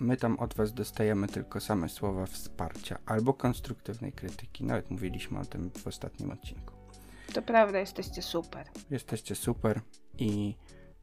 my 0.00 0.16
tam 0.16 0.38
od 0.38 0.54
Was 0.54 0.72
dostajemy 0.74 1.28
tylko 1.28 1.60
same 1.60 1.88
słowa 1.88 2.26
wsparcia 2.26 2.98
albo 3.06 3.34
konstruktywnej 3.34 4.12
krytyki. 4.12 4.64
Nawet 4.64 4.90
mówiliśmy 4.90 5.38
o 5.38 5.44
tym 5.44 5.70
w 5.70 5.86
ostatnim 5.86 6.30
odcinku. 6.30 6.74
To 7.34 7.42
prawda, 7.42 7.78
jesteście 7.78 8.22
super. 8.22 8.66
Jesteście 8.90 9.34
super 9.34 9.80
i 10.18 10.56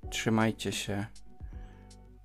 trzymajcie 0.10 0.72
się. 0.72 1.06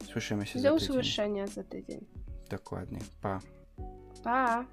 Słyszymy 0.04 0.46
się 0.46 0.58
za 0.60 0.68
Do 0.68 0.74
tydzień. 0.74 0.90
usłyszenia 0.90 1.46
za 1.46 1.64
tydzień. 1.64 2.06
Dokładnie. 2.50 2.98
Pa. 3.20 3.40
Pa! 4.24 4.64